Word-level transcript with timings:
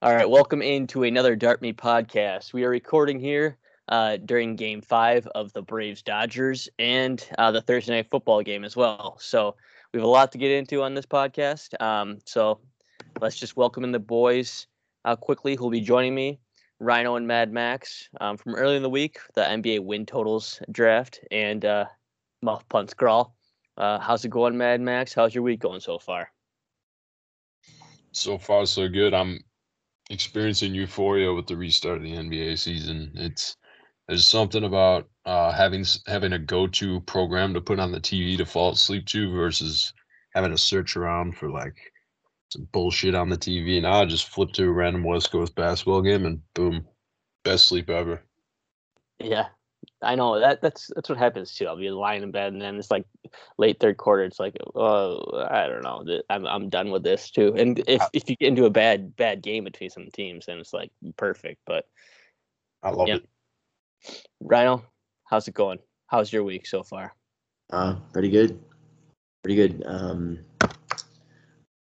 All 0.00 0.14
right, 0.14 0.30
welcome 0.30 0.62
into 0.62 1.02
another 1.02 1.34
Dart 1.34 1.60
Me 1.60 1.72
podcast. 1.72 2.52
We 2.52 2.62
are 2.62 2.68
recording 2.68 3.18
here 3.18 3.58
uh, 3.88 4.18
during 4.18 4.54
Game 4.54 4.80
Five 4.80 5.26
of 5.34 5.52
the 5.54 5.62
Braves 5.62 6.02
Dodgers 6.02 6.68
and 6.78 7.28
uh, 7.36 7.50
the 7.50 7.60
Thursday 7.60 7.96
night 7.96 8.06
football 8.08 8.40
game 8.42 8.62
as 8.62 8.76
well. 8.76 9.18
So 9.20 9.56
we 9.92 9.98
have 9.98 10.06
a 10.06 10.08
lot 10.08 10.30
to 10.30 10.38
get 10.38 10.52
into 10.52 10.84
on 10.84 10.94
this 10.94 11.04
podcast. 11.04 11.82
Um, 11.82 12.20
so 12.26 12.60
let's 13.20 13.34
just 13.34 13.56
welcome 13.56 13.82
in 13.82 13.90
the 13.90 13.98
boys 13.98 14.68
uh, 15.04 15.16
quickly 15.16 15.56
who'll 15.56 15.68
be 15.68 15.80
joining 15.80 16.14
me. 16.14 16.38
Rhino 16.78 17.16
and 17.16 17.26
Mad 17.26 17.52
Max 17.52 18.08
um, 18.20 18.36
from 18.36 18.54
early 18.54 18.76
in 18.76 18.84
the 18.84 18.88
week, 18.88 19.18
the 19.34 19.40
NBA 19.40 19.80
win 19.80 20.06
totals 20.06 20.62
draft, 20.70 21.18
and 21.32 21.64
uh, 21.64 21.86
Muff 22.40 22.68
Punts 22.68 22.94
Grawl. 22.94 23.32
Uh, 23.76 23.98
how's 23.98 24.24
it 24.24 24.28
going, 24.28 24.56
Mad 24.56 24.80
Max? 24.80 25.12
How's 25.12 25.34
your 25.34 25.42
week 25.42 25.58
going 25.58 25.80
so 25.80 25.98
far? 25.98 26.30
So 28.12 28.38
far, 28.38 28.64
so 28.64 28.88
good. 28.88 29.12
I'm 29.12 29.40
experiencing 30.10 30.74
euphoria 30.74 31.32
with 31.32 31.46
the 31.46 31.56
restart 31.56 31.98
of 31.98 32.02
the 32.02 32.14
NBA 32.14 32.58
season. 32.58 33.12
It's 33.14 33.56
there's 34.06 34.26
something 34.26 34.64
about 34.64 35.08
uh, 35.26 35.52
having 35.52 35.84
having 36.06 36.32
a 36.32 36.38
go-to 36.38 37.00
program 37.02 37.52
to 37.54 37.60
put 37.60 37.78
on 37.78 37.92
the 37.92 38.00
TV 38.00 38.36
to 38.38 38.46
fall 38.46 38.72
asleep 38.72 39.04
to 39.06 39.30
versus 39.30 39.92
having 40.34 40.50
to 40.50 40.58
search 40.58 40.96
around 40.96 41.36
for 41.36 41.50
like 41.50 41.76
some 42.50 42.66
bullshit 42.72 43.14
on 43.14 43.28
the 43.28 43.36
TV. 43.36 43.76
And 43.76 43.86
I 43.86 44.04
just 44.06 44.28
flip 44.28 44.52
to 44.52 44.64
a 44.64 44.72
random 44.72 45.04
West 45.04 45.30
Coast 45.30 45.54
basketball 45.54 46.02
game 46.02 46.24
and 46.24 46.40
boom, 46.54 46.86
best 47.44 47.66
sleep 47.66 47.90
ever. 47.90 48.22
Yeah, 49.18 49.48
I 50.02 50.14
know 50.14 50.38
that 50.38 50.60
that's 50.60 50.90
that's 50.94 51.08
what 51.08 51.18
happens 51.18 51.54
too. 51.54 51.66
I'll 51.66 51.76
be 51.76 51.90
lying 51.90 52.22
in 52.22 52.30
bed 52.30 52.52
and 52.52 52.62
then 52.62 52.76
it's 52.76 52.90
like 52.90 53.04
late 53.56 53.80
third 53.80 53.96
quarter. 53.96 54.22
It's 54.22 54.38
like, 54.38 54.56
oh, 54.74 55.44
I 55.50 55.66
don't 55.66 55.82
know. 55.82 56.20
I'm 56.30 56.46
I'm 56.46 56.68
done 56.68 56.90
with 56.90 57.02
this 57.02 57.30
too. 57.30 57.54
And 57.56 57.82
if 57.86 58.00
uh 58.00 58.08
if 58.12 58.30
you 58.30 58.36
get 58.36 58.48
into 58.48 58.66
a 58.66 58.70
bad 58.70 59.16
bad 59.16 59.42
game 59.42 59.64
between 59.64 59.90
some 59.90 60.08
teams, 60.12 60.46
then 60.46 60.58
it's 60.58 60.72
like 60.72 60.90
perfect. 61.16 61.60
But 61.66 61.86
I 62.82 62.90
love 62.90 63.08
yeah. 63.08 63.16
it. 63.16 63.28
Rhino, 64.40 64.84
how's 65.24 65.48
it 65.48 65.54
going? 65.54 65.78
How's 66.06 66.32
your 66.32 66.44
week 66.44 66.66
so 66.66 66.82
far? 66.84 67.14
Uh, 67.70 67.96
pretty 68.12 68.30
good. 68.30 68.60
Pretty 69.42 69.56
good. 69.56 69.82
Um, 69.86 70.38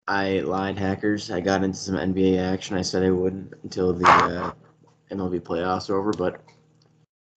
I 0.07 0.39
lied, 0.39 0.77
hackers. 0.77 1.31
I 1.31 1.39
got 1.39 1.63
into 1.63 1.77
some 1.77 1.95
NBA 1.95 2.39
action. 2.39 2.75
I 2.75 2.81
said 2.81 3.03
I 3.03 3.11
wouldn't 3.11 3.53
until 3.63 3.93
the 3.93 4.07
uh, 4.07 4.51
MLB 5.11 5.39
playoffs 5.41 5.89
are 5.89 5.97
over, 5.97 6.11
but 6.11 6.41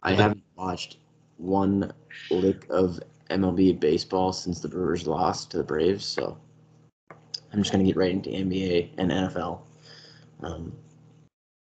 I 0.03 0.15
haven't 0.15 0.44
watched 0.57 0.99
one 1.37 1.93
lick 2.31 2.67
of 2.71 3.01
MLB 3.31 3.79
baseball 3.79 4.33
since 4.33 4.61
the 4.61 4.69
Brewers 4.69 5.07
lost 5.07 5.51
to 5.51 5.59
the 5.59 5.65
Braves. 5.65 6.05
So 6.05 6.39
I'm 7.53 7.61
just 7.61 7.73
gonna 7.73 7.85
get 7.85 7.97
right 7.97 8.13
into 8.13 8.31
NBA 8.31 8.91
and 8.99 9.11
NFL. 9.11 9.61
Um, 10.41 10.73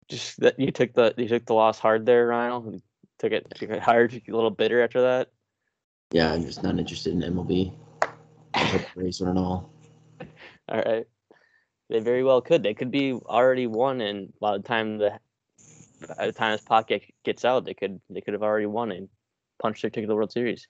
just 0.10 0.40
that 0.40 0.60
you 0.60 0.72
took 0.72 0.94
the 0.94 1.14
you 1.18 1.28
took 1.28 1.46
the 1.46 1.54
loss 1.54 1.80
hard 1.80 2.06
there, 2.06 2.28
Ryan. 2.28 2.82
Took 3.20 3.32
it, 3.32 3.48
took 3.56 3.70
it 3.70 3.82
hard. 3.82 4.14
A 4.14 4.32
little 4.32 4.50
bitter 4.50 4.84
after 4.84 5.02
that. 5.02 5.30
Yeah, 6.12 6.34
I'm 6.34 6.44
just 6.44 6.64
not 6.64 6.78
interested 6.78 7.14
in 7.14 7.22
MLB. 7.22 7.74
Braves 8.94 9.20
win 9.20 9.38
it 9.38 9.40
all. 9.40 9.72
All 10.70 10.82
right. 10.82 11.06
They 11.90 12.00
very 12.00 12.24
well 12.24 12.42
could. 12.42 12.64
They 12.64 12.74
could 12.74 12.92
be 12.92 13.14
already 13.14 13.68
won, 13.68 14.02
and 14.02 14.32
by 14.40 14.58
the 14.58 14.64
time 14.64 14.98
the 14.98 15.20
by 16.08 16.26
the 16.26 16.34
time 16.34 16.52
this 16.52 16.62
podcast 16.62 17.04
gets 17.24 17.46
out, 17.46 17.66
they 17.66 17.74
could 17.74 18.00
they 18.10 18.22
could 18.22 18.34
have 18.34 18.44
already 18.44 18.66
won 18.66 18.92
and 18.92 19.10
punched 19.62 19.82
their 19.82 19.90
ticket 19.90 20.04
to 20.04 20.08
the 20.08 20.16
World 20.16 20.32
Series. 20.32 20.68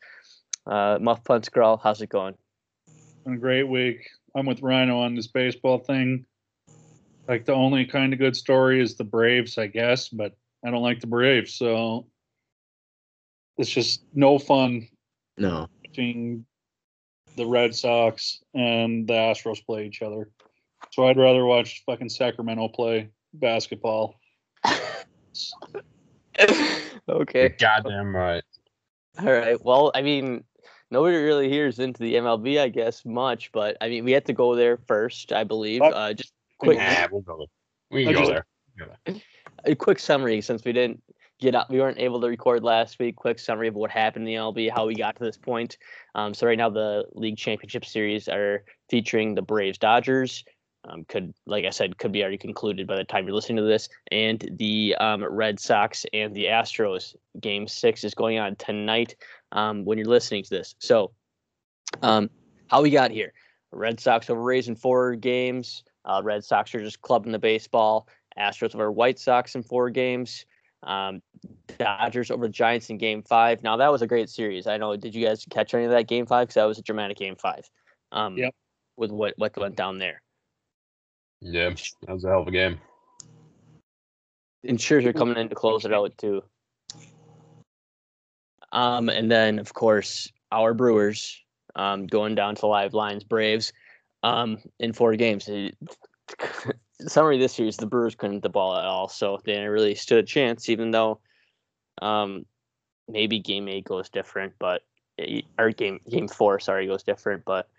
Uh, 0.66 0.98
Muff 1.02 1.23
Punts 1.23 1.50
Girl, 1.50 1.80
how's 1.81 2.02
it 2.02 2.09
going? 2.09 2.36
A 3.25 3.36
great 3.36 3.67
week. 3.67 4.09
I'm 4.36 4.45
with 4.45 4.62
Rhino 4.62 5.00
on 5.00 5.16
this 5.16 5.28
baseball 5.28 5.80
thing. 5.80 6.25
Like 7.28 7.45
the 7.45 7.53
only 7.53 7.86
kind 7.86 8.14
of 8.14 8.20
good 8.20 8.36
story 8.36 8.81
is 8.81 8.95
the 8.95 9.03
Braves, 9.03 9.58
I 9.58 9.67
guess, 9.67 10.09
but 10.09 10.35
I 10.66 10.72
don't 10.72 10.81
like 10.81 11.00
the 11.00 11.07
Braves, 11.07 11.53
so 11.53 12.07
it's 13.57 13.69
just 13.69 14.03
no 14.13 14.40
fun. 14.40 14.88
No. 15.38 15.68
Watching 15.86 16.46
the 17.36 17.46
Red 17.46 17.75
Sox 17.75 18.44
and 18.53 19.07
the 19.07 19.13
Astros 19.13 19.66
play 19.66 19.86
each 19.86 20.02
other. 20.02 20.30
So 20.91 21.07
I'd 21.07 21.18
rather 21.18 21.46
watch 21.46 21.84
fucking 21.86 22.09
Sacramento 22.09 22.68
play 22.69 23.09
basketball. 23.34 24.16
okay. 27.09 27.39
You're 27.41 27.49
goddamn 27.49 28.16
right. 28.16 28.44
All 29.19 29.31
right. 29.31 29.63
Well, 29.63 29.91
I 29.94 30.01
mean, 30.01 30.44
nobody 30.89 31.17
really 31.17 31.49
hears 31.49 31.79
into 31.79 32.01
the 32.01 32.16
MLB, 32.16 32.59
I 32.59 32.69
guess, 32.69 33.05
much, 33.05 33.51
but 33.51 33.77
I 33.81 33.89
mean, 33.89 34.05
we 34.05 34.11
had 34.11 34.25
to 34.25 34.33
go 34.33 34.55
there 34.55 34.77
first, 34.77 35.31
I 35.31 35.44
believe. 35.44 35.81
Uh, 35.81 36.13
just 36.13 36.33
quick. 36.57 36.77
Nah, 36.77 37.07
we'll 37.11 37.21
go. 37.21 37.47
We 37.91 38.05
can 38.05 38.13
go 38.13 38.25
there. 38.27 38.45
A 39.66 39.75
quick 39.75 39.99
summary, 39.99 40.41
since 40.41 40.66
we 40.66 40.73
didn't 40.73 41.01
get 41.39 41.55
up, 41.55 41.69
we 41.69 41.79
weren't 41.79 42.00
able 42.00 42.19
to 42.21 42.27
record 42.27 42.63
last 42.63 43.00
week. 43.00 43.15
Quick 43.15 43.39
summary 43.39 43.67
of 43.67 43.75
what 43.75 43.91
happened 43.91 44.27
in 44.27 44.33
the 44.33 44.39
MLB, 44.39 44.71
how 44.71 44.88
we 44.88 44.95
got 44.95 45.15
to 45.17 45.23
this 45.23 45.38
point. 45.38 45.77
Um, 46.15 46.33
so 46.33 46.47
right 46.47 46.57
now, 46.57 46.69
the 46.69 47.05
league 47.13 47.38
championship 47.38 47.85
series 47.85 48.27
are 48.27 48.63
featuring 48.89 49.35
the 49.35 49.41
Braves 49.41 49.77
Dodgers 49.77 50.44
um, 50.85 51.05
could, 51.05 51.33
like 51.45 51.66
I 51.66 51.69
said, 51.69 51.97
could 51.97 52.11
be 52.11 52.21
already 52.21 52.38
concluded 52.38 52.88
by 52.88 52.95
the 52.95 53.03
time 53.03 53.25
you're 53.25 53.35
listening 53.35 53.57
to 53.57 53.63
this. 53.63 53.89
And 54.11 54.47
the 54.57 54.95
um, 54.99 55.23
Red 55.23 55.59
Sox 55.59 56.05
and 56.13 56.35
the 56.35 56.45
Astros 56.45 57.16
game 57.39 57.67
six 57.67 58.03
is 58.03 58.13
going 58.13 58.39
on 58.39 58.55
tonight 58.57 59.16
um, 59.51 59.85
when 59.85 59.97
you're 59.97 60.07
listening 60.07 60.44
to 60.44 60.49
this. 60.49 60.75
So, 60.79 61.11
um, 62.01 62.29
how 62.67 62.81
we 62.81 62.89
got 62.89 63.11
here? 63.11 63.33
Red 63.71 63.99
Sox 63.99 64.29
over 64.29 64.41
Rays 64.41 64.67
in 64.67 64.75
four 64.75 65.16
games. 65.16 65.83
Uh, 66.05 66.21
Red 66.23 66.44
Sox 66.44 66.73
are 66.75 66.79
just 66.79 67.01
clubbing 67.01 67.31
the 67.31 67.39
baseball. 67.39 68.07
Astros 68.38 68.75
over 68.75 68.91
White 68.91 69.19
Sox 69.19 69.55
in 69.55 69.63
four 69.63 69.89
games. 69.89 70.45
Um, 70.81 71.21
Dodgers 71.77 72.29
over 72.29 72.50
Giants 72.50 72.89
in 72.89 72.97
Game 72.97 73.23
Five. 73.23 73.63
Now 73.63 73.77
that 73.77 73.91
was 73.91 74.01
a 74.01 74.07
great 74.07 74.29
series. 74.29 74.67
I 74.67 74.77
know. 74.77 74.95
Did 74.97 75.15
you 75.15 75.25
guys 75.25 75.45
catch 75.50 75.73
any 75.73 75.85
of 75.85 75.91
that 75.91 76.07
Game 76.07 76.25
Five? 76.25 76.47
Because 76.47 76.55
that 76.55 76.65
was 76.65 76.77
a 76.77 76.81
dramatic 76.81 77.17
Game 77.17 77.35
Five. 77.35 77.69
Um, 78.11 78.38
yep. 78.38 78.53
With 78.97 79.11
what 79.11 79.33
what 79.38 79.55
went 79.57 79.75
down 79.75 79.97
there. 79.97 80.22
Yeah, 81.44 81.70
that 82.06 82.14
was 82.14 82.24
a 82.24 82.30
hell 82.30 82.42
of 82.42 82.48
a 82.48 82.52
game. 82.52 82.80
And 84.64 84.80
Scherzer 84.80 85.14
coming 85.14 85.38
in 85.38 85.50
to 85.50 85.56
close 85.56 85.86
it 85.86 85.94
out 85.94 86.18
too. 86.18 86.42
Um, 88.72 89.09
and 89.09 89.30
then 89.30 89.59
of 89.59 89.74
course 89.74 90.31
our 90.52 90.74
Brewers 90.74 91.40
um, 91.76 92.08
going 92.08 92.36
down 92.36 92.56
to 92.56 92.68
live 92.68 92.94
lines 92.94 93.24
Braves 93.24 93.74
um, 94.24 94.58
in 94.80 94.94
four 94.94 95.16
games. 95.16 95.50
summary 97.08 97.38
this 97.38 97.60
year 97.60 97.68
is 97.68 97.78
the 97.78 97.86
Brewers 97.86 98.16
couldn't 98.16 98.42
the 98.42 98.50
ball 98.50 98.78
at 98.78 98.86
all, 98.86 99.08
so 99.08 99.40
they 99.44 99.54
didn't 99.54 99.70
really 99.70 99.96
stood 99.96 100.24
a 100.24 100.28
chance. 100.28 100.70
Even 100.70 100.92
though 100.92 101.20
um, 102.02 102.46
maybe 103.08 103.40
game 103.40 103.68
eight 103.68 103.86
goes 103.86 104.10
different, 104.10 104.54
but 104.60 104.81
or 105.58 105.72
game 105.72 106.00
game 106.10 106.28
four, 106.28 106.60
sorry, 106.60 106.88
goes 106.88 107.04
different, 107.04 107.44
but 107.46 107.70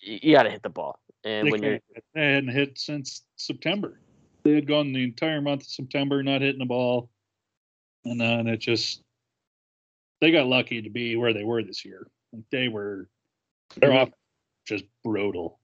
you 0.00 0.34
got 0.34 0.44
to 0.44 0.50
hit 0.50 0.62
the 0.62 0.68
ball. 0.68 0.98
And 1.24 1.46
they 1.46 1.50
when 1.50 1.62
you're 1.62 1.78
they 2.14 2.34
hadn't 2.34 2.50
hit 2.50 2.78
since 2.78 3.22
September, 3.36 4.00
they 4.42 4.54
had 4.54 4.66
gone 4.66 4.92
the 4.92 5.04
entire 5.04 5.40
month 5.40 5.62
of 5.62 5.68
September 5.68 6.22
not 6.22 6.40
hitting 6.40 6.58
the 6.58 6.66
ball, 6.66 7.10
and 8.04 8.20
then 8.20 8.46
it 8.48 8.58
just 8.58 9.02
they 10.20 10.30
got 10.30 10.46
lucky 10.46 10.82
to 10.82 10.90
be 10.90 11.16
where 11.16 11.32
they 11.32 11.44
were 11.44 11.62
this 11.62 11.84
year. 11.84 12.06
Like 12.32 12.44
they 12.50 12.68
were, 12.68 13.08
they're 13.76 13.90
mm-hmm. 13.90 13.98
off 13.98 14.10
just 14.66 14.84
brutal. 15.04 15.58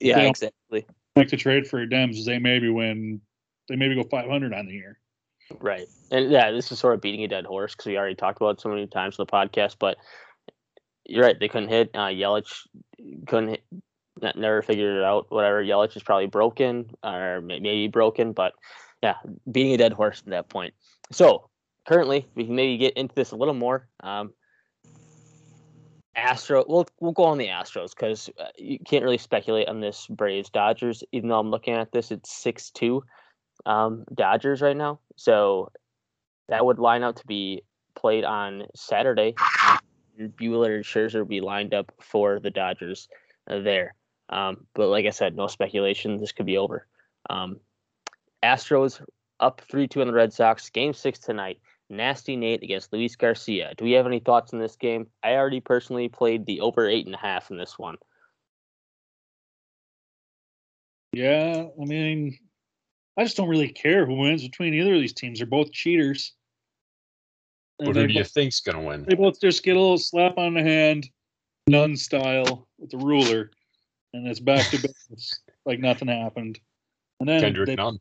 Yeah, 0.00 0.20
exactly. 0.20 0.86
Like 1.14 1.28
to 1.28 1.36
trade 1.36 1.66
for 1.66 1.86
Dems, 1.86 2.24
they 2.24 2.38
maybe 2.38 2.68
win, 2.68 3.20
they 3.68 3.76
maybe 3.76 3.94
go 3.94 4.04
500 4.04 4.52
on 4.52 4.66
the 4.66 4.72
year. 4.72 4.98
Right, 5.60 5.86
and 6.10 6.30
yeah, 6.30 6.50
this 6.50 6.72
is 6.72 6.78
sort 6.80 6.94
of 6.94 7.00
beating 7.00 7.22
a 7.22 7.28
dead 7.28 7.46
horse 7.46 7.72
because 7.72 7.86
we 7.86 7.96
already 7.96 8.16
talked 8.16 8.38
about 8.38 8.56
it 8.56 8.60
so 8.60 8.68
many 8.68 8.88
times 8.88 9.18
on 9.18 9.26
the 9.26 9.32
podcast. 9.32 9.76
But 9.78 9.96
you're 11.04 11.24
right; 11.24 11.38
they 11.38 11.48
couldn't 11.48 11.68
hit. 11.68 11.90
Uh, 11.94 12.08
Yelich 12.08 12.66
couldn't 13.28 13.50
hit, 13.50 13.64
never 14.20 14.62
figured 14.62 14.96
it 14.96 15.04
out. 15.04 15.26
Whatever. 15.30 15.62
Yelich 15.62 15.96
is 15.96 16.02
probably 16.02 16.26
broken 16.26 16.90
or 17.02 17.40
maybe 17.40 17.88
broken, 17.88 18.32
but 18.32 18.54
yeah, 19.02 19.16
beating 19.50 19.74
a 19.74 19.76
dead 19.76 19.92
horse 19.92 20.22
at 20.24 20.30
that 20.30 20.48
point. 20.48 20.74
So 21.12 21.48
currently, 21.86 22.26
we 22.34 22.44
can 22.44 22.54
maybe 22.54 22.78
get 22.78 22.94
into 22.94 23.14
this 23.14 23.32
a 23.32 23.36
little 23.36 23.54
more. 23.54 23.88
Um, 24.02 24.32
Astro, 26.16 26.64
we'll 26.66 26.86
we'll 27.00 27.12
go 27.12 27.24
on 27.24 27.36
the 27.36 27.48
Astros 27.48 27.90
because 27.90 28.30
uh, 28.40 28.48
you 28.56 28.78
can't 28.78 29.04
really 29.04 29.18
speculate 29.18 29.68
on 29.68 29.80
this 29.80 30.06
Braves 30.08 30.48
Dodgers. 30.48 31.04
Even 31.12 31.28
though 31.28 31.38
I'm 31.38 31.50
looking 31.50 31.74
at 31.74 31.92
this, 31.92 32.10
it's 32.10 32.32
six 32.32 32.70
two 32.70 33.02
um, 33.66 34.04
Dodgers 34.14 34.62
right 34.62 34.76
now, 34.76 34.98
so 35.16 35.70
that 36.48 36.64
would 36.64 36.78
line 36.78 37.02
up 37.02 37.16
to 37.16 37.26
be 37.26 37.62
played 37.94 38.24
on 38.24 38.64
Saturday. 38.74 39.34
Buehler 40.18 40.76
and 40.76 40.84
Scherzer 40.84 41.18
will 41.18 41.26
be 41.26 41.42
lined 41.42 41.74
up 41.74 41.92
for 42.00 42.40
the 42.40 42.50
Dodgers 42.50 43.08
uh, 43.50 43.60
there. 43.60 43.94
Um, 44.28 44.66
but 44.74 44.88
like 44.88 45.06
I 45.06 45.10
said, 45.10 45.36
no 45.36 45.46
speculation. 45.46 46.18
This 46.18 46.32
could 46.32 46.46
be 46.46 46.56
over. 46.58 46.86
Um, 47.30 47.60
Astros 48.42 49.00
up 49.40 49.60
3 49.70 49.86
2 49.88 50.00
on 50.00 50.06
the 50.08 50.12
Red 50.12 50.32
Sox. 50.32 50.68
Game 50.70 50.92
six 50.92 51.18
tonight. 51.18 51.60
Nasty 51.88 52.34
Nate 52.34 52.62
against 52.64 52.92
Luis 52.92 53.14
Garcia. 53.14 53.72
Do 53.76 53.84
we 53.84 53.92
have 53.92 54.06
any 54.06 54.18
thoughts 54.18 54.52
on 54.52 54.58
this 54.58 54.74
game? 54.76 55.06
I 55.22 55.34
already 55.34 55.60
personally 55.60 56.08
played 56.08 56.44
the 56.44 56.60
over 56.60 56.88
eight 56.88 57.06
and 57.06 57.14
a 57.14 57.18
half 57.18 57.50
in 57.52 57.56
this 57.58 57.78
one. 57.78 57.96
Yeah, 61.12 61.66
I 61.80 61.84
mean, 61.84 62.36
I 63.16 63.24
just 63.24 63.36
don't 63.36 63.48
really 63.48 63.68
care 63.72 64.04
who 64.04 64.14
wins 64.16 64.42
between 64.42 64.74
either 64.74 64.94
of 64.94 65.00
these 65.00 65.14
teams. 65.14 65.38
They're 65.38 65.46
both 65.46 65.72
cheaters. 65.72 66.32
And 67.78 67.86
But 67.88 67.94
they 67.94 68.00
who 68.02 68.06
do 68.08 68.14
you 68.14 68.20
both- 68.20 68.32
think's 68.32 68.60
gonna 68.60 68.82
win? 68.82 69.04
they 69.04 69.14
both 69.14 69.40
just 69.40 69.62
get 69.62 69.76
a 69.76 69.80
little 69.80 69.98
slap 69.98 70.38
on 70.38 70.54
the 70.54 70.62
hand, 70.62 71.08
nun 71.68 71.96
style 71.96 72.68
with 72.78 72.90
the 72.90 72.98
ruler, 72.98 73.50
and 74.16 74.26
it's 74.26 74.40
back 74.40 74.66
to 74.70 74.76
business 74.82 75.40
like 75.64 75.80
nothing 75.80 76.08
happened. 76.08 76.58
And 77.20 77.28
then 77.28 77.40
Kendrick 77.40 77.66
they, 77.66 77.74
Nunn. 77.74 77.98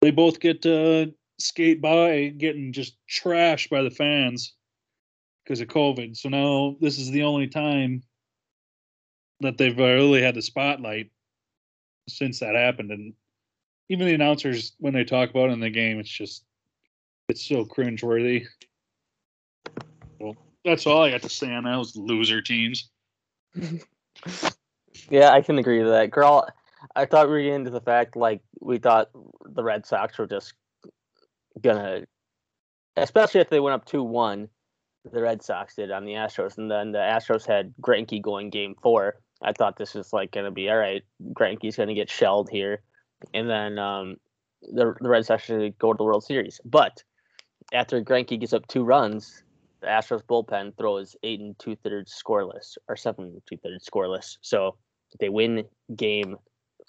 they 0.00 0.10
both 0.10 0.40
get 0.40 0.62
to 0.62 1.14
skate 1.38 1.80
by 1.80 2.28
getting 2.28 2.72
just 2.72 2.96
trashed 3.08 3.70
by 3.70 3.82
the 3.82 3.90
fans 3.90 4.54
because 5.44 5.60
of 5.60 5.68
COVID. 5.68 6.16
So 6.16 6.28
now 6.28 6.76
this 6.80 6.98
is 6.98 7.10
the 7.10 7.22
only 7.22 7.46
time 7.46 8.02
that 9.40 9.56
they've 9.56 9.78
really 9.78 10.22
had 10.22 10.34
the 10.34 10.42
spotlight 10.42 11.10
since 12.08 12.40
that 12.40 12.54
happened. 12.54 12.90
And 12.90 13.14
even 13.88 14.06
the 14.06 14.14
announcers, 14.14 14.72
when 14.78 14.92
they 14.92 15.04
talk 15.04 15.30
about 15.30 15.50
it 15.50 15.54
in 15.54 15.60
the 15.60 15.70
game, 15.70 16.00
it's 16.00 16.10
just 16.10 16.44
it's 17.28 17.46
so 17.46 17.64
cringeworthy. 17.64 18.46
Well, 20.18 20.36
that's 20.64 20.86
all 20.86 21.04
I 21.04 21.10
got 21.10 21.22
to 21.22 21.28
say 21.28 21.52
on 21.52 21.64
those 21.64 21.94
loser 21.94 22.42
teams. 22.42 22.90
Yeah, 25.10 25.30
I 25.30 25.42
can 25.42 25.58
agree 25.58 25.82
with 25.82 25.92
that. 25.92 26.10
Girl, 26.10 26.46
I 26.94 27.06
thought 27.06 27.26
we 27.26 27.32
were 27.32 27.40
getting 27.40 27.54
into 27.54 27.70
the 27.70 27.80
fact 27.80 28.16
like 28.16 28.40
we 28.60 28.78
thought 28.78 29.10
the 29.44 29.62
Red 29.62 29.86
Sox 29.86 30.18
were 30.18 30.26
just 30.26 30.54
gonna, 31.60 32.06
especially 32.96 33.40
if 33.40 33.50
they 33.50 33.60
went 33.60 33.74
up 33.74 33.84
two 33.84 34.02
one, 34.02 34.48
the 35.10 35.22
Red 35.22 35.42
Sox 35.42 35.74
did 35.76 35.90
on 35.90 36.04
the 36.04 36.12
Astros, 36.12 36.58
and 36.58 36.70
then 36.70 36.92
the 36.92 36.98
Astros 36.98 37.46
had 37.46 37.74
Greinke 37.80 38.22
going 38.22 38.50
game 38.50 38.74
four. 38.82 39.20
I 39.42 39.52
thought 39.52 39.76
this 39.76 39.94
was 39.94 40.12
like 40.12 40.32
gonna 40.32 40.50
be 40.50 40.68
all 40.68 40.76
right. 40.76 41.02
Greinke's 41.32 41.76
gonna 41.76 41.94
get 41.94 42.10
shelled 42.10 42.48
here, 42.50 42.82
and 43.34 43.48
then 43.48 43.78
um, 43.78 44.16
the 44.62 44.94
the 45.00 45.08
Red 45.08 45.26
Sox 45.26 45.44
should 45.44 45.78
go 45.78 45.92
to 45.92 45.96
the 45.96 46.04
World 46.04 46.24
Series. 46.24 46.60
But 46.64 47.02
after 47.72 48.02
Greinke 48.02 48.40
gets 48.40 48.52
up 48.52 48.66
two 48.66 48.84
runs, 48.84 49.42
the 49.80 49.86
Astros 49.86 50.22
bullpen 50.22 50.76
throws 50.76 51.16
eight 51.22 51.40
and 51.40 51.58
two 51.58 51.76
thirds 51.76 52.12
scoreless 52.12 52.76
or 52.88 52.96
seven 52.96 53.24
and 53.26 53.42
two 53.48 53.56
thirds 53.58 53.88
scoreless. 53.88 54.38
So 54.40 54.76
they 55.20 55.28
win 55.28 55.64
game 55.94 56.36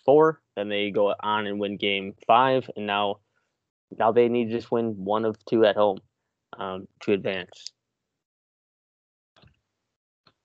four, 0.05 0.41
then 0.55 0.69
they 0.69 0.91
go 0.91 1.13
on 1.21 1.47
and 1.47 1.59
win 1.59 1.77
game 1.77 2.15
five, 2.25 2.69
and 2.75 2.87
now 2.87 3.19
now 3.97 4.11
they 4.11 4.29
need 4.29 4.49
to 4.49 4.51
just 4.51 4.71
win 4.71 4.93
one 5.03 5.25
of 5.25 5.43
two 5.45 5.65
at 5.65 5.75
home 5.75 5.99
um, 6.57 6.87
to 7.01 7.13
advance. 7.13 7.71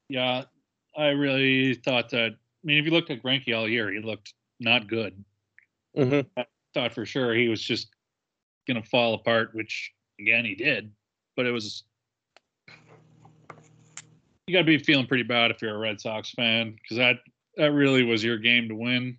Yeah, 0.08 0.44
I 0.96 1.08
really 1.08 1.74
thought 1.74 2.10
that. 2.10 2.32
I 2.32 2.66
mean, 2.66 2.78
if 2.78 2.84
you 2.86 2.90
looked 2.90 3.10
at 3.10 3.22
Greinke 3.22 3.54
all 3.56 3.68
year, 3.68 3.92
he 3.92 4.00
looked 4.00 4.32
not 4.60 4.88
good. 4.88 5.22
Mm-hmm. 5.96 6.42
Thought 6.72 6.94
for 6.94 7.04
sure 7.04 7.34
he 7.34 7.48
was 7.48 7.62
just 7.62 7.88
going 8.66 8.82
to 8.82 8.88
fall 8.88 9.14
apart, 9.14 9.50
which 9.54 9.92
again 10.18 10.44
he 10.44 10.54
did. 10.54 10.90
But 11.36 11.46
it 11.46 11.50
was 11.50 11.84
you 14.46 14.52
got 14.52 14.60
to 14.60 14.64
be 14.64 14.78
feeling 14.78 15.06
pretty 15.06 15.22
bad 15.22 15.50
if 15.50 15.62
you're 15.62 15.74
a 15.74 15.78
Red 15.78 16.00
Sox 16.00 16.30
fan 16.30 16.76
because 16.80 16.96
that 16.98 17.16
that 17.56 17.72
really 17.72 18.02
was 18.02 18.22
your 18.22 18.38
game 18.38 18.68
to 18.68 18.74
win. 18.74 19.16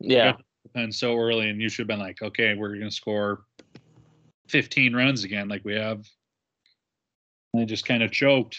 Yeah, 0.00 0.36
And 0.74 0.92
so 0.94 1.16
early, 1.16 1.48
and 1.48 1.60
you 1.60 1.68
should 1.68 1.82
have 1.82 1.88
been 1.88 2.04
like, 2.04 2.22
okay, 2.22 2.54
we're 2.54 2.70
going 2.70 2.88
to 2.88 2.90
score 2.90 3.44
15 4.48 4.94
runs 4.94 5.22
again, 5.24 5.48
like 5.48 5.64
we 5.64 5.74
have. 5.74 6.04
And 7.52 7.62
they 7.62 7.66
just 7.66 7.86
kind 7.86 8.02
of 8.02 8.10
choked, 8.10 8.58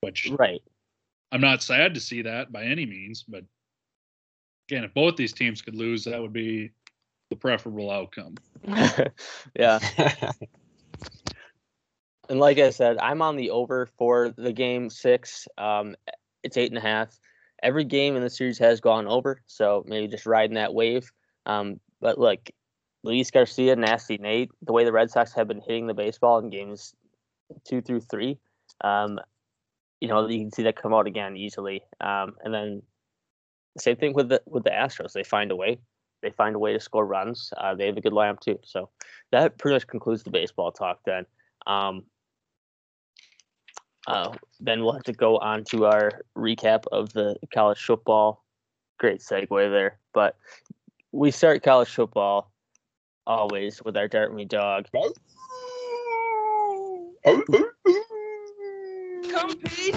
which 0.00 0.30
right. 0.38 0.62
I'm 1.30 1.40
not 1.40 1.62
sad 1.62 1.94
to 1.94 2.00
see 2.00 2.22
that 2.22 2.50
by 2.50 2.64
any 2.64 2.86
means, 2.86 3.22
but 3.22 3.44
again, 4.68 4.84
if 4.84 4.94
both 4.94 5.16
these 5.16 5.32
teams 5.32 5.62
could 5.62 5.74
lose, 5.74 6.04
that 6.04 6.20
would 6.20 6.32
be 6.32 6.70
the 7.30 7.36
preferable 7.36 7.90
outcome. 7.90 8.36
yeah, 9.58 9.78
and 12.28 12.40
like 12.40 12.58
I 12.58 12.70
said, 12.70 12.98
I'm 12.98 13.22
on 13.22 13.36
the 13.36 13.50
over 13.50 13.86
for 13.98 14.34
the 14.36 14.52
game 14.52 14.90
six. 14.90 15.48
Um, 15.58 15.96
it's 16.42 16.56
eight 16.56 16.70
and 16.70 16.78
a 16.78 16.82
half. 16.82 17.18
Every 17.62 17.84
game 17.84 18.16
in 18.16 18.22
the 18.22 18.30
series 18.30 18.58
has 18.58 18.80
gone 18.80 19.06
over, 19.06 19.42
so 19.46 19.84
maybe 19.86 20.08
just 20.08 20.26
riding 20.26 20.54
that 20.54 20.74
wave. 20.74 21.10
Um, 21.46 21.80
but 22.00 22.18
look, 22.18 22.50
Luis 23.02 23.30
Garcia, 23.30 23.76
Nasty 23.76 24.18
Nate, 24.18 24.50
the 24.62 24.72
way 24.72 24.84
the 24.84 24.92
Red 24.92 25.10
Sox 25.10 25.32
have 25.34 25.48
been 25.48 25.60
hitting 25.60 25.86
the 25.86 25.94
baseball 25.94 26.38
in 26.38 26.50
games 26.50 26.94
two 27.64 27.80
through 27.80 28.00
three, 28.00 28.38
um, 28.82 29.18
you 30.00 30.08
know, 30.08 30.28
you 30.28 30.40
can 30.40 30.52
see 30.52 30.64
that 30.64 30.80
come 30.80 30.92
out 30.92 31.06
again 31.06 31.36
easily. 31.36 31.82
Um, 32.00 32.36
and 32.44 32.52
then 32.52 32.82
same 33.78 33.96
thing 33.96 34.14
with 34.14 34.28
the 34.28 34.42
with 34.46 34.64
the 34.64 34.70
Astros. 34.70 35.12
They 35.12 35.24
find 35.24 35.50
a 35.50 35.56
way. 35.56 35.78
They 36.22 36.30
find 36.30 36.56
a 36.56 36.58
way 36.58 36.72
to 36.72 36.80
score 36.80 37.06
runs. 37.06 37.52
Uh, 37.56 37.74
they 37.74 37.86
have 37.86 37.96
a 37.96 38.00
good 38.00 38.12
lineup 38.12 38.40
too. 38.40 38.58
So 38.64 38.90
that 39.32 39.58
pretty 39.58 39.76
much 39.76 39.86
concludes 39.86 40.22
the 40.22 40.30
baseball 40.30 40.72
talk. 40.72 41.00
Then, 41.04 41.26
um, 41.66 42.04
uh, 44.06 44.32
then 44.60 44.82
we'll 44.82 44.92
have 44.92 45.02
to 45.04 45.12
go 45.12 45.38
on 45.38 45.64
to 45.64 45.86
our 45.86 46.20
recap 46.36 46.84
of 46.92 47.12
the 47.12 47.36
college 47.52 47.82
football. 47.82 48.44
Great 48.98 49.20
segue 49.20 49.48
there, 49.50 49.98
but 50.14 50.36
we 51.12 51.30
start 51.30 51.62
college 51.62 51.88
football 51.88 52.50
always 53.26 53.82
with 53.84 53.96
our 53.96 54.08
Dart 54.08 54.34
Me 54.34 54.44
Dog. 54.44 54.86
Compete. 59.28 59.94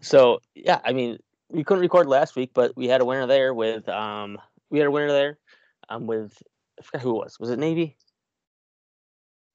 So 0.00 0.40
yeah, 0.54 0.80
I 0.84 0.92
mean, 0.92 1.18
we 1.48 1.64
couldn't 1.64 1.80
record 1.80 2.06
last 2.06 2.36
week, 2.36 2.50
but 2.52 2.76
we 2.76 2.86
had 2.86 3.00
a 3.00 3.04
winner 3.04 3.26
there 3.26 3.54
with 3.54 3.88
um, 3.88 4.38
we 4.72 4.78
had 4.78 4.88
a 4.88 4.90
winner 4.90 5.12
there, 5.12 5.38
um, 5.90 6.06
with 6.06 6.42
I 6.80 6.82
forgot 6.82 7.02
who 7.02 7.10
it 7.10 7.24
was. 7.24 7.38
Was 7.38 7.50
it 7.50 7.58
Navy? 7.58 7.96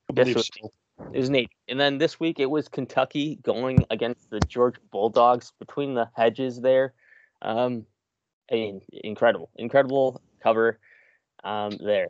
I 0.09 0.13
Yes, 0.15 0.23
believe 0.23 0.35
it 0.35 0.39
was, 0.39 0.49
so. 0.61 0.71
it 1.13 1.19
was 1.19 1.29
Navy. 1.29 1.49
And 1.67 1.79
then 1.79 1.97
this 1.97 2.19
week 2.19 2.39
it 2.39 2.49
was 2.49 2.69
Kentucky 2.69 3.39
going 3.41 3.85
against 3.89 4.29
the 4.29 4.39
Georgia 4.39 4.79
Bulldogs 4.91 5.51
between 5.59 5.95
the 5.95 6.07
hedges 6.15 6.61
there. 6.61 6.93
Um, 7.41 7.85
I 8.51 8.55
mean, 8.55 8.81
incredible, 8.91 9.49
incredible 9.55 10.21
cover 10.41 10.79
um, 11.43 11.71
there. 11.83 12.09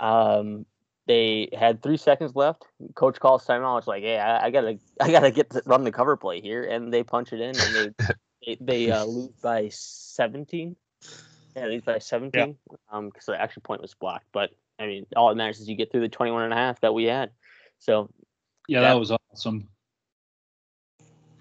Um, 0.00 0.64
they 1.06 1.50
had 1.52 1.82
three 1.82 1.98
seconds 1.98 2.34
left. 2.34 2.64
Coach 2.94 3.20
calls 3.20 3.46
timeout. 3.46 3.78
It's 3.78 3.86
like, 3.86 4.02
hey, 4.02 4.18
I, 4.18 4.46
I 4.46 4.50
gotta, 4.50 4.78
I 5.00 5.10
gotta 5.12 5.30
get 5.30 5.50
to 5.50 5.62
run 5.66 5.84
the 5.84 5.92
cover 5.92 6.16
play 6.16 6.40
here, 6.40 6.64
and 6.64 6.92
they 6.92 7.02
punch 7.04 7.32
it 7.34 7.40
in, 7.40 7.60
and 7.60 7.74
they, 7.76 7.90
they, 8.46 8.58
they 8.60 8.90
uh, 8.90 9.04
lose 9.04 9.36
by 9.42 9.68
seventeen. 9.70 10.76
Yeah, 11.56 11.66
lose 11.66 11.82
by 11.82 11.98
seventeen. 11.98 12.56
Um, 12.90 13.08
because 13.08 13.26
the 13.26 13.40
extra 13.40 13.62
point 13.62 13.80
was 13.80 13.94
blocked. 13.94 14.26
But 14.32 14.50
I 14.78 14.86
mean, 14.86 15.06
all 15.14 15.30
it 15.30 15.36
matters 15.36 15.60
is 15.60 15.68
you 15.68 15.76
get 15.76 15.92
through 15.92 16.00
the 16.00 16.08
21 16.08 16.42
and 16.42 16.52
a 16.52 16.56
half 16.56 16.80
that 16.80 16.94
we 16.94 17.04
had. 17.04 17.30
So 17.78 18.10
Yeah, 18.66 18.80
Yeah. 18.80 18.88
that 18.88 18.98
was 18.98 19.12
awesome. 19.32 19.68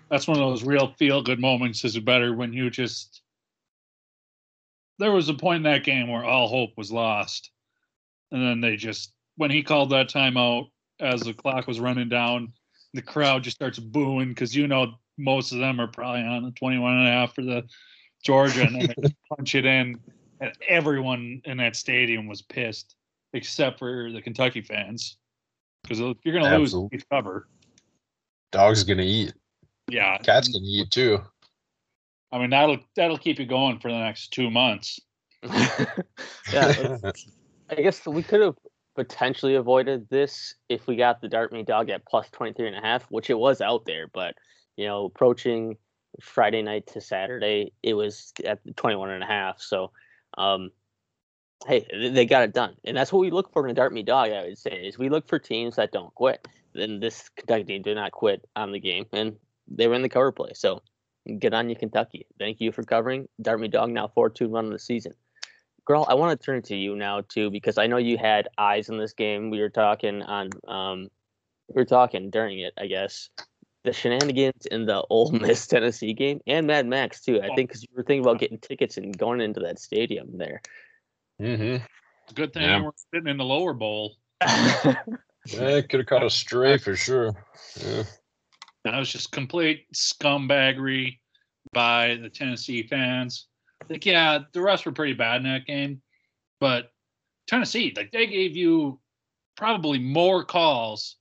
That's 0.10 0.28
one 0.28 0.38
of 0.38 0.50
those 0.50 0.64
real 0.64 0.94
feel 0.94 1.24
good 1.24 1.40
moments. 1.40 1.84
Is 1.84 1.98
better 2.00 2.36
when 2.36 2.54
you 2.54 2.70
just. 2.70 3.22
There 5.00 5.12
was 5.12 5.28
a 5.28 5.34
point 5.34 5.58
in 5.58 5.64
that 5.64 5.84
game 5.84 6.08
where 6.08 6.24
all 6.24 6.48
hope 6.48 6.78
was 6.78 6.92
lost, 6.92 7.52
and 8.32 8.42
then 8.46 8.62
they 8.62 8.76
just 8.76 9.14
when 9.38 9.50
he 9.50 9.64
called 9.64 9.90
that 9.90 10.10
timeout 10.10 10.70
as 11.00 11.22
the 11.22 11.34
clock 11.34 11.66
was 11.68 11.80
running 11.80 12.10
down, 12.10 12.54
the 12.94 13.02
crowd 13.02 13.44
just 13.44 13.58
starts 13.58 13.80
booing 13.80 14.30
because 14.30 14.56
you 14.56 14.68
know 14.68 14.94
most 15.18 15.52
of 15.52 15.60
them 15.60 15.80
are 15.82 15.88
probably 15.88 16.22
on 16.22 16.44
the 16.44 16.52
21 16.52 16.98
and 16.98 17.08
a 17.08 17.12
half 17.12 17.34
for 17.34 17.42
the 17.42 17.64
Georgia, 18.24 18.64
and 18.64 18.76
then 18.76 18.88
they 18.88 19.02
just 19.02 19.16
punch 19.30 19.56
it 19.56 19.66
in, 19.66 20.00
and 20.40 20.52
everyone 20.68 21.42
in 21.46 21.58
that 21.58 21.76
stadium 21.76 22.28
was 22.28 22.42
pissed 22.42 22.96
except 23.34 23.80
for 23.80 24.12
the 24.12 24.22
Kentucky 24.22 24.62
fans 24.62 25.18
because 25.82 26.00
you're 26.00 26.40
going 26.40 26.44
to 26.44 26.58
lose, 26.58 26.70
Absolutely. 26.70 27.02
cover. 27.12 27.48
Dog's 28.52 28.84
gonna 28.84 29.02
eat. 29.02 29.34
Yeah, 29.90 30.18
Cat's 30.20 30.48
gonna 30.48 30.64
eat 30.66 30.92
too. 30.92 31.20
I 32.32 32.38
mean 32.38 32.52
that'll 32.52 32.78
that'll 32.96 33.18
keep 33.18 33.40
you 33.40 33.46
going 33.46 33.80
for 33.80 33.92
the 33.92 33.98
next 33.98 34.30
two 34.32 34.50
months. 34.50 35.00
yeah, 36.54 36.98
I 37.70 37.76
guess 37.76 38.06
we 38.06 38.24
could 38.24 38.42
have 38.42 38.56
potentially 38.96 39.56
avoided 39.56 40.08
this 40.10 40.54
if 40.70 40.86
we 40.88 40.96
got 40.96 41.20
the 41.20 41.28
Dart 41.28 41.52
Me 41.52 41.64
Dog 41.64 41.90
at 41.90 42.06
plus 42.06 42.30
23 42.32 42.68
and 42.68 42.76
a 42.78 42.82
half, 42.82 43.04
which 43.10 43.30
it 43.30 43.38
was 43.38 43.60
out 43.60 43.86
there, 43.86 44.08
but 44.08 44.36
you 44.78 44.86
know, 44.86 45.06
approaching 45.06 45.76
Friday 46.22 46.62
night 46.62 46.88
to 46.88 47.02
Saturday, 47.02 47.74
it 47.82 47.94
was 47.94 48.34
at 48.46 48.60
21 48.76 49.10
and 49.10 49.24
a 49.24 49.28
half. 49.28 49.62
So, 49.62 49.92
um, 50.38 50.72
hey, 51.68 51.86
they 52.14 52.26
got 52.26 52.44
it 52.44 52.54
done. 52.54 52.76
And 52.84 52.96
that's 52.96 53.12
what 53.12 53.20
we 53.20 53.32
look 53.32 53.52
for 53.52 53.66
in 53.66 53.72
a 53.72 53.74
Dart 53.74 53.94
Me 53.94 54.04
Dog, 54.04 54.32
I 54.32 54.44
would 54.44 54.58
say, 54.58 54.72
is 54.72 54.98
we 54.98 55.10
look 55.10 55.28
for 55.28 55.40
teams 55.40 55.76
that 55.76 55.92
don't 55.92 56.14
quit. 56.16 56.48
Then 56.74 57.00
this 57.00 57.30
Kentucky 57.30 57.64
team 57.64 57.82
did 57.82 57.96
not 57.96 58.12
quit 58.12 58.48
on 58.56 58.72
the 58.72 58.80
game, 58.80 59.06
and 59.14 59.36
they 59.68 59.88
were 59.88 59.94
in 59.94 60.02
the 60.02 60.10
cover 60.10 60.32
play. 60.32 60.52
So, 60.56 60.82
get 61.40 61.54
on 61.54 61.70
you, 61.70 61.76
Kentucky. 61.76 62.26
Thank 62.40 62.60
you 62.60 62.72
for 62.72 62.84
covering. 62.84 63.28
Dart 63.42 63.60
Me 63.60 63.68
Dog 63.68 63.92
now 63.92 64.08
4 64.08 64.30
2 64.30 64.48
run 64.48 64.66
of 64.66 64.72
the 64.72 64.80
season. 64.80 65.14
Girl, 65.86 66.06
I 66.08 66.14
want 66.14 66.40
to 66.40 66.46
turn 66.46 66.62
to 66.64 66.76
you 66.76 66.96
now 66.96 67.22
too 67.22 67.52
because 67.52 67.78
I 67.78 67.88
know 67.88 67.98
you 67.98 68.18
had 68.18 68.48
eyes 68.58 68.88
in 68.88 68.98
this 68.98 69.14
game. 69.14 69.50
We 69.50 69.60
were 69.60 69.70
talking 69.70 70.22
on 70.22 70.50
um, 70.66 71.10
we 71.68 71.82
were 71.82 71.86
talking 71.86 72.30
during 72.30 72.60
it, 72.60 72.74
I 72.78 72.88
guess. 72.88 73.30
The 73.84 73.94
shenanigans 73.94 74.66
in 74.68 74.86
the 74.86 75.02
Ole 75.10 75.32
Miss 75.32 75.68
Tennessee 75.68 76.14
game 76.14 76.40
and 76.48 76.68
Mad 76.68 76.88
Max 76.88 77.22
too. 77.22 77.42
I 77.42 77.48
think 77.56 77.70
because 77.70 77.84
you 77.84 77.90
were 77.96 78.04
thinking 78.04 78.24
about 78.24 78.40
getting 78.40 78.58
tickets 78.60 78.98
and 78.98 79.18
going 79.18 79.42
into 79.42 79.60
that 79.62 79.80
stadium 79.80 80.38
there. 80.38 80.62
Mm-hmm. 81.42 81.84
It's 82.24 82.32
a 82.32 82.34
good 82.36 82.54
thing 82.54 82.64
Yeah. 82.64 82.82
we're 82.82 82.92
sitting 83.14 83.28
in 83.30 83.38
the 83.38 83.44
lower 83.46 83.74
bowl. 83.74 84.16
Yeah, 85.46 85.68
it 85.76 85.90
could 85.90 86.00
have 86.00 86.08
caught 86.08 86.24
a 86.24 86.30
stray 86.30 86.78
for 86.78 86.96
sure. 86.96 87.34
Yeah. 87.86 88.04
That 88.86 88.98
was 88.98 89.12
just 89.12 89.32
complete 89.34 89.86
scumbaggery 89.94 91.20
by 91.74 92.16
the 92.22 92.30
Tennessee 92.30 92.88
fans. 92.88 93.48
Like, 93.90 94.06
yeah, 94.06 94.40
the 94.54 94.62
refs 94.62 94.86
were 94.86 94.94
pretty 94.94 95.14
bad 95.14 95.38
in 95.38 95.44
that 95.44 95.66
game, 95.66 96.02
but 96.62 96.92
Tennessee, 97.48 97.94
like, 97.96 98.12
they 98.12 98.28
gave 98.28 98.56
you 98.56 99.02
probably 99.58 100.00
more 100.00 100.46
calls 100.46 101.18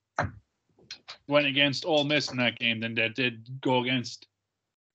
went 1.29 1.47
against 1.47 1.85
Ole 1.85 2.05
Miss 2.05 2.31
in 2.31 2.37
that 2.39 2.59
game 2.59 2.81
than 2.81 2.95
that 2.95 3.15
did 3.15 3.61
go 3.61 3.81
against 3.83 4.27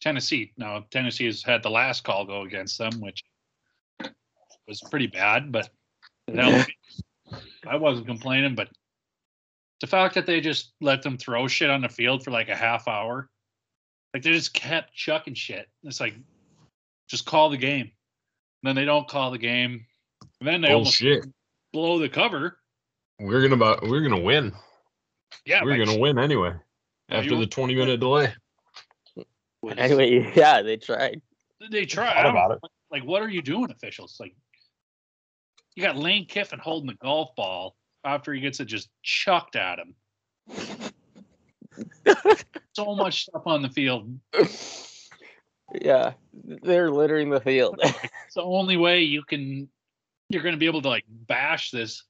Tennessee. 0.02 0.52
Now, 0.58 0.86
Tennessee 0.92 1.26
has 1.26 1.44
had 1.44 1.64
the 1.64 1.70
last 1.70 2.04
call 2.04 2.26
go 2.26 2.42
against 2.42 2.78
them, 2.78 3.00
which 3.00 3.24
was 4.68 4.82
pretty 4.90 5.08
bad, 5.08 5.52
but 5.52 5.70
I 7.68 7.76
wasn't 7.76 8.08
complaining, 8.08 8.56
but 8.56 8.70
the 9.80 9.88
fact 9.88 10.16
that 10.16 10.26
they 10.26 10.42
just 10.42 10.74
let 10.82 11.02
them 11.04 11.18
throw 11.18 11.48
shit 11.48 11.70
on 11.70 11.82
the 11.82 11.90
field 11.90 12.24
for 12.24 12.32
like 12.32 12.50
a 12.50 12.56
half 12.56 12.88
hour, 12.88 13.30
like 14.14 14.24
they 14.24 14.32
just 14.32 14.54
kept 14.54 14.94
chucking 14.94 15.36
shit. 15.36 15.68
It's 15.84 16.00
like, 16.00 16.16
just 17.08 17.26
call 17.26 17.50
the 17.50 17.58
game. 17.58 17.92
And 18.64 18.70
then 18.70 18.76
they 18.76 18.86
don't 18.86 19.08
call 19.08 19.32
the 19.32 19.38
game. 19.38 19.86
And 20.40 20.48
then 20.48 20.62
they 20.62 20.70
oh, 20.70 20.80
almost 20.80 21.00
Bullshit. 21.00 21.26
blow 21.74 22.00
the 22.00 22.10
cover. 22.10 22.58
We're 23.20 23.48
gonna 23.48 23.78
we're 23.84 24.02
gonna 24.02 24.22
win. 24.22 24.54
Yeah, 25.48 25.64
we're 25.64 25.78
by 25.78 25.86
gonna 25.86 25.98
win 25.98 26.20
anyway. 26.20 26.54
After 27.10 27.32
you- 27.32 27.40
the 27.40 27.48
twenty 27.48 27.74
minute 27.74 28.02
delay. 28.02 28.34
anyway, 29.78 30.32
yeah, 30.36 30.62
they 30.62 30.76
tried. 30.76 31.22
they 31.72 31.86
tried. 31.86 32.18
I 32.18 32.24
Thought 32.24 32.30
about 32.32 32.52
it. 32.52 32.60
Like, 32.92 33.04
what 33.06 33.22
are 33.22 33.30
you 33.30 33.42
doing, 33.42 33.72
officials? 33.72 34.18
Like, 34.20 34.36
you 35.76 35.84
got 35.84 35.96
Lane 35.96 36.26
Kiffin 36.26 36.60
holding 36.60 36.88
the 36.88 36.96
golf 36.96 37.34
ball 37.36 37.78
after 38.04 38.34
he 38.34 38.42
gets 38.42 38.60
it 38.60 38.66
just 38.66 38.90
chucked 39.04 39.56
at 39.56 39.80
him. 39.80 39.96
so 42.74 42.96
much 42.96 43.24
stuff 43.24 43.44
on 43.46 43.62
the 43.62 43.70
field. 43.70 44.20
yeah, 45.82 46.14
they're 46.62 46.92
littering 46.92 47.30
the 47.30 47.40
field. 47.40 47.80
It's 47.84 48.36
the 48.36 48.44
only 48.44 48.76
way 48.76 49.02
you 49.02 49.24
can 49.24 49.70
you're 50.30 50.44
going 50.44 50.56
to 50.56 50.60
be 50.60 50.66
able 50.66 50.82
to 50.82 50.90
like 50.90 51.06
bash 51.08 51.72
this. 51.72 52.04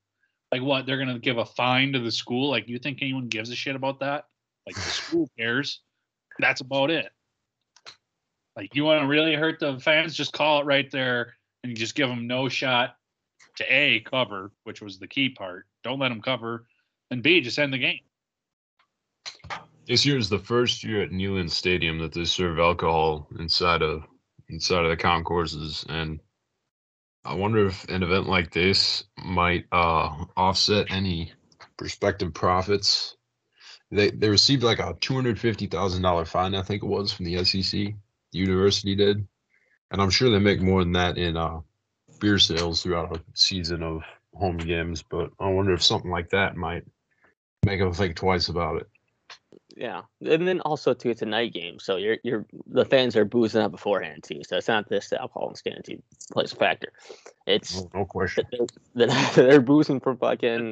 Like 0.51 0.61
what? 0.61 0.85
They're 0.85 0.97
going 0.97 1.13
to 1.13 1.19
give 1.19 1.37
a 1.37 1.45
fine 1.45 1.93
to 1.93 1.99
the 1.99 2.11
school? 2.11 2.49
Like 2.49 2.67
you 2.67 2.79
think 2.79 2.99
anyone 3.01 3.27
gives 3.27 3.49
a 3.49 3.55
shit 3.55 3.75
about 3.75 3.99
that? 3.99 4.25
Like 4.65 4.75
the 4.75 4.81
school 4.81 5.29
cares. 5.37 5.81
That's 6.39 6.61
about 6.61 6.89
it. 6.89 7.09
Like 8.55 8.75
you 8.75 8.83
want 8.83 9.01
to 9.01 9.07
really 9.07 9.35
hurt 9.35 9.59
the 9.59 9.79
fans? 9.79 10.15
Just 10.15 10.33
call 10.33 10.61
it 10.61 10.65
right 10.65 10.89
there 10.91 11.33
and 11.63 11.75
just 11.75 11.95
give 11.95 12.09
them 12.09 12.27
no 12.27 12.49
shot 12.49 12.95
to 13.57 13.65
a 13.71 13.99
cover, 14.01 14.51
which 14.63 14.81
was 14.81 14.99
the 14.99 15.07
key 15.07 15.29
part. 15.29 15.65
Don't 15.83 15.99
let 15.99 16.09
them 16.09 16.21
cover, 16.21 16.65
and 17.11 17.21
b 17.21 17.41
just 17.41 17.59
end 17.59 17.73
the 17.73 17.77
game. 17.77 17.99
This 19.87 20.05
year 20.05 20.17
is 20.17 20.29
the 20.29 20.39
first 20.39 20.83
year 20.83 21.01
at 21.01 21.11
Neyland 21.11 21.49
Stadium 21.49 21.99
that 21.99 22.13
they 22.13 22.25
serve 22.25 22.59
alcohol 22.59 23.27
inside 23.39 23.81
of 23.81 24.03
inside 24.49 24.85
of 24.85 24.89
the 24.89 24.97
concourses, 24.97 25.85
and 25.89 26.19
I 27.27 27.33
wonder 27.33 27.67
if 27.67 27.83
an 27.89 28.03
event 28.03 28.29
like 28.29 28.51
this 28.51 29.03
might 29.17 29.65
uh, 29.73 30.25
offset 30.37 30.87
any 30.89 31.33
prospective 31.75 32.33
profits. 32.33 33.17
They 33.91 34.11
they 34.11 34.29
received 34.29 34.63
like 34.63 34.79
a 34.79 34.95
two 35.01 35.13
hundred 35.13 35.37
fifty 35.37 35.67
thousand 35.67 36.03
dollar 36.03 36.23
fine, 36.23 36.55
I 36.55 36.61
think 36.61 36.83
it 36.83 36.87
was, 36.87 37.11
from 37.11 37.25
the 37.25 37.43
SEC. 37.43 37.71
The 38.31 38.39
university 38.39 38.95
did, 38.95 39.27
and 39.91 40.01
I'm 40.01 40.09
sure 40.09 40.29
they 40.29 40.39
make 40.39 40.61
more 40.61 40.81
than 40.81 40.93
that 40.93 41.17
in 41.17 41.35
uh, 41.35 41.59
beer 42.21 42.39
sales 42.39 42.81
throughout 42.81 43.17
a 43.17 43.21
season 43.33 43.83
of 43.83 44.03
home 44.33 44.57
games. 44.57 45.03
But 45.03 45.31
I 45.37 45.49
wonder 45.49 45.73
if 45.73 45.83
something 45.83 46.11
like 46.11 46.29
that 46.29 46.55
might 46.55 46.85
make 47.65 47.81
them 47.81 47.91
think 47.91 48.15
twice 48.15 48.47
about 48.47 48.77
it. 48.77 48.87
Yeah, 49.75 50.03
and 50.21 50.47
then 50.47 50.61
also 50.61 50.93
too, 50.93 51.09
it's 51.09 51.21
a 51.21 51.25
night 51.25 51.53
game, 51.53 51.79
so 51.79 51.97
you're 51.97 52.17
you're 52.23 52.45
the 52.67 52.85
fans 52.85 53.15
are 53.15 53.25
boozing 53.25 53.61
up 53.61 53.71
beforehand 53.71 54.23
too. 54.23 54.41
So 54.47 54.57
it's 54.57 54.67
not 54.67 54.87
this 54.89 55.09
the 55.09 55.19
alcohol 55.21 55.49
and 55.49 55.57
scanty 55.57 56.01
plays 56.31 56.53
a 56.53 56.55
factor. 56.55 56.91
It's 57.45 57.81
No, 57.81 57.89
no 57.93 58.05
question. 58.05 58.45
they're, 58.95 59.07
they're 59.35 59.61
boozing 59.61 59.99
for 59.99 60.15
fucking 60.15 60.71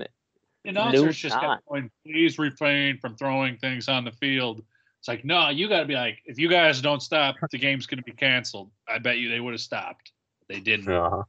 The 0.64 0.70
announcers 0.70 1.18
just 1.18 1.36
shot. 1.36 1.58
kept 1.58 1.68
going, 1.68 1.92
please 2.06 2.40
refrain 2.40 2.98
from 3.00 3.16
throwing 3.16 3.58
things 3.58 3.90
on 3.90 4.06
the 4.06 4.12
field. 4.12 4.64
It's 5.00 5.08
like, 5.08 5.24
no, 5.24 5.50
you 5.50 5.70
got 5.70 5.82
to 5.82 5.86
be 5.86 5.94
like, 5.94 6.20
if 6.26 6.40
you 6.40 6.50
guys 6.50 6.82
don't 6.82 7.02
stop, 7.02 7.36
the 7.52 7.60
game's 7.60 7.86
going 7.86 8.00
to 8.00 8.04
be 8.04 8.12
canceled. 8.12 8.72
I 8.88 8.98
bet 8.98 9.20
you 9.20 9.30
they 9.30 9.40
would 9.40 9.54
have 9.54 9.62
stopped. 9.62 10.12
They 10.50 10.60
didn't. 10.60 10.90
Uh-huh. 10.92 11.24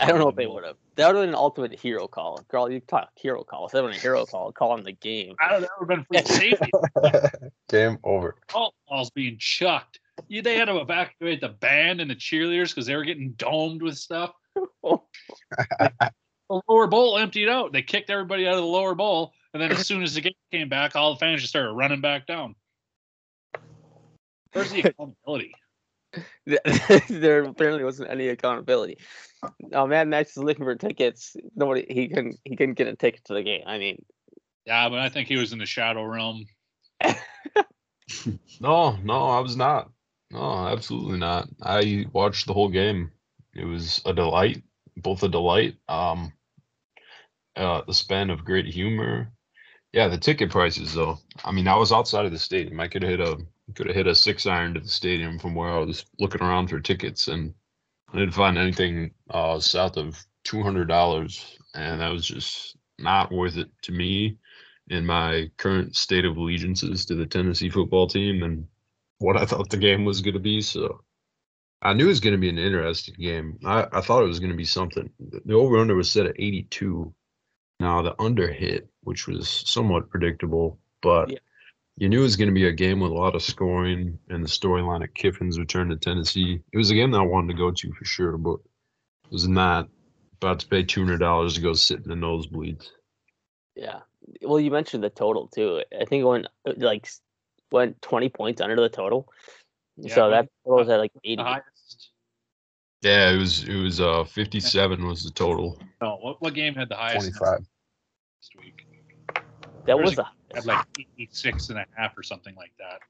I 0.00 0.06
don't 0.06 0.18
know 0.18 0.28
if 0.28 0.36
they 0.36 0.46
would 0.46 0.64
have. 0.64 0.76
That 0.96 1.08
would 1.08 1.16
have 1.16 1.22
been 1.22 1.28
an 1.30 1.34
ultimate 1.34 1.78
hero 1.78 2.08
call. 2.08 2.42
Girl, 2.48 2.70
you 2.70 2.80
talk 2.80 3.10
hero 3.16 3.44
calls. 3.44 3.72
That 3.72 3.82
would 3.82 3.92
have 3.92 4.00
been 4.00 4.00
a 4.00 4.02
hero 4.02 4.24
call 4.24 4.52
call 4.52 4.68
calling 4.68 4.84
the 4.84 4.92
game. 4.92 5.34
I 5.40 5.50
don't 5.50 5.62
know. 5.62 5.68
That 5.68 5.80
would 5.80 5.98
have 5.98 6.08
been 6.08 6.24
free 6.24 6.36
safety. 6.36 6.70
Game 7.68 7.98
over. 8.04 8.36
All 8.54 8.74
balls 8.88 9.10
being 9.10 9.36
chucked. 9.38 10.00
You, 10.28 10.42
they 10.42 10.56
had 10.56 10.66
to 10.66 10.78
evacuate 10.78 11.40
the 11.40 11.48
band 11.50 12.00
and 12.00 12.10
the 12.10 12.14
cheerleaders 12.14 12.70
because 12.70 12.86
they 12.86 12.96
were 12.96 13.04
getting 13.04 13.32
domed 13.32 13.82
with 13.82 13.96
stuff. 13.98 14.32
The 16.52 16.60
lower 16.68 16.86
bowl 16.86 17.16
emptied 17.16 17.48
out. 17.48 17.72
They 17.72 17.80
kicked 17.80 18.10
everybody 18.10 18.46
out 18.46 18.54
of 18.54 18.60
the 18.60 18.66
lower 18.66 18.94
bowl. 18.94 19.32
And 19.54 19.62
then 19.62 19.72
as 19.72 19.86
soon 19.86 20.02
as 20.02 20.12
the 20.12 20.20
game 20.20 20.34
came 20.50 20.68
back, 20.68 20.94
all 20.94 21.14
the 21.14 21.18
fans 21.18 21.40
just 21.40 21.48
started 21.50 21.72
running 21.72 22.02
back 22.02 22.26
down. 22.26 22.54
Where's 24.52 24.70
the 24.70 24.82
accountability? 24.82 25.54
there 27.08 27.44
apparently 27.44 27.84
wasn't 27.84 28.10
any 28.10 28.28
accountability. 28.28 28.98
Now, 29.60 29.86
Mad 29.86 30.08
Max 30.08 30.36
is 30.36 30.42
looking 30.42 30.64
for 30.64 30.74
tickets. 30.74 31.36
Nobody 31.54 31.86
he 31.88 32.08
couldn't 32.08 32.38
he 32.44 32.56
couldn't 32.56 32.74
get 32.74 32.88
a 32.88 32.96
ticket 32.96 33.24
to 33.26 33.34
the 33.34 33.42
game. 33.42 33.62
I 33.66 33.78
mean, 33.78 34.04
Yeah, 34.66 34.88
but 34.88 34.98
I 34.98 35.08
think 35.08 35.28
he 35.28 35.36
was 35.36 35.52
in 35.52 35.58
the 35.58 35.66
shadow 35.66 36.04
realm. 36.04 36.46
No, 38.60 38.96
no, 39.02 39.26
I 39.26 39.40
was 39.40 39.56
not. 39.56 39.90
No, 40.30 40.66
absolutely 40.66 41.18
not. 41.18 41.48
I 41.62 42.06
watched 42.12 42.46
the 42.46 42.52
whole 42.52 42.68
game. 42.68 43.10
It 43.54 43.64
was 43.64 44.00
a 44.04 44.12
delight, 44.12 44.62
both 44.96 45.22
a 45.22 45.28
delight, 45.28 45.76
um, 45.88 46.32
uh, 47.56 47.82
the 47.86 47.94
span 47.94 48.30
of 48.30 48.44
great 48.44 48.66
humor. 48.66 49.32
Yeah, 49.92 50.08
the 50.08 50.18
ticket 50.18 50.50
prices 50.50 50.94
though. 50.94 51.18
I 51.44 51.52
mean, 51.52 51.68
I 51.68 51.76
was 51.76 51.92
outside 51.92 52.24
of 52.24 52.32
the 52.32 52.38
stadium. 52.38 52.80
I 52.80 52.88
could 52.88 53.02
have 53.02 53.10
hit 53.10 53.20
a 53.20 53.38
could 53.74 53.86
have 53.86 53.96
hit 53.96 54.06
a 54.06 54.14
six 54.14 54.46
iron 54.46 54.74
to 54.74 54.80
the 54.80 54.88
stadium 54.88 55.38
from 55.38 55.54
where 55.54 55.70
I 55.70 55.78
was 55.78 56.04
looking 56.18 56.42
around 56.42 56.68
for 56.68 56.80
tickets, 56.80 57.28
and 57.28 57.54
I 58.12 58.18
didn't 58.18 58.34
find 58.34 58.58
anything 58.58 59.12
uh, 59.30 59.58
south 59.60 59.96
of 59.96 60.22
two 60.44 60.62
hundred 60.62 60.88
dollars, 60.88 61.58
and 61.74 62.00
that 62.00 62.10
was 62.10 62.26
just 62.26 62.76
not 62.98 63.32
worth 63.32 63.56
it 63.56 63.70
to 63.82 63.92
me 63.92 64.38
in 64.88 65.06
my 65.06 65.50
current 65.56 65.96
state 65.96 66.24
of 66.24 66.36
allegiances 66.36 67.06
to 67.06 67.14
the 67.14 67.26
Tennessee 67.26 67.70
football 67.70 68.06
team 68.06 68.42
and 68.42 68.66
what 69.18 69.36
I 69.36 69.46
thought 69.46 69.70
the 69.70 69.76
game 69.76 70.04
was 70.04 70.20
going 70.20 70.34
to 70.34 70.40
be. 70.40 70.60
So 70.60 71.02
I 71.80 71.94
knew 71.94 72.06
it 72.06 72.08
was 72.08 72.20
going 72.20 72.34
to 72.34 72.38
be 72.40 72.48
an 72.48 72.58
interesting 72.58 73.14
game. 73.18 73.58
I, 73.64 73.86
I 73.92 74.00
thought 74.00 74.24
it 74.24 74.28
was 74.28 74.40
going 74.40 74.52
to 74.52 74.56
be 74.56 74.64
something. 74.64 75.10
The- 75.18 75.54
over 75.54 75.78
under 75.78 75.94
was 75.94 76.10
set 76.10 76.26
at 76.26 76.36
82. 76.38 77.14
Now 77.80 78.02
the 78.02 78.20
under 78.20 78.50
hit, 78.52 78.88
which 79.02 79.26
was 79.26 79.48
somewhat 79.66 80.10
predictable, 80.10 80.78
but 81.02 81.30
Yeah. 81.30 81.38
You 81.96 82.08
knew 82.08 82.20
it 82.20 82.22
was 82.22 82.36
going 82.36 82.48
to 82.48 82.54
be 82.54 82.66
a 82.66 82.72
game 82.72 83.00
with 83.00 83.10
a 83.12 83.14
lot 83.14 83.34
of 83.34 83.42
scoring 83.42 84.18
and 84.28 84.42
the 84.44 84.48
storyline 84.48 85.04
of 85.04 85.12
Kiffin's 85.14 85.58
return 85.58 85.88
to 85.90 85.96
Tennessee. 85.96 86.60
It 86.72 86.76
was 86.78 86.90
a 86.90 86.94
game 86.94 87.10
that 87.12 87.18
I 87.20 87.24
wanted 87.24 87.48
to 87.48 87.58
go 87.58 87.70
to 87.70 87.92
for 87.92 88.04
sure, 88.04 88.36
but 88.38 88.54
it 89.24 89.32
was 89.32 89.46
not 89.48 89.88
about 90.40 90.60
to 90.60 90.66
pay 90.68 90.82
$200 90.82 91.54
to 91.54 91.60
go 91.60 91.72
sit 91.74 91.98
in 91.98 92.08
the 92.08 92.14
nosebleeds. 92.14 92.86
yeah. 93.76 94.00
Well, 94.40 94.60
you 94.60 94.70
mentioned 94.70 95.02
the 95.02 95.10
total 95.10 95.48
too. 95.48 95.82
I 96.00 96.04
think 96.04 96.22
it 96.22 96.24
went 96.24 96.46
uh, 96.64 96.74
like 96.76 97.06
s- 97.06 97.20
went 97.72 98.00
twenty 98.02 98.28
points 98.28 98.60
under 98.60 98.76
the 98.76 98.88
total. 98.88 99.28
Yeah, 99.96 100.14
so 100.14 100.30
that 100.30 100.48
total 100.64 100.78
was 100.78 100.88
at 100.90 101.00
like 101.00 101.10
eighty. 101.24 101.42
highest. 101.42 102.10
Yeah, 103.02 103.30
it 103.32 103.38
was 103.38 103.64
it 103.64 103.74
was 103.74 104.00
uh 104.00 104.22
57 104.22 105.04
was 105.04 105.24
the 105.24 105.32
total. 105.32 105.76
No, 106.00 106.18
what, 106.22 106.40
what 106.40 106.54
game 106.54 106.72
had 106.74 106.88
the 106.88 106.94
highest 106.94 107.32
25. 107.36 107.58
this 107.58 108.50
week? 108.62 108.86
That 109.86 109.98
was 109.98 110.18
a 110.18 110.30
Had 110.54 110.64
like 110.66 110.86
86 111.18 111.70
and 111.70 111.78
a 111.78 111.86
half 111.96 112.16
or 112.16 112.22
something 112.22 112.54
like 112.54 112.72
that. 112.78 113.00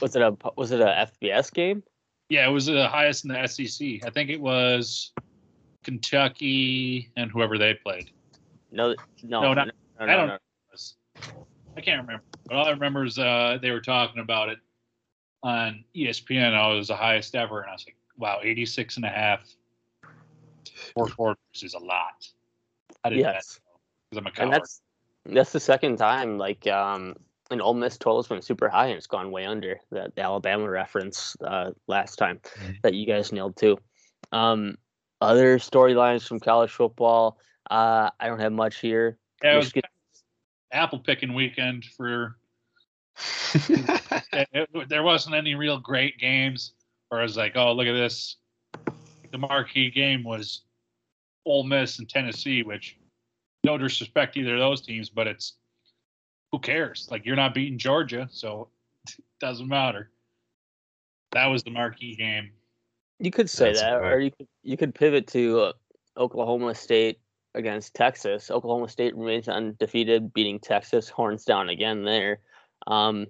was 0.00 0.16
it 0.16 0.22
a 0.22 0.36
was 0.56 0.70
it 0.72 0.80
a 0.80 1.08
FBS 1.22 1.52
game? 1.52 1.82
Yeah, 2.28 2.48
it 2.48 2.52
was 2.52 2.66
the 2.66 2.88
highest 2.88 3.24
in 3.24 3.30
the 3.32 3.46
SEC. 3.46 4.04
I 4.06 4.10
think 4.10 4.28
it 4.30 4.40
was 4.40 5.12
Kentucky 5.84 7.10
and 7.16 7.30
whoever 7.30 7.56
they 7.58 7.74
played. 7.74 8.10
No, 8.70 8.88
no, 8.90 8.94
No, 9.22 9.40
no, 9.40 9.54
not- 9.54 9.66
no, 9.68 9.72
I 10.00 10.06
don't 10.06 10.26
no. 10.28 10.34
know. 10.34 10.38
Was- 10.72 10.96
I 11.76 11.80
can't 11.80 12.00
remember. 12.02 12.22
But 12.46 12.56
all 12.56 12.66
I 12.66 12.70
remember 12.70 13.04
is 13.04 13.18
uh, 13.18 13.58
they 13.62 13.70
were 13.70 13.80
talking 13.80 14.20
about 14.20 14.48
it 14.48 14.58
on 15.42 15.84
ESPN. 15.94 16.52
It 16.52 16.76
was 16.76 16.88
the 16.88 16.96
highest 16.96 17.34
ever. 17.34 17.60
And 17.60 17.70
I 17.70 17.72
was 17.72 17.86
like, 17.86 17.96
wow, 18.16 18.40
86 18.42 18.96
and 18.96 19.04
a 19.04 19.08
half. 19.08 19.48
Four 20.94 21.06
quarters 21.08 21.38
is 21.62 21.74
a 21.74 21.78
lot. 21.78 22.28
I 23.04 23.10
didn't 23.10 23.24
Yes. 23.24 23.60
because 24.10 24.18
I'm 24.18 24.26
a 24.26 24.28
And 24.28 24.36
coward. 24.36 24.52
that's 24.54 24.82
That's 25.28 25.52
the 25.52 25.60
second 25.60 25.96
time 25.98 26.38
like 26.38 26.66
um 26.66 27.14
an 27.50 27.60
Ole 27.60 27.74
Miss 27.74 27.96
total's 27.96 28.28
been 28.28 28.42
super 28.42 28.68
high 28.68 28.86
and 28.88 28.96
it's 28.96 29.06
gone 29.06 29.30
way 29.30 29.46
under 29.46 29.78
that 29.90 30.14
the 30.14 30.20
Alabama 30.22 30.68
reference 30.68 31.34
uh, 31.42 31.70
last 31.86 32.16
time 32.16 32.40
Mhm. 32.58 32.80
that 32.82 32.94
you 32.94 33.06
guys 33.06 33.32
nailed 33.32 33.56
too. 33.56 33.78
Um, 34.32 34.76
other 35.22 35.58
storylines 35.58 36.26
from 36.28 36.40
college 36.40 36.70
football. 36.70 37.38
Uh, 37.70 38.10
I 38.20 38.26
don't 38.28 38.40
have 38.40 38.52
much 38.52 38.80
here. 38.80 39.16
Yeah, 39.42 39.54
it 39.54 39.56
was 39.56 39.66
Michigan- 39.68 39.90
apple 40.72 40.98
picking 40.98 41.32
weekend 41.32 41.84
for. 41.96 42.36
it- 43.54 44.48
it- 44.52 44.88
there 44.90 45.02
wasn't 45.02 45.34
any 45.34 45.54
real 45.54 45.78
great 45.78 46.18
games 46.18 46.72
where 47.08 47.20
I 47.20 47.22
was 47.22 47.36
like, 47.38 47.56
oh, 47.56 47.72
look 47.72 47.86
at 47.86 47.94
this. 47.94 48.36
The 49.30 49.38
marquee 49.38 49.90
game 49.90 50.22
was 50.22 50.62
Ole 51.46 51.64
Miss 51.64 51.98
and 51.98 52.08
Tennessee, 52.08 52.62
which 52.62 52.97
no 53.68 53.76
disrespect 53.76 54.36
either 54.36 54.54
of 54.54 54.60
those 54.60 54.80
teams, 54.80 55.10
but 55.10 55.26
it's 55.26 55.54
who 56.52 56.58
cares? 56.58 57.06
Like 57.10 57.26
you're 57.26 57.36
not 57.36 57.54
beating 57.54 57.78
Georgia, 57.78 58.28
so 58.30 58.68
it 59.06 59.24
doesn't 59.40 59.68
matter. 59.68 60.10
That 61.32 61.46
was 61.46 61.62
the 61.62 61.70
marquee 61.70 62.16
game. 62.16 62.50
You 63.18 63.30
could 63.30 63.50
say 63.50 63.66
That's 63.66 63.80
that, 63.80 64.02
or 64.02 64.20
you 64.20 64.30
could 64.30 64.48
you 64.62 64.76
could 64.76 64.94
pivot 64.94 65.26
to 65.28 65.60
uh, 65.60 65.72
Oklahoma 66.16 66.74
State 66.74 67.20
against 67.54 67.94
Texas. 67.94 68.50
Oklahoma 68.50 68.88
State 68.88 69.14
remains 69.16 69.48
undefeated, 69.48 70.32
beating 70.32 70.58
Texas 70.58 71.08
horns 71.08 71.44
down 71.44 71.68
again 71.68 72.04
there. 72.04 72.38
Um, 72.86 73.26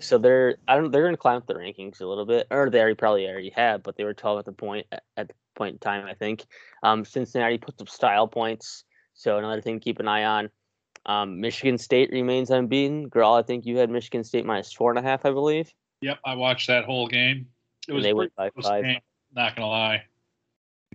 so 0.00 0.18
they're 0.18 0.56
I 0.68 0.76
don't 0.76 0.90
they're 0.90 1.04
going 1.04 1.14
to 1.14 1.20
climb 1.20 1.38
up 1.38 1.46
the 1.46 1.54
rankings 1.54 2.02
a 2.02 2.06
little 2.06 2.26
bit, 2.26 2.48
or 2.50 2.68
they 2.68 2.80
already 2.80 2.96
probably 2.96 3.26
already 3.26 3.52
have, 3.56 3.82
but 3.82 3.96
they 3.96 4.04
were 4.04 4.12
12 4.12 4.40
at 4.40 4.44
the 4.44 4.52
point 4.52 4.86
at, 4.92 5.04
at 5.16 5.28
the 5.28 5.34
point 5.54 5.74
in 5.74 5.78
time 5.78 6.04
I 6.06 6.14
think. 6.14 6.44
Um, 6.82 7.04
Cincinnati 7.04 7.58
puts 7.58 7.80
up 7.80 7.88
style 7.88 8.28
points, 8.28 8.84
so 9.14 9.38
another 9.38 9.60
thing 9.60 9.78
to 9.80 9.84
keep 9.84 10.00
an 10.00 10.08
eye 10.08 10.24
on. 10.24 10.50
Um, 11.06 11.40
Michigan 11.40 11.76
State 11.78 12.10
remains 12.10 12.50
unbeaten. 12.50 13.08
Girl, 13.08 13.32
I 13.34 13.42
think 13.42 13.66
you 13.66 13.76
had 13.76 13.90
Michigan 13.90 14.24
State 14.24 14.46
minus 14.46 14.72
four 14.72 14.90
and 14.90 14.98
a 14.98 15.02
half, 15.02 15.26
I 15.26 15.30
believe. 15.30 15.70
Yep, 16.00 16.18
I 16.24 16.34
watched 16.34 16.66
that 16.68 16.84
whole 16.84 17.06
game. 17.08 17.46
It 17.86 17.90
And 17.92 17.96
was 17.96 18.04
they 18.04 18.12
went 18.14 18.34
pretty 18.36 18.52
by 18.56 18.62
five. 18.62 18.84
game, 18.84 19.00
not 19.34 19.54
gonna 19.56 19.68
lie. 19.68 20.02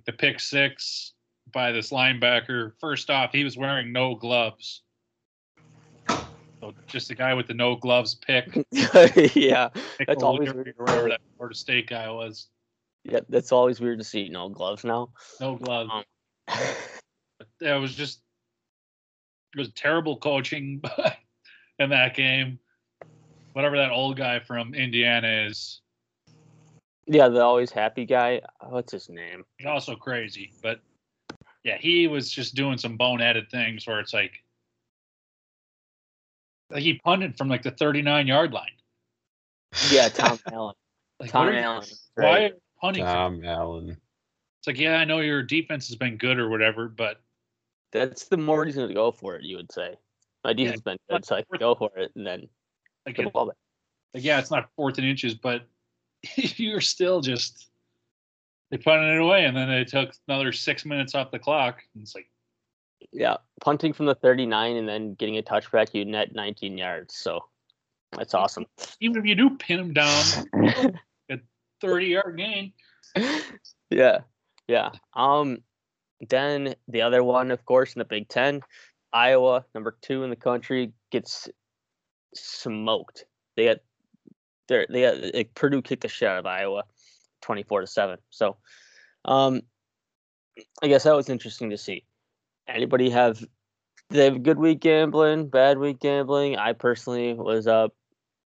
The 0.05 0.13
pick 0.13 0.39
six 0.39 1.13
by 1.51 1.71
this 1.71 1.91
linebacker. 1.91 2.73
First 2.79 3.09
off, 3.09 3.31
he 3.31 3.43
was 3.43 3.57
wearing 3.57 3.91
no 3.91 4.15
gloves. 4.15 4.81
So 6.61 6.73
just 6.87 7.09
a 7.09 7.15
guy 7.15 7.33
with 7.33 7.47
the 7.47 7.53
no 7.53 7.75
gloves 7.75 8.15
pick. 8.15 8.65
yeah, 9.35 9.69
Pick 9.97 10.07
That's 10.07 10.23
always 10.23 10.53
weird. 10.53 10.73
whatever 10.77 11.09
that 11.09 11.21
Florida 11.37 11.55
State 11.55 11.87
guy 11.89 12.09
was. 12.09 12.47
Yeah, 13.09 13.19
that's 13.29 13.51
always 13.51 13.79
weird 13.79 13.99
to 13.99 14.05
see. 14.05 14.29
No 14.29 14.49
gloves 14.49 14.83
now. 14.83 15.09
No 15.39 15.55
gloves. 15.55 15.89
Um, 15.93 16.03
That 17.61 17.75
was 17.75 17.93
just 17.93 18.21
it 19.53 19.59
was 19.59 19.71
terrible 19.73 20.17
coaching 20.17 20.81
in 21.79 21.89
that 21.89 22.15
game. 22.15 22.59
Whatever 23.53 23.77
that 23.77 23.91
old 23.91 24.15
guy 24.17 24.39
from 24.39 24.73
Indiana 24.73 25.45
is, 25.47 25.81
yeah, 27.11 27.27
the 27.27 27.41
always 27.41 27.71
happy 27.71 28.05
guy. 28.05 28.41
What's 28.61 28.91
his 28.91 29.09
name? 29.09 29.43
he's 29.57 29.65
also 29.65 29.95
crazy. 29.95 30.53
But 30.61 30.79
yeah, 31.63 31.77
he 31.77 32.07
was 32.07 32.29
just 32.29 32.53
doing 32.53 32.77
some 32.77 32.97
boneheaded 32.97 33.49
things 33.49 33.87
where 33.87 33.99
it's 33.99 34.13
like, 34.13 34.33
like 36.69 36.83
he 36.83 36.99
punted 37.03 37.35
from 37.35 37.49
like 37.49 37.63
the 37.63 37.71
39 37.71 38.27
yard 38.27 38.53
line. 38.53 38.67
Yeah, 39.89 40.09
Tom 40.09 40.37
Allen. 40.53 40.75
Like, 41.19 41.31
Tom 41.31 41.49
Allen. 41.49 41.87
Why 42.13 42.23
Right. 42.23 42.53
Are 42.81 42.87
you 42.95 43.03
punting? 43.03 43.05
from- 43.05 43.41
Tom 43.41 43.45
Allen. 43.45 43.89
It's 44.59 44.67
like, 44.67 44.77
yeah, 44.79 44.97
I 44.97 45.05
know 45.05 45.19
your 45.21 45.41
defense 45.41 45.87
has 45.87 45.95
been 45.95 46.17
good 46.17 46.37
or 46.39 46.49
whatever, 46.49 46.89
but 46.89 47.21
That's 47.93 48.25
the 48.25 48.37
more 48.37 48.61
reason 48.61 48.87
to 48.87 48.93
go 48.93 49.11
for 49.11 49.35
it. 49.35 49.43
You 49.43 49.57
would 49.57 49.71
say. 49.71 49.95
My 50.43 50.53
defense 50.53 50.75
has 50.75 50.81
been 50.81 50.97
good, 51.09 51.25
so 51.25 51.35
I 51.35 51.43
can 51.43 51.59
go 51.59 51.75
for 51.75 51.89
it 51.97 52.11
and 52.15 52.25
then 52.27 52.47
like, 53.05 53.15
get 53.15 53.23
the 53.23 53.27
it- 53.29 53.33
ball 53.33 53.47
back. 53.47 53.55
like 54.13 54.23
yeah, 54.23 54.39
it's 54.39 54.51
not 54.51 54.69
fourth 54.75 54.97
and 54.97 55.07
inches, 55.07 55.33
but 55.35 55.63
you're 56.35 56.81
still 56.81 57.21
just 57.21 57.69
they 58.71 58.77
punted 58.77 59.15
it 59.15 59.21
away, 59.21 59.45
and 59.45 59.55
then 59.57 59.67
they 59.69 59.83
took 59.85 60.13
another 60.27 60.51
six 60.51 60.85
minutes 60.85 61.15
off 61.15 61.31
the 61.31 61.39
clock. 61.39 61.81
And 61.95 62.03
it's 62.03 62.13
like, 62.13 62.29
Yeah, 63.11 63.37
punting 63.61 63.93
from 63.93 64.05
the 64.05 64.13
39 64.15 64.75
and 64.75 64.87
then 64.87 65.13
getting 65.15 65.37
a 65.37 65.41
touchback, 65.41 65.93
you 65.93 66.05
net 66.05 66.35
19 66.35 66.77
yards. 66.77 67.15
So 67.15 67.45
that's 68.15 68.33
awesome. 68.35 68.65
even 68.99 69.17
if 69.17 69.25
you 69.25 69.35
do 69.35 69.51
pin 69.57 69.77
them 69.77 69.93
down, 69.93 70.23
30 71.81 72.05
yard 72.05 72.37
gain. 72.37 72.73
yeah, 73.89 74.19
yeah. 74.67 74.91
Um, 75.13 75.59
then 76.29 76.75
the 76.87 77.01
other 77.01 77.23
one, 77.23 77.51
of 77.51 77.65
course, 77.65 77.93
in 77.93 77.99
the 77.99 78.05
Big 78.05 78.27
Ten, 78.27 78.61
Iowa, 79.13 79.65
number 79.73 79.97
two 80.01 80.23
in 80.23 80.29
the 80.29 80.35
country, 80.35 80.93
gets 81.11 81.49
smoked. 82.35 83.25
They 83.55 83.65
got 83.65 83.77
they 84.67 84.85
they 84.89 85.01
got 85.01 85.33
like, 85.33 85.55
Purdue 85.55 85.81
kicked 85.81 86.03
the 86.03 86.07
shit 86.07 86.27
out 86.27 86.39
of 86.39 86.45
Iowa, 86.45 86.83
twenty 87.41 87.63
four 87.63 87.81
to 87.81 87.87
seven. 87.87 88.17
So, 88.29 88.57
um, 89.25 89.61
I 90.81 90.87
guess 90.87 91.03
that 91.03 91.15
was 91.15 91.29
interesting 91.29 91.69
to 91.71 91.77
see. 91.77 92.05
Anybody 92.67 93.09
have 93.09 93.43
they 94.09 94.25
have 94.25 94.43
good 94.43 94.59
week 94.59 94.81
gambling, 94.81 95.47
bad 95.47 95.77
week 95.77 95.99
gambling? 95.99 96.57
I 96.57 96.73
personally 96.73 97.33
was 97.33 97.67
up 97.67 97.93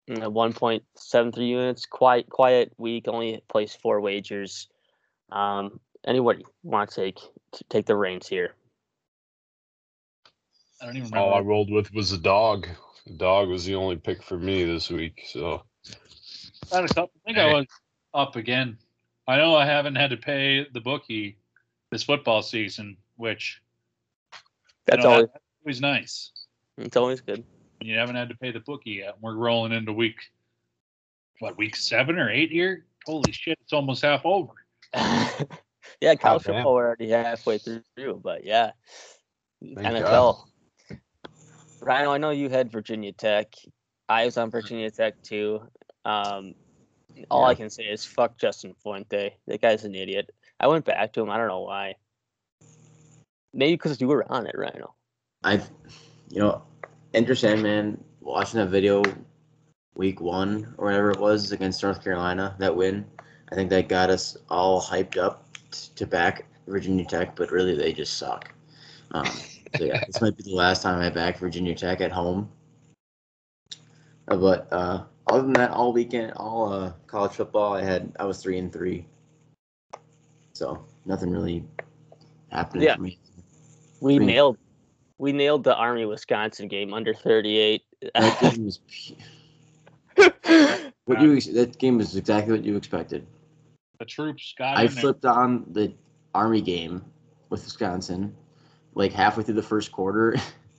one 0.08 0.52
point 0.52 0.82
seven 0.96 1.32
three 1.32 1.46
units. 1.48 1.86
Quiet 1.86 2.28
quiet 2.28 2.72
week. 2.78 3.08
Only 3.08 3.42
placed 3.48 3.80
four 3.80 4.00
wagers. 4.00 4.68
Um, 5.30 5.80
anybody 6.06 6.44
want 6.62 6.90
to 6.90 6.96
take 6.96 7.16
to 7.16 7.64
take 7.68 7.86
the 7.86 7.96
reins 7.96 8.28
here? 8.28 8.54
I 10.80 10.86
don't 10.86 10.96
even 10.96 11.16
All 11.16 11.34
I 11.34 11.40
rolled 11.40 11.70
with 11.70 11.92
was 11.94 12.12
a 12.12 12.18
dog. 12.18 12.66
The 13.06 13.14
dog 13.14 13.48
was 13.48 13.64
the 13.64 13.74
only 13.76 13.96
pick 13.96 14.22
for 14.22 14.36
me 14.38 14.64
this 14.64 14.90
week. 14.90 15.22
So 15.26 15.62
I, 16.72 16.76
had 16.76 16.84
a 16.84 16.88
couple- 16.88 17.12
I 17.24 17.24
think 17.24 17.38
I 17.38 17.52
was 17.52 17.66
up 18.14 18.36
again. 18.36 18.78
I 19.28 19.36
know 19.36 19.54
I 19.54 19.64
haven't 19.64 19.94
had 19.94 20.10
to 20.10 20.16
pay 20.16 20.66
the 20.72 20.80
bookie 20.80 21.38
this 21.90 22.02
football 22.02 22.42
season, 22.42 22.96
which 23.16 23.62
That's 24.86 25.04
know, 25.04 25.10
that- 25.10 25.14
always 25.14 25.28
that's 25.32 25.44
always 25.64 25.80
nice. 25.80 26.32
it's 26.78 26.96
always 26.96 27.20
good. 27.20 27.44
You 27.86 27.98
haven't 27.98 28.16
had 28.16 28.28
to 28.28 28.36
pay 28.36 28.50
the 28.50 28.60
bookie 28.60 28.92
yet. 28.92 29.16
We're 29.20 29.34
rolling 29.34 29.72
into 29.72 29.92
week, 29.92 30.16
what, 31.40 31.56
week 31.58 31.76
seven 31.76 32.18
or 32.18 32.30
eight 32.30 32.50
here? 32.50 32.84
Holy 33.06 33.32
shit, 33.32 33.58
it's 33.60 33.72
almost 33.72 34.02
half 34.02 34.22
over. 34.24 34.52
yeah, 34.94 36.14
college 36.14 36.44
damn. 36.44 36.54
football 36.54 36.74
we're 36.74 36.86
already 36.86 37.08
halfway 37.10 37.58
through, 37.58 38.20
but 38.22 38.44
yeah, 38.44 38.72
Thank 39.60 39.78
NFL. 39.78 40.44
Rhino, 41.80 42.12
I 42.12 42.18
know 42.18 42.30
you 42.30 42.48
had 42.48 42.70
Virginia 42.70 43.12
Tech. 43.12 43.54
I 44.08 44.24
was 44.24 44.36
on 44.36 44.50
Virginia 44.50 44.90
Tech 44.90 45.20
too. 45.22 45.62
Um, 46.04 46.54
all 47.30 47.44
I 47.44 47.54
can 47.54 47.70
say 47.70 47.84
is 47.84 48.04
fuck 48.04 48.38
Justin 48.38 48.74
Fuente. 48.82 49.36
That 49.46 49.60
guy's 49.60 49.84
an 49.84 49.94
idiot. 49.94 50.30
I 50.60 50.68
went 50.68 50.84
back 50.84 51.12
to 51.14 51.22
him. 51.22 51.30
I 51.30 51.36
don't 51.36 51.48
know 51.48 51.60
why. 51.60 51.96
Maybe 53.52 53.74
because 53.74 54.00
you 54.00 54.08
were 54.08 54.30
on 54.30 54.46
it, 54.46 54.54
Rhino. 54.56 54.94
I've, 55.44 55.68
you 56.30 56.38
know, 56.38 56.62
Enter 57.14 57.34
Sandman 57.34 58.02
watching 58.20 58.58
that 58.60 58.68
video 58.68 59.02
week 59.94 60.20
one 60.20 60.74
or 60.78 60.86
whatever 60.86 61.10
it 61.10 61.18
was 61.20 61.52
against 61.52 61.82
North 61.82 62.02
Carolina, 62.02 62.56
that 62.58 62.74
win. 62.74 63.04
I 63.50 63.54
think 63.54 63.68
that 63.70 63.88
got 63.88 64.08
us 64.08 64.36
all 64.48 64.80
hyped 64.80 65.18
up 65.18 65.46
t- 65.70 65.90
to 65.96 66.06
back 66.06 66.46
Virginia 66.66 67.04
Tech, 67.04 67.36
but 67.36 67.50
really 67.50 67.76
they 67.76 67.92
just 67.92 68.16
suck. 68.16 68.54
Um, 69.10 69.26
so 69.26 69.84
yeah, 69.84 70.02
this 70.06 70.22
might 70.22 70.36
be 70.36 70.42
the 70.44 70.54
last 70.54 70.82
time 70.82 71.00
I 71.00 71.10
back 71.10 71.38
Virginia 71.38 71.74
Tech 71.74 72.00
at 72.00 72.10
home. 72.12 72.50
Uh, 74.28 74.36
But 74.36 74.72
uh, 74.72 75.04
other 75.26 75.42
than 75.42 75.52
that, 75.54 75.70
all 75.70 75.92
weekend, 75.92 76.32
all 76.36 76.72
uh, 76.72 76.92
college 77.06 77.32
football, 77.32 77.74
I 77.74 77.82
had 77.82 78.10
I 78.18 78.24
was 78.24 78.42
three 78.42 78.56
and 78.58 78.72
three. 78.72 79.04
So 80.54 80.82
nothing 81.04 81.30
really 81.30 81.64
happening 82.50 82.84
Yeah. 82.84 82.96
for 82.96 83.02
me. 83.02 83.18
We 84.00 84.18
nailed. 84.18 84.56
We 85.18 85.32
nailed 85.32 85.64
the 85.64 85.76
Army 85.76 86.04
Wisconsin 86.04 86.68
game 86.68 86.92
under 86.92 87.14
38. 87.14 87.82
That 88.14 88.40
game 88.54 88.64
was 88.64 88.80
What 91.04 91.20
you 91.20 91.40
that 91.40 91.78
game 91.78 91.98
was 91.98 92.16
exactly 92.16 92.52
what 92.52 92.64
you 92.64 92.76
expected. 92.76 93.26
The 93.98 94.04
troops 94.04 94.54
got 94.56 94.76
I 94.76 94.82
in 94.84 94.94
there. 94.94 95.00
flipped 95.00 95.24
on 95.24 95.64
the 95.70 95.92
Army 96.34 96.60
game 96.60 97.04
with 97.50 97.64
Wisconsin, 97.64 98.34
like 98.94 99.12
halfway 99.12 99.42
through 99.42 99.54
the 99.54 99.62
first 99.62 99.92
quarter, 99.92 100.36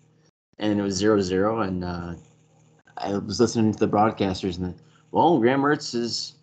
and 0.58 0.80
it 0.80 0.84
was 0.84 1.02
0-0, 1.02 1.68
And 1.68 1.84
uh, 1.84 2.16
I 2.98 3.18
was 3.18 3.40
listening 3.40 3.72
to 3.72 3.80
the 3.80 3.88
broadcasters, 3.88 4.58
and 4.58 4.74
the, 4.74 4.76
well, 5.12 5.40
Graham 5.40 5.62
Mertz 5.62 5.94
is 5.94 6.34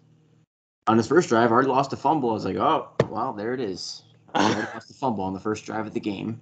on 0.87 0.97
his 0.97 1.07
first 1.07 1.29
drive 1.29 1.51
already 1.51 1.69
lost 1.69 1.93
a 1.93 1.97
fumble. 1.97 2.31
I 2.31 2.35
was 2.35 2.45
like, 2.45 2.57
oh, 2.57 2.89
well, 3.09 3.33
there 3.33 3.55
it 3.55 3.61
is. 3.61 4.03
Already 4.35 4.69
lost 4.73 4.91
a 4.91 4.95
fumble 4.95 5.25
on 5.25 5.35
the 5.35 5.41
first 5.41 5.65
drive 5.65 5.89
of 5.89 5.93
the 5.93 5.99
game. 6.01 6.41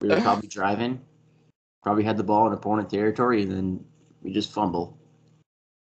We 0.00 0.08
were 0.08 0.20
probably 0.20 0.48
driving, 0.48 1.00
probably 1.82 2.04
had 2.04 2.16
the 2.16 2.24
ball 2.24 2.46
in 2.46 2.52
opponent 2.52 2.90
territory, 2.90 3.42
and 3.42 3.50
then 3.50 3.84
we 4.22 4.32
just 4.32 4.52
fumble 4.52 4.98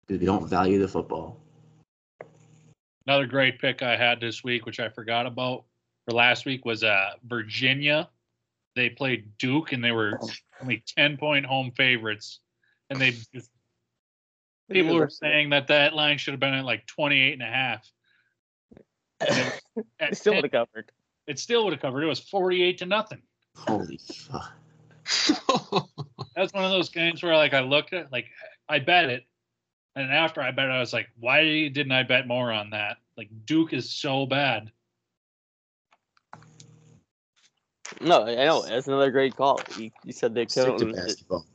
because 0.06 0.20
we 0.20 0.26
don't 0.26 0.48
value 0.48 0.80
the 0.80 0.88
football. 0.88 1.40
Another 3.08 3.26
great 3.26 3.60
pick 3.60 3.82
I 3.82 3.96
had 3.96 4.20
this 4.20 4.44
week, 4.44 4.66
which 4.66 4.80
I 4.80 4.90
forgot 4.90 5.26
about 5.26 5.66
for 6.06 6.14
last 6.14 6.46
week, 6.46 6.66
was 6.66 6.84
uh, 6.84 7.12
Virginia 7.26 8.10
they 8.76 8.90
played 8.90 9.38
Duke 9.38 9.72
and 9.72 9.84
they 9.84 9.92
were 9.92 10.20
only 10.62 10.84
10 10.98 11.18
point 11.18 11.46
home 11.46 11.72
favorites. 11.72 12.40
And 12.90 13.00
they 13.00 13.12
just, 13.12 13.50
people 14.72 14.96
were 14.96 15.10
saying 15.10 15.52
that 15.52 15.68
that 15.68 15.94
line 15.94 16.18
should 16.18 16.34
have 16.34 16.40
been 16.40 16.54
at 16.54 16.66
like 16.66 16.86
28 16.88 17.34
and 17.34 17.42
a 17.42 17.46
half. 17.46 17.90
And 19.26 19.54
it, 19.78 19.86
They 20.00 20.12
still 20.12 20.34
10 20.34 20.42
would 20.42 20.52
have 20.52 20.68
covered. 20.68 20.92
it 21.28 21.40
still 21.40 21.64
would 21.64 21.72
have 21.72 21.82
covered. 21.82 22.04
It 22.04 22.08
was 22.08 22.20
48 22.20 22.80
to 22.80 22.86
nothing. 22.86 23.22
Holy 23.56 23.98
fuck. 23.98 24.54
That's 26.36 26.54
one 26.54 26.64
of 26.64 26.72
those 26.72 26.90
games 26.90 27.22
where 27.22 27.36
like 27.36 27.54
I 27.54 27.62
looked 27.62 27.94
at 27.94 28.12
like 28.12 28.26
I 28.70 28.80
bet 28.80 29.10
it, 29.10 29.26
and 29.96 30.12
after 30.12 30.42
I 30.42 30.52
bet 30.52 30.66
it, 30.66 30.72
I 30.72 30.80
was 30.80 30.94
like, 30.94 31.10
why 31.20 31.68
didn't 31.70 31.92
I 31.92 32.04
bet 32.04 32.28
more 32.28 32.52
on 32.52 32.72
that? 32.72 32.98
Like 33.18 33.30
Duke 33.46 33.74
is 33.74 33.90
so 33.92 34.26
bad. 34.26 34.72
No, 38.02 38.24
I 38.24 38.36
know. 38.36 38.64
That's 38.64 38.88
another 38.88 39.12
great 39.12 39.36
call. 39.36 39.62
You, 39.78 39.92
you 40.04 40.12
said 40.14 40.34
they 40.34 40.48
Stick 40.48 40.78
to 40.78 40.86
couldn't. 40.86 40.94
basketball. 40.96 41.46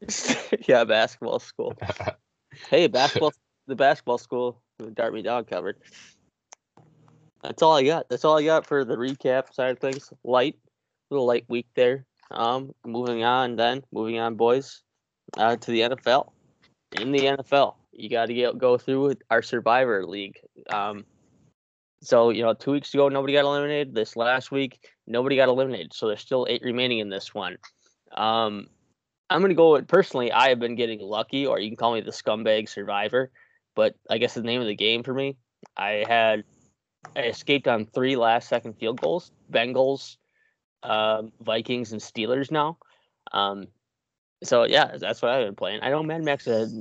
yeah, 0.68 0.84
basketball 0.84 1.38
school. 1.38 1.76
Hey, 2.70 2.88
basketball. 2.88 3.32
the 3.68 3.76
basketball 3.76 4.18
school. 4.18 4.60
The 4.78 4.90
Dart 4.90 5.14
Me 5.14 5.22
Dog 5.22 5.48
covered. 5.48 5.76
That's 7.42 7.62
all 7.62 7.76
I 7.76 7.84
got. 7.84 8.08
That's 8.08 8.24
all 8.24 8.36
I 8.36 8.44
got 8.44 8.66
for 8.66 8.84
the 8.84 8.96
recap 8.96 9.54
side 9.54 9.70
of 9.70 9.78
things. 9.78 10.12
Light, 10.24 10.56
little 11.10 11.26
light 11.26 11.44
week 11.48 11.66
there. 11.74 12.04
Um, 12.30 12.74
moving 12.84 13.24
on 13.24 13.56
then, 13.56 13.82
moving 13.92 14.18
on, 14.18 14.34
boys, 14.34 14.82
uh, 15.36 15.56
to 15.56 15.70
the 15.70 15.80
NFL. 15.80 16.30
In 17.00 17.12
the 17.12 17.20
NFL, 17.20 17.74
you 17.92 18.08
got 18.08 18.26
to 18.26 18.52
go 18.56 18.78
through 18.78 19.14
our 19.30 19.42
Survivor 19.42 20.06
League. 20.06 20.40
Um, 20.70 21.04
so 22.02 22.30
you 22.30 22.42
know, 22.42 22.54
two 22.54 22.72
weeks 22.72 22.94
ago 22.94 23.08
nobody 23.08 23.32
got 23.32 23.44
eliminated. 23.44 23.94
This 23.94 24.16
last 24.16 24.50
week 24.52 24.86
nobody 25.06 25.36
got 25.36 25.48
eliminated. 25.48 25.92
So 25.94 26.06
there's 26.06 26.20
still 26.20 26.46
eight 26.48 26.62
remaining 26.62 26.98
in 26.98 27.08
this 27.08 27.34
one. 27.34 27.58
Um, 28.12 28.68
I'm 29.30 29.40
gonna 29.40 29.54
go 29.54 29.72
with 29.72 29.88
personally. 29.88 30.32
I 30.32 30.48
have 30.48 30.60
been 30.60 30.76
getting 30.76 31.00
lucky, 31.00 31.46
or 31.46 31.58
you 31.58 31.68
can 31.68 31.76
call 31.76 31.94
me 31.94 32.00
the 32.00 32.10
scumbag 32.10 32.68
survivor. 32.68 33.30
But 33.74 33.94
I 34.08 34.18
guess 34.18 34.34
the 34.34 34.42
name 34.42 34.60
of 34.60 34.66
the 34.66 34.74
game 34.74 35.02
for 35.02 35.12
me, 35.12 35.36
I 35.76 36.04
had 36.08 36.44
I 37.16 37.22
escaped 37.22 37.68
on 37.68 37.86
three 37.86 38.16
last 38.16 38.48
second 38.48 38.74
field 38.74 39.00
goals. 39.00 39.32
Bengals, 39.52 40.16
um, 40.82 41.32
Vikings, 41.40 41.92
and 41.92 42.00
Steelers 42.00 42.50
now. 42.50 42.78
Um, 43.32 43.68
so 44.42 44.64
yeah, 44.64 44.96
that's 44.96 45.22
what 45.22 45.32
I've 45.32 45.46
been 45.46 45.54
playing. 45.54 45.80
I 45.82 45.90
know 45.90 46.02
Mad 46.02 46.24
Max 46.24 46.44
has, 46.44 46.74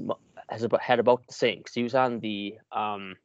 has 0.50 0.64
about, 0.64 0.82
had 0.82 1.00
about 1.00 1.26
the 1.28 1.34
same 1.34 1.58
because 1.60 1.74
he 1.74 1.84
was 1.84 1.96
on 1.96 2.20
the 2.20 2.56
um, 2.72 3.16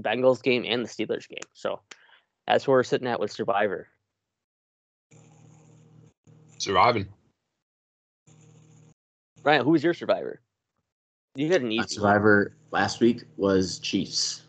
Bengals 0.00 0.42
game 0.42 0.64
and 0.66 0.84
the 0.84 0.88
Steelers 0.88 1.28
game. 1.28 1.38
So 1.52 1.80
that's 2.46 2.66
where 2.66 2.76
we're 2.78 2.82
sitting 2.82 3.08
at 3.08 3.20
with 3.20 3.32
Survivor. 3.32 3.88
Surviving. 6.58 7.06
Ryan, 9.42 9.64
who 9.64 9.70
was 9.72 9.84
your 9.84 9.94
Survivor? 9.94 10.40
You 11.34 11.52
had 11.52 11.60
an 11.60 11.68
My 11.68 11.74
easy 11.74 11.80
one. 11.80 11.88
survivor 11.88 12.56
last 12.70 13.00
week 13.00 13.24
was 13.36 13.78
Chiefs 13.78 14.42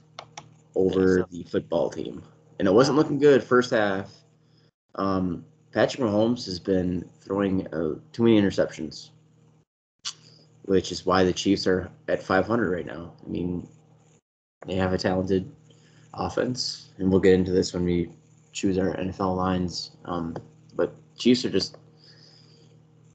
over 0.76 1.28
the 1.30 1.44
football 1.44 1.90
team, 1.90 2.24
and 2.60 2.68
it 2.68 2.74
wasn't 2.74 2.98
looking 2.98 3.20
good 3.20 3.44
first 3.44 3.72
half. 3.72 4.10
Um, 4.98 5.46
Patrick 5.72 6.02
Mahomes 6.02 6.46
has 6.46 6.60
been 6.60 7.08
throwing 7.22 7.68
uh, 7.68 7.96
too 8.12 8.24
many 8.24 8.42
interceptions, 8.42 9.10
which 10.64 10.92
is 10.92 11.06
why 11.06 11.24
the 11.24 11.34
Chiefs 11.34 11.68
are 11.68 11.92
at 12.08 12.22
500 12.24 12.72
right 12.72 12.86
now. 12.86 13.14
I 13.26 13.30
mean, 13.30 13.68
they 14.66 14.76
have 14.76 14.94
a 14.94 14.98
talented 14.98 15.52
offense, 16.14 16.90
and 16.98 17.12
we'll 17.12 17.20
get 17.20 17.34
into 17.34 17.52
this 17.52 17.74
when 17.74 17.84
we 17.84 18.10
choose 18.54 18.78
our 18.78 18.96
NFL 18.96 19.36
lines. 19.38 19.92
Um, 20.06 20.36
but 20.76 20.96
Chiefs 21.18 21.46
are 21.46 21.50
just 21.50 21.78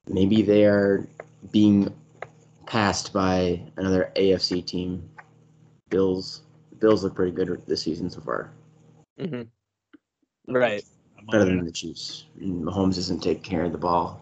maybe 0.08 0.42
they 0.42 0.64
are 0.64 1.06
being 1.50 1.92
passed 2.66 3.12
by 3.12 3.60
another 3.76 4.12
AFC 4.16 4.64
team. 4.64 5.08
Bills. 5.90 6.42
Bills 6.78 7.04
look 7.04 7.14
pretty 7.14 7.32
good 7.32 7.62
this 7.66 7.82
season 7.82 8.10
so 8.10 8.20
far, 8.20 8.50
hmm 9.18 9.42
Right. 10.48 10.82
I'm 11.22 11.38
better 11.38 11.44
than 11.44 11.64
the 11.64 11.72
Chiefs. 11.72 12.26
And 12.40 12.64
Mahomes 12.64 12.96
doesn't 12.96 13.20
take 13.20 13.42
care 13.42 13.64
of 13.64 13.72
the 13.72 13.78
ball. 13.78 14.20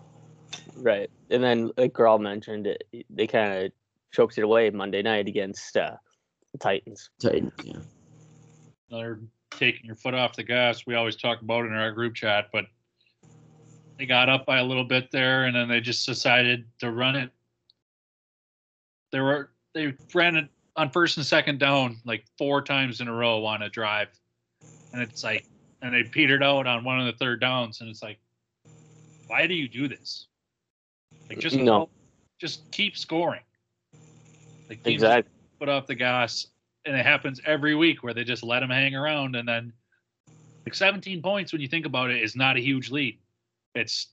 Right. 0.77 1.11
And 1.31 1.43
then, 1.43 1.71
like 1.77 1.93
Girl 1.93 2.19
mentioned, 2.19 2.67
it, 2.67 2.85
they 3.11 3.27
kind 3.27 3.65
of 3.65 3.73
choked 4.13 4.39
it 4.39 4.45
away 4.45 4.71
Monday 4.71 5.03
night 5.03 5.29
against 5.29 5.77
uh, 5.77 5.97
the 6.53 6.59
Titans. 6.59 7.11
Titan, 7.21 7.53
yeah. 7.65 7.77
another 8.91 9.21
taking 9.51 9.85
your 9.85 9.97
foot 9.97 10.15
off 10.15 10.37
the 10.37 10.43
gas. 10.43 10.87
We 10.87 10.95
always 10.95 11.17
talk 11.17 11.43
about 11.43 11.65
it 11.65 11.69
in 11.69 11.75
our 11.75 11.93
group 11.93 12.15
chat, 12.15 12.49
but 12.53 12.67
they 13.99 14.07
got 14.07 14.29
up 14.29 14.47
by 14.47 14.59
a 14.59 14.65
little 14.65 14.85
bit 14.85 15.11
there, 15.11 15.45
and 15.45 15.55
then 15.55 15.69
they 15.69 15.81
just 15.81 16.07
decided 16.07 16.65
to 16.79 16.91
run 16.91 17.17
it. 17.17 17.31
They 19.13 19.21
were 19.21 19.51
they 19.75 19.95
ran 20.15 20.37
it 20.37 20.49
on 20.77 20.91
first 20.91 21.17
and 21.17 21.27
second 21.27 21.59
down 21.59 22.01
like 22.05 22.25
four 22.39 22.63
times 22.63 23.01
in 23.01 23.09
a 23.09 23.13
row 23.13 23.45
on 23.45 23.63
a 23.63 23.69
drive, 23.69 24.09
and 24.93 25.03
it's 25.03 25.23
like, 25.23 25.45
and 25.83 25.95
they 25.95 26.03
petered 26.03 26.43
out 26.43 26.67
on 26.67 26.85
one 26.85 27.01
of 27.01 27.07
the 27.07 27.13
third 27.13 27.41
downs, 27.41 27.81
and 27.81 27.89
it's 27.91 28.03
like, 28.03 28.19
why 29.27 29.47
do 29.47 29.55
you 29.55 29.69
do 29.69 29.89
this? 29.89 30.27
Like 31.29 31.39
just 31.39 31.57
No. 31.57 31.89
just 32.41 32.71
keep 32.73 32.97
scoring. 32.97 33.43
Like 34.69 34.81
Exactly. 34.87 35.33
foot 35.59 35.69
off 35.69 35.87
the 35.87 35.95
gas, 35.95 36.47
and 36.85 36.97
it 36.97 37.05
happens 37.05 37.41
every 37.45 37.75
week 37.75 38.03
where 38.03 38.15
they 38.15 38.25
just 38.25 38.43
let 38.43 38.61
them 38.61 38.71
hang 38.71 38.95
around, 38.95 39.37
and 39.37 39.47
then 39.49 39.73
like 40.67 40.75
17 40.75 41.23
points 41.23 41.53
when 41.53 41.61
you 41.61 41.69
think 41.69 41.87
about 41.87 42.11
it 42.11 42.23
is 42.23 42.37
not 42.37 42.57
a 42.57 42.61
huge 42.61 42.91
lead. 42.91 43.19
It's 43.75 44.09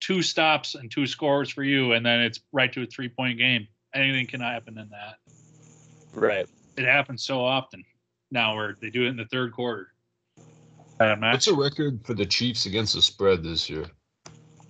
two 0.00 0.22
stops 0.22 0.74
and 0.74 0.90
two 0.90 1.06
scores 1.06 1.50
for 1.50 1.62
you, 1.62 1.92
and 1.92 2.04
then 2.04 2.20
it's 2.20 2.40
right 2.52 2.72
to 2.72 2.82
a 2.82 2.86
three 2.86 3.08
point 3.08 3.38
game. 3.38 3.66
Anything 3.94 4.26
can 4.26 4.40
happen 4.40 4.78
in 4.78 4.88
that. 4.90 5.16
Right. 6.12 6.46
It 6.76 6.84
happens 6.84 7.24
so 7.24 7.44
often 7.44 7.84
now 8.30 8.54
where 8.56 8.76
they 8.80 8.90
do 8.90 9.04
it 9.04 9.08
in 9.08 9.16
the 9.16 9.24
third 9.26 9.52
quarter. 9.52 9.92
Uh, 11.00 11.16
Matt, 11.16 11.32
What's 11.32 11.46
the 11.46 11.54
record 11.54 12.00
for 12.04 12.12
the 12.14 12.26
Chiefs 12.26 12.66
against 12.66 12.94
the 12.94 13.00
spread 13.02 13.42
this 13.42 13.70
year? 13.70 13.86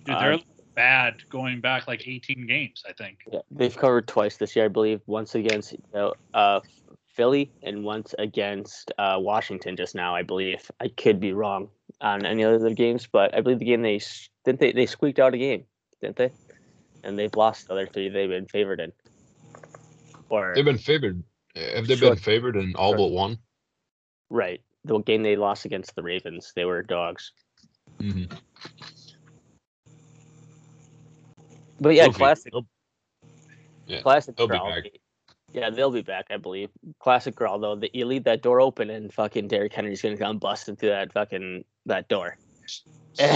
dude, 0.05 0.17
they're 0.19 0.39
bad 0.75 1.15
going 1.29 1.59
back 1.59 1.87
like 1.87 2.07
18 2.07 2.47
games, 2.47 2.83
I 2.87 2.93
think. 2.93 3.19
Yeah. 3.31 3.39
They've 3.51 3.75
covered 3.75 4.07
twice 4.07 4.37
this 4.37 4.55
year, 4.55 4.65
I 4.65 4.69
believe. 4.69 5.01
Once 5.05 5.35
against 5.35 5.75
uh, 5.93 6.11
uh, 6.33 6.61
Philly 7.09 7.51
and 7.63 7.83
once 7.83 8.15
against 8.17 8.91
uh, 8.97 9.17
Washington 9.19 9.75
just 9.75 9.93
now, 9.93 10.15
I 10.15 10.23
believe. 10.23 10.71
I 10.79 10.87
could 10.87 11.19
be 11.19 11.33
wrong 11.33 11.67
on 11.99 12.25
any 12.25 12.45
other 12.45 12.73
games, 12.73 13.07
but 13.11 13.35
I 13.35 13.41
believe 13.41 13.59
the 13.59 13.65
game 13.65 13.81
they 13.81 13.99
didn't 14.45 14.59
they, 14.61 14.71
they 14.71 14.85
squeaked 14.85 15.19
out 15.19 15.33
a 15.33 15.37
game, 15.37 15.65
didn't 16.01 16.15
they? 16.15 16.31
And 17.03 17.19
they've 17.19 17.35
lost 17.35 17.67
the 17.67 17.73
other 17.73 17.87
three 17.87 18.07
they've 18.09 18.29
been 18.29 18.47
favored 18.47 18.79
in. 18.79 18.93
Or 20.29 20.53
They've 20.55 20.63
been 20.65 20.77
favored. 20.77 21.21
Have 21.55 21.87
they 21.87 21.97
Sure. 21.97 22.11
been 22.11 22.17
favored 22.17 22.55
in 22.55 22.73
all 22.75 22.91
Sure. 22.91 22.97
but 22.99 23.07
one? 23.07 23.37
right. 24.29 24.61
The 24.85 24.97
game 24.99 25.23
they 25.23 25.35
lost 25.35 25.65
against 25.65 25.95
the 25.95 26.01
Ravens, 26.03 26.53
they 26.55 26.65
were 26.65 26.81
dogs. 26.81 27.31
Mm-hmm. 27.99 28.33
But 31.79 31.89
yeah, 31.95 32.03
They'll 32.03 32.13
classic 32.13 32.53
they'll- 32.53 32.67
Yeah, 33.87 34.01
classic 34.01 34.35
they'll 34.35 34.47
be 34.47 34.57
back. 34.57 34.85
Yeah, 35.53 35.69
they'll 35.69 35.91
be 35.91 36.01
back, 36.01 36.27
I 36.29 36.37
believe. 36.37 36.69
Classic 36.99 37.35
Grawl 37.35 37.59
though, 37.59 37.75
that 37.75 37.93
you 37.93 38.05
leave 38.05 38.23
that 38.23 38.41
door 38.41 38.61
open 38.61 38.89
and 38.89 39.13
fucking 39.13 39.47
Derrick 39.49 39.73
Henry's 39.73 40.01
gonna 40.01 40.17
come 40.17 40.37
busting 40.37 40.77
through 40.77 40.89
that 40.89 41.11
fucking 41.11 41.65
that 41.87 42.07
door. 42.07 42.37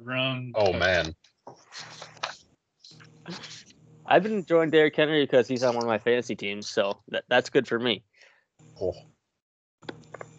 Wrong. 0.00 0.52
Oh 0.54 0.72
man, 0.72 1.14
I've 4.06 4.22
been 4.22 4.34
enjoying 4.34 4.70
Derrick 4.70 4.94
Henry 4.94 5.24
because 5.24 5.48
he's 5.48 5.64
on 5.64 5.74
one 5.74 5.82
of 5.82 5.88
my 5.88 5.98
fantasy 5.98 6.36
teams, 6.36 6.68
so 6.68 7.00
that, 7.08 7.24
that's 7.28 7.50
good 7.50 7.66
for 7.66 7.78
me. 7.78 8.04
oh, 8.80 8.92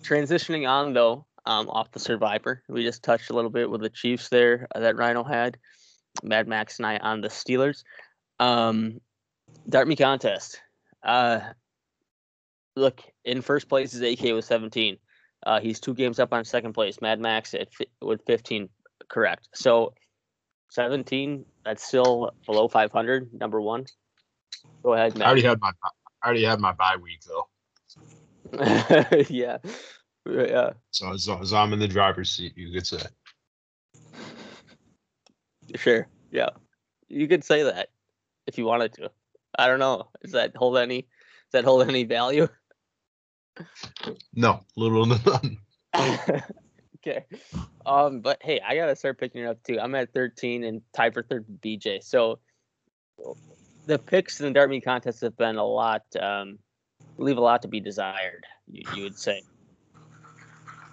Transitioning 0.04 0.68
on 0.68 0.94
though, 0.94 1.26
um, 1.46 1.70
off 1.70 1.92
the 1.92 2.00
Survivor, 2.00 2.64
we 2.68 2.84
just 2.84 3.04
touched 3.04 3.30
a 3.30 3.34
little 3.34 3.50
bit 3.50 3.70
with 3.70 3.82
the 3.82 3.90
Chiefs 3.90 4.30
there 4.30 4.68
uh, 4.74 4.80
that 4.80 4.98
Rhino 4.98 5.24
had. 5.24 5.58
Mad 6.24 6.48
Max 6.48 6.78
and 6.78 6.86
I 6.86 6.98
on 6.98 7.22
the 7.22 7.28
Steelers. 7.28 7.84
Um, 8.40 9.00
Dart 9.68 9.88
Me 9.88 9.96
contest. 9.96 10.62
Uh, 11.04 11.40
look, 12.76 13.02
in 13.24 13.42
first 13.42 13.70
place 13.70 13.94
is 13.94 14.02
AK 14.02 14.34
with 14.34 14.46
17. 14.46 14.98
Uh, 15.46 15.60
he's 15.60 15.80
two 15.80 15.94
games 15.94 16.20
up 16.20 16.34
on 16.34 16.44
second 16.44 16.74
place. 16.74 17.02
Mad 17.02 17.20
Max 17.20 17.54
at 17.54 17.74
fi- 17.74 17.88
with 18.02 18.22
15, 18.26 18.70
correct. 19.08 19.48
So 19.54 19.94
17, 20.72 21.46
that's 21.64 21.84
still 21.84 22.32
below 22.46 22.68
500. 22.68 23.34
Number 23.34 23.62
one. 23.62 23.86
Go 24.84 24.94
ahead, 24.94 25.20
I 25.22 25.26
already 25.26 25.44
had 25.44 25.60
my 25.62 25.72
I 26.22 26.28
already 26.28 26.44
had 26.44 26.60
my 26.60 26.74
bye 26.74 26.98
week 27.02 27.22
though, 27.26 27.48
yeah, 29.30 29.58
yeah, 30.26 30.72
so 30.92 31.14
as 31.14 31.28
long 31.28 31.42
as 31.42 31.54
I'm 31.54 31.74
in 31.74 31.80
the 31.80 31.88
driver's 31.88 32.30
seat, 32.30 32.54
you 32.56 32.72
could 32.72 32.88
say. 32.88 33.02
sure, 35.76 36.08
yeah. 36.32 36.50
You 37.08 37.28
could 37.28 37.44
say 37.44 37.64
that 37.64 37.90
if 38.48 38.58
you 38.58 38.66
wanted 38.66 38.94
to. 38.94 39.12
I 39.58 39.68
don't 39.68 39.80
know. 39.80 40.08
Does 40.22 40.32
that 40.34 40.56
hold 40.56 40.78
any? 40.78 41.02
Does 41.02 41.52
that 41.52 41.66
hold 41.66 41.88
any 41.88 42.04
value? 42.04 42.48
No, 44.34 44.64
little 44.78 45.06
to 45.06 45.58
none. 45.94 46.38
okay. 46.98 47.26
Um, 47.86 48.22
but 48.22 48.38
hey, 48.42 48.62
I 48.66 48.76
gotta 48.76 48.96
start 48.96 49.20
picking 49.20 49.42
it 49.42 49.48
up 49.48 49.62
too. 49.64 49.80
I'm 49.80 49.96
at 49.96 50.14
13 50.14 50.64
and 50.64 50.82
tied 50.94 51.14
for 51.14 51.24
third 51.24 51.46
BJ. 51.62 52.02
So 52.02 52.40
the 53.86 54.00
picks 54.00 54.40
in 54.40 54.46
the 54.46 54.54
Dart 54.54 54.72
contest 54.84 55.22
have 55.22 55.36
been 55.36 55.58
a 55.58 55.66
lot, 55.66 56.04
um, 56.20 56.60
leave 57.20 57.38
a 57.38 57.42
lot 57.42 57.62
to 57.62 57.68
be 57.68 57.80
desired. 57.80 58.46
You, 58.68 58.84
you 58.96 59.04
would 59.04 59.18
say. 59.18 59.42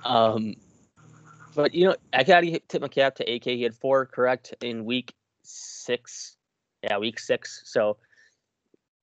Um, 0.04 0.54
but 1.54 1.74
you 1.74 1.86
know, 1.86 1.96
I 2.12 2.22
gotta 2.22 2.60
tip 2.68 2.82
my 2.82 2.88
cap 2.88 3.16
to 3.16 3.24
AK. 3.24 3.44
He 3.44 3.62
had 3.62 3.74
four 3.74 4.06
correct 4.06 4.54
in 4.60 4.84
week 4.84 5.14
six. 5.42 6.36
Yeah, 6.82 6.98
week 6.98 7.18
six. 7.18 7.62
So 7.64 7.96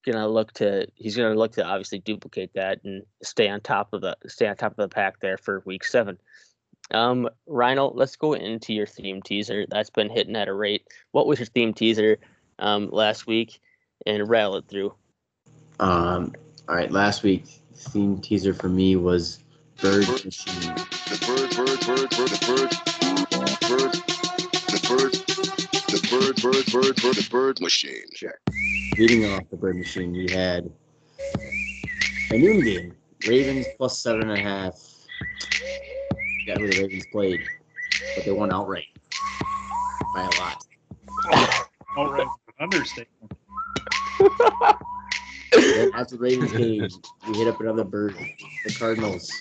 gonna 0.06 0.28
look 0.28 0.52
to 0.54 0.86
he's 0.96 1.16
gonna 1.16 1.34
look 1.34 1.54
to 1.54 1.66
obviously 1.66 2.00
duplicate 2.00 2.54
that 2.54 2.80
and 2.84 3.04
stay 3.22 3.48
on 3.50 3.62
top 3.62 3.94
of 3.94 4.02
the 4.02 4.16
stay 4.28 4.48
on 4.48 4.56
top 4.56 4.72
of 4.72 4.90
the 4.90 4.94
pack 4.94 5.20
there 5.20 5.38
for 5.38 5.64
week 5.66 5.84
seven. 5.84 6.18
Um, 6.92 7.30
Rhino, 7.48 7.92
let's 7.94 8.16
go 8.16 8.34
into 8.34 8.74
your 8.74 8.86
theme 8.86 9.22
teaser. 9.22 9.66
That's 9.70 9.90
been 9.90 10.10
hitting 10.10 10.36
at 10.36 10.50
a 10.50 10.54
rate. 10.54 10.86
What 11.12 11.28
was 11.28 11.40
your 11.40 11.46
theme 11.48 11.74
teaser 11.74 12.20
um, 12.60 12.90
last 12.92 13.26
week? 13.26 13.60
And 14.06 14.28
rattle 14.30 14.58
it 14.58 14.66
through. 14.68 14.94
Um, 15.80 16.34
all 16.70 16.76
right, 16.76 16.92
last 16.92 17.24
week 17.24 17.46
theme 17.76 18.20
teaser 18.20 18.54
for 18.54 18.70
me 18.70 18.96
was 18.96 19.40
Bird 19.82 20.08
Machine. 20.08 20.76
The 20.76 21.20
bird, 21.28 21.56
bird, 21.56 21.80
bird, 21.86 22.10
bird, 22.12 22.30
the 22.30 22.46
bird, 22.48 22.72
bird, 23.68 23.92
the 24.72 24.80
bird, 24.88 25.12
the 25.88 26.00
bird, 26.10 26.36
bird, 26.42 26.66
bird, 26.72 26.96
bird, 27.02 27.16
the 27.16 27.28
bird 27.30 27.62
machine. 27.62 28.06
Check. 28.14 28.36
Leading 28.98 29.26
off 29.32 29.50
the 29.50 29.58
Bird 29.58 29.76
Machine, 29.76 30.14
we 30.14 30.32
had 30.32 30.72
a 32.32 32.38
noon 32.38 32.64
game. 32.64 32.96
Ravens 33.28 33.66
plus 33.78 34.00
seven 34.00 34.30
and 34.30 34.32
a 34.32 34.42
half. 34.42 34.80
Got 36.48 36.60
who 36.60 36.70
the 36.70 36.82
Ravens 36.82 37.06
played, 37.12 37.42
but 38.16 38.26
they 38.26 38.32
won 38.32 38.54
outright 38.54 38.86
by 40.16 40.22
a 40.22 40.40
lot. 40.40 40.66
All 41.98 42.12
right, 42.12 42.28
understatement. 42.60 43.34
Then 45.56 45.92
after 45.94 46.18
the 46.18 46.22
Ravens 46.22 46.52
game, 46.52 46.88
we 47.28 47.38
hit 47.38 47.48
up 47.48 47.60
another 47.60 47.84
bird. 47.84 48.16
The 48.66 48.74
Cardinals 48.74 49.32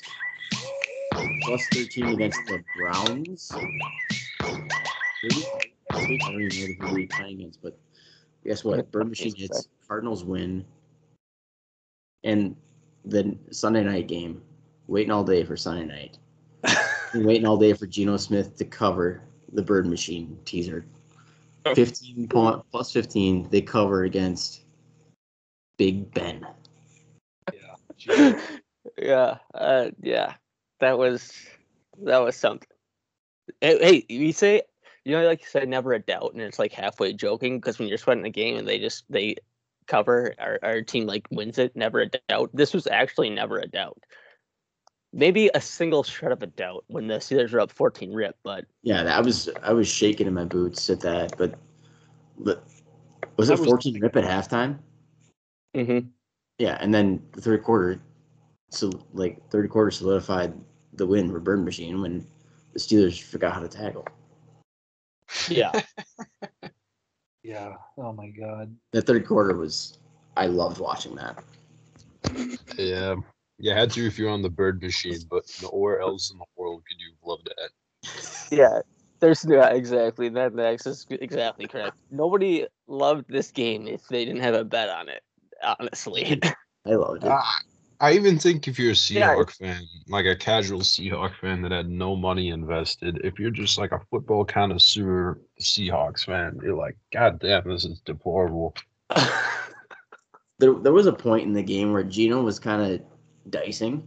plus 1.42 1.66
13 1.68 2.06
against 2.06 2.44
the 2.46 2.62
Browns. 2.76 3.50
I 3.54 4.68
don't 5.90 6.40
even 6.40 6.76
know 6.78 6.88
who 6.88 6.94
we're 6.94 7.06
playing 7.06 7.40
against, 7.40 7.62
but 7.62 7.78
guess 8.44 8.64
what? 8.64 8.90
Bird 8.90 9.08
Machine 9.08 9.34
hits, 9.36 9.68
Cardinals 9.86 10.24
win. 10.24 10.64
And 12.24 12.56
the 13.04 13.36
Sunday 13.50 13.82
night 13.82 14.08
game, 14.08 14.42
waiting 14.86 15.10
all 15.10 15.24
day 15.24 15.44
for 15.44 15.56
Sunday 15.56 15.86
night. 15.86 16.18
Waiting 17.14 17.46
all 17.46 17.58
day 17.58 17.74
for 17.74 17.86
Geno 17.86 18.16
Smith 18.16 18.56
to 18.56 18.64
cover 18.64 19.20
the 19.52 19.60
Bird 19.60 19.86
Machine 19.86 20.38
teaser. 20.46 20.86
15 21.74 22.28
point 22.28 22.62
plus 22.70 22.92
15, 22.92 23.48
they 23.50 23.60
cover 23.60 24.04
against 24.04 24.62
Big 25.76 26.12
Ben. 26.12 26.46
yeah, 28.98 29.38
uh, 29.54 29.90
yeah, 30.00 30.34
that 30.80 30.98
was 30.98 31.32
that 32.02 32.18
was 32.18 32.36
something. 32.36 32.68
Hey, 33.60 33.78
hey, 33.78 34.06
you 34.08 34.32
say 34.32 34.62
you 35.04 35.16
know, 35.16 35.26
like 35.26 35.40
you 35.40 35.46
said, 35.48 35.68
never 35.68 35.92
a 35.92 35.98
doubt, 35.98 36.32
and 36.32 36.42
it's 36.42 36.58
like 36.58 36.72
halfway 36.72 37.12
joking 37.12 37.58
because 37.58 37.78
when 37.78 37.88
you're 37.88 37.98
sweating 37.98 38.24
a 38.24 38.30
game 38.30 38.56
and 38.56 38.68
they 38.68 38.78
just 38.78 39.04
they 39.10 39.36
cover 39.86 40.34
our, 40.38 40.58
our 40.62 40.82
team 40.82 41.06
like 41.06 41.26
wins 41.30 41.58
it, 41.58 41.74
never 41.74 42.00
a 42.00 42.08
doubt. 42.28 42.50
This 42.54 42.72
was 42.72 42.86
actually 42.86 43.30
never 43.30 43.58
a 43.58 43.66
doubt. 43.66 43.98
Maybe 45.12 45.50
a 45.54 45.60
single 45.60 46.02
shred 46.04 46.32
of 46.32 46.42
a 46.42 46.46
doubt 46.46 46.84
when 46.86 47.06
the 47.06 47.16
Steelers 47.16 47.52
were 47.52 47.60
up 47.60 47.72
14 47.72 48.12
rip, 48.12 48.36
but 48.44 48.64
Yeah, 48.82 49.02
I 49.02 49.20
was 49.20 49.48
I 49.62 49.72
was 49.72 49.88
shaking 49.88 50.26
in 50.26 50.34
my 50.34 50.44
boots 50.44 50.88
at 50.88 51.00
that, 51.00 51.36
but 51.36 51.54
but 52.38 52.64
was 53.36 53.50
it 53.50 53.58
was- 53.58 53.66
14 53.68 54.00
rip 54.00 54.16
at 54.16 54.24
halftime? 54.24 54.78
Mhm. 55.74 56.08
Yeah, 56.58 56.78
and 56.80 56.94
then 56.94 57.22
the 57.32 57.40
third 57.40 57.62
quarter, 57.62 58.00
so 58.70 58.90
like 59.12 59.38
third 59.50 59.68
quarter 59.70 59.90
solidified 59.90 60.54
the 60.94 61.06
win 61.06 61.30
for 61.30 61.40
Bird 61.40 61.64
Machine 61.64 62.00
when 62.00 62.26
the 62.72 62.78
Steelers 62.78 63.20
forgot 63.20 63.54
how 63.54 63.60
to 63.60 63.68
tackle. 63.68 64.06
yeah, 65.48 65.72
Yeah. 67.42 67.74
Oh 67.98 68.12
my 68.12 68.28
God. 68.28 68.74
The 68.92 69.02
third 69.02 69.26
quarter 69.26 69.56
was 69.56 69.98
I 70.36 70.46
loved 70.46 70.78
watching 70.78 71.16
that. 71.16 71.42
Yeah. 72.78 73.16
You 73.58 73.72
had 73.72 73.90
to 73.92 74.06
if 74.06 74.18
you're 74.18 74.30
on 74.30 74.42
the 74.42 74.50
bird 74.50 74.82
machine, 74.82 75.18
but 75.30 75.44
nowhere 75.62 76.00
else 76.00 76.30
in 76.30 76.38
the 76.38 76.44
world 76.56 76.82
could 76.88 77.00
you 77.00 77.10
have 77.10 77.28
loved 77.28 77.48
that. 77.48 78.48
yeah. 78.50 78.80
There's 79.20 79.44
yeah, 79.48 79.68
exactly 79.68 80.28
that. 80.30 80.52
Max 80.52 80.86
is 80.86 81.06
exactly 81.10 81.68
correct. 81.68 81.96
Nobody 82.10 82.66
loved 82.88 83.26
this 83.28 83.52
game 83.52 83.86
if 83.86 84.06
they 84.08 84.24
didn't 84.24 84.40
have 84.40 84.54
a 84.54 84.64
bet 84.64 84.88
on 84.88 85.08
it. 85.08 85.22
Honestly, 85.62 86.40
I 86.86 86.94
loved 86.94 87.24
it. 87.24 87.38
Ah, 87.38 87.58
I 88.00 88.12
even 88.14 88.38
think 88.38 88.68
if 88.68 88.78
you're 88.78 88.92
a 88.92 88.94
Yeah, 89.08 89.36
Seahawk 89.36 89.50
fan, 89.52 89.88
like 90.08 90.26
a 90.26 90.36
casual 90.36 90.80
Seahawk 90.80 91.36
fan 91.36 91.62
that 91.62 91.72
had 91.72 91.88
no 91.88 92.16
money 92.16 92.48
invested, 92.50 93.20
if 93.24 93.38
you're 93.38 93.50
just 93.50 93.78
like 93.78 93.92
a 93.92 94.00
football 94.10 94.44
connoisseur 94.44 95.40
Seahawks 95.60 96.24
fan, 96.26 96.58
you're 96.62 96.76
like, 96.76 96.96
God 97.12 97.40
damn, 97.40 97.68
this 97.68 97.84
is 97.84 98.00
deplorable. 98.00 98.74
There, 100.58 100.74
there 100.74 100.92
was 100.92 101.06
a 101.06 101.12
point 101.12 101.44
in 101.44 101.52
the 101.52 101.62
game 101.62 101.92
where 101.92 102.04
Geno 102.04 102.42
was 102.42 102.58
kind 102.60 102.82
of 102.82 103.02
dicing 103.50 104.06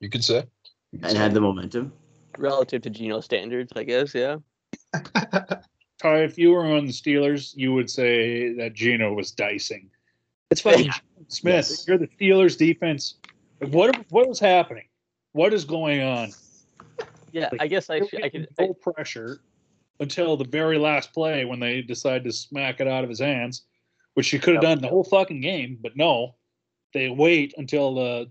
You 0.00 0.10
could 0.10 0.24
say. 0.24 0.44
You 0.92 1.00
could 1.00 1.08
and 1.08 1.12
say. 1.12 1.18
had 1.18 1.34
the 1.34 1.40
momentum. 1.40 1.92
relative 2.38 2.82
to 2.82 2.90
Geno 2.90 3.20
standards, 3.20 3.72
I 3.76 3.84
guess. 3.84 4.14
Yeah. 4.14 4.38
Ty, 6.02 6.24
if 6.24 6.38
you 6.38 6.50
were 6.50 6.66
on 6.66 6.86
the 6.86 6.92
Steelers, 6.92 7.52
you 7.56 7.72
would 7.74 7.90
say 7.90 8.52
that 8.54 8.74
Geno 8.74 9.14
was 9.14 9.30
dicing. 9.32 9.90
It's 10.52 10.60
fucking 10.60 10.86
Yeah. 10.86 10.92
Smith. 11.28 11.54
Yes. 11.54 11.86
You're 11.88 11.98
the 11.98 12.08
Steelers 12.08 12.56
defense. 12.58 13.16
What 13.70 13.96
what 14.10 14.28
was 14.28 14.38
happening? 14.38 14.84
What 15.32 15.52
is 15.54 15.64
going 15.64 16.02
on? 16.02 16.30
Yeah, 17.32 17.48
Like, 17.52 17.62
I 17.62 17.66
guess 17.68 17.88
I 17.88 17.94
They 17.94 18.00
were 18.02 18.08
should. 18.08 18.18
I 18.18 18.28
getting 18.28 18.46
could. 18.46 18.54
I, 18.58 18.66
full 18.66 18.74
pressure 18.74 19.40
until 20.00 20.36
the 20.36 20.44
very 20.44 20.78
last 20.78 21.12
play 21.14 21.44
when 21.46 21.58
they 21.60 21.80
decide 21.80 22.24
to 22.24 22.32
smack 22.32 22.80
it 22.80 22.86
out 22.88 23.02
of 23.04 23.08
his 23.10 23.20
hands, 23.20 23.62
which 24.14 24.32
you 24.32 24.38
could 24.40 24.54
have 24.54 24.62
done 24.62 24.80
the 24.82 24.88
whole 24.88 25.04
fucking 25.04 25.40
game, 25.40 25.78
but 25.80 25.96
no, 25.96 26.34
they 26.92 27.08
wait 27.08 27.54
until 27.56 27.94
the 27.94 28.30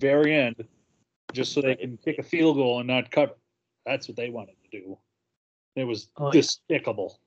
very 0.00 0.34
end 0.34 0.64
just 1.32 1.52
so 1.52 1.60
they 1.60 1.76
can 1.76 1.96
kick 1.98 2.18
a 2.18 2.22
field 2.22 2.56
goal 2.56 2.78
and 2.80 2.88
not 2.88 3.10
cover. 3.12 3.34
That's 3.86 4.08
what 4.08 4.16
they 4.16 4.30
wanted 4.30 4.56
to 4.64 4.80
do. 4.80 4.98
It 5.76 5.84
was 5.84 6.08
Oh, 6.16 6.26
yeah. 6.26 6.40
despicable. 6.40 7.20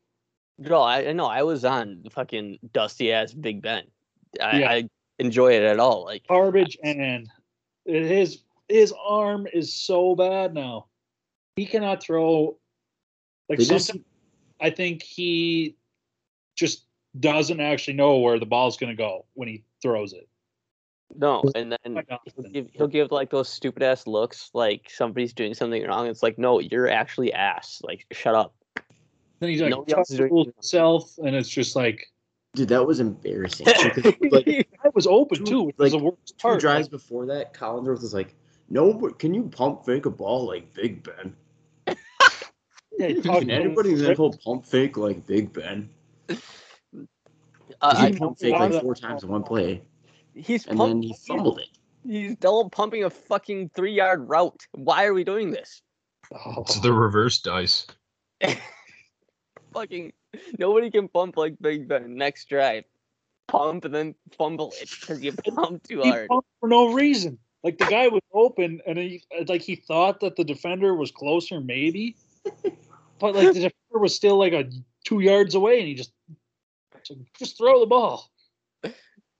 no, 0.58 0.82
I 0.82 1.08
I 1.10 1.13
know. 1.13 1.28
I 1.28 1.44
was 1.44 1.63
on 1.63 2.02
the 2.04 2.10
fucking 2.10 2.60
dusty 2.74 3.13
ass 3.13 3.34
Big 3.34 3.62
Ben. 3.62 3.84
I, 4.42 4.60
Yeah. 4.60 4.70
I 4.70 4.90
enjoy 5.20 5.54
it 5.54 5.63
at 5.63 5.80
all. 5.80 6.04
Like 6.06 6.28
Garbage 6.28 6.78
and 6.84 7.28
his 7.86 8.42
his 8.70 8.94
arm 9.06 9.48
is 9.52 9.74
so 9.74 10.16
bad 10.16 10.54
now. 10.54 10.88
He 11.56 11.66
cannot 11.66 12.04
throw 12.04 12.58
like 13.50 13.60
They 13.60 13.66
just- 13.66 13.88
something 13.88 14.06
I 14.60 14.72
think 14.72 15.04
he 15.04 15.76
just 16.56 16.86
doesn't 17.20 17.60
actually 17.60 17.94
know 17.94 18.18
where 18.18 18.40
the 18.40 18.46
ball's 18.46 18.76
going 18.78 18.90
to 18.90 18.96
go 18.96 19.26
when 19.36 19.48
he 19.48 19.63
throws 19.82 20.13
it. 20.13 20.28
no, 21.16 21.44
and 21.56 21.72
then 21.72 22.04
he'll 22.36 22.50
give, 22.52 22.70
he'll 22.74 22.88
give 22.88 23.12
like 23.12 23.30
those 23.30 23.48
stupid 23.50 23.84
ass 23.84 24.08
looks, 24.08 24.50
like 24.54 24.90
somebody's 24.90 25.32
doing 25.34 25.54
something 25.54 25.86
wrong. 25.86 26.08
It's 26.08 26.24
like, 26.24 26.38
no, 26.40 26.60
you're 26.60 26.90
actually 26.90 27.32
ass. 27.34 27.82
Like, 27.84 28.06
shut 28.12 28.34
up. 28.36 28.56
Then 29.40 29.50
he's 29.50 29.62
like 29.62 29.70
Nobody 29.70 29.94
else 29.94 30.10
doing 30.10 30.52
himself, 30.56 31.18
and 31.20 31.36
it's 31.36 31.50
just 31.50 31.76
like 31.76 32.08
Dude, 32.58 32.70
that 32.70 32.86
was 32.88 33.00
embarrassing. 33.00 33.67
Because, 33.96 34.13
like 34.32 34.67
I 34.84 34.89
was 34.93 35.06
open 35.08 35.38
Two- 35.39 35.46
too, 35.46 35.63
which 35.63 35.78
was 35.78 35.93
like, 35.93 36.02
the 36.02 36.06
worst 36.06 36.17
part. 36.17 36.28
two 36.28 36.41
part. 36.48 36.60
drives 36.60 36.88
before 36.89 37.26
that, 37.28 37.54
Collinsworth 37.54 38.02
was 38.02 38.13
like, 38.13 38.34
"No, 38.70 38.93
but 38.93 39.20
can 39.20 39.34
you 39.34 39.43
pump 39.43 39.86
fake 39.86 40.06
a 40.08 40.10
ball 40.10 40.46
like 40.48 40.74
Big 40.74 41.04
Ben? 41.04 41.36
Yeah, 43.00 43.13
Can 43.22 43.52
anybody 43.52 43.91
in 43.93 44.00
it. 44.00 44.08
that 44.08 44.17
whole 44.17 44.34
pump 44.43 44.65
fake 44.65 44.98
like 44.98 45.28
Big 45.28 45.54
Ben? 45.54 45.88
Uh, 46.30 47.96
he 47.96 48.08
I, 48.08 48.12
pump 48.17 48.39
fake 48.39 48.56
like 48.56 48.82
four 48.82 48.96
times 48.96 49.22
in 49.24 49.30
one 49.30 49.43
play, 49.43 49.84
he's 50.34 50.65
and 50.65 50.78
pump- 50.80 50.89
then 50.93 51.02
he 51.04 51.13
fumbled 51.28 51.60
it. 51.60 51.67
He's 52.04 52.36
double 52.38 52.72
pumping 52.72 53.04
a 53.04 53.12
fucking 53.12 53.70
three 53.76 53.93
yard 53.93 54.28
route. 54.28 54.65
Why 54.72 55.06
are 55.06 55.13
we 55.13 55.24
doing 55.24 55.52
this? 55.52 55.84
Oh, 56.34 56.62
It's 56.63 56.80
the 56.80 56.91
reverse 56.91 57.38
dice. 57.39 57.86
fucking 59.74 60.13
nobody 60.60 60.92
can 60.92 61.08
pump 61.08 61.38
like 61.38 61.56
Big 61.60 61.88
Ben. 61.88 62.16
Next 62.16 62.50
drive, 62.50 62.84
pump 63.48 63.86
and 63.86 63.94
then 63.94 64.16
fumble 64.38 64.74
it 64.82 64.90
because 65.00 65.22
you 65.22 65.32
pump 65.56 65.84
too 65.84 66.02
he 66.02 66.10
hard. 66.10 66.28
pumped 66.28 66.50
for 66.60 66.70
no 66.70 66.94
reason. 66.94 67.38
Like 67.63 67.78
the 67.78 67.86
guy 67.86 68.08
was 68.08 68.22
open, 68.34 68.82
and 68.86 68.98
he 68.98 69.24
like 69.48 69.62
he 69.62 69.76
thought 69.76 70.20
that 70.22 70.36
the 70.36 70.44
defender 70.44 70.96
was 70.96 71.12
closer, 71.12 71.60
maybe, 71.60 72.16
but 73.20 73.36
like 73.36 73.48
the 73.48 73.54
defender 73.54 74.00
was 74.00 74.16
still 74.16 74.38
like 74.38 74.54
a 74.54 74.70
two 75.04 75.20
yards 75.20 75.56
away, 75.56 75.80
and 75.80 75.88
he 75.88 75.96
just 75.96 76.12
just 77.38 77.58
throw 77.58 77.80
the 77.80 77.86
ball. 77.86 78.30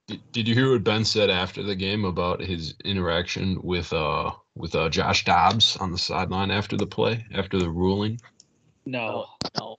Did, 0.08 0.22
did 0.32 0.48
you 0.48 0.56
hear 0.56 0.72
what 0.72 0.84
Ben 0.84 1.04
said 1.04 1.30
after 1.30 1.62
the 1.62 1.76
game 1.76 2.06
about 2.06 2.40
his 2.42 2.76
interaction 2.86 3.60
with 3.62 3.92
uh 3.94 4.32
with 4.56 4.74
uh, 4.74 4.90
Josh 4.90 5.26
Dobbs 5.26 5.78
on 5.78 5.92
the 5.92 5.98
sideline 5.98 6.50
after 6.50 6.76
the 6.76 6.88
play, 6.88 7.26
after 7.34 7.60
the 7.60 7.70
ruling? 7.70 8.20
No. 8.86 9.26
No. 9.60 9.78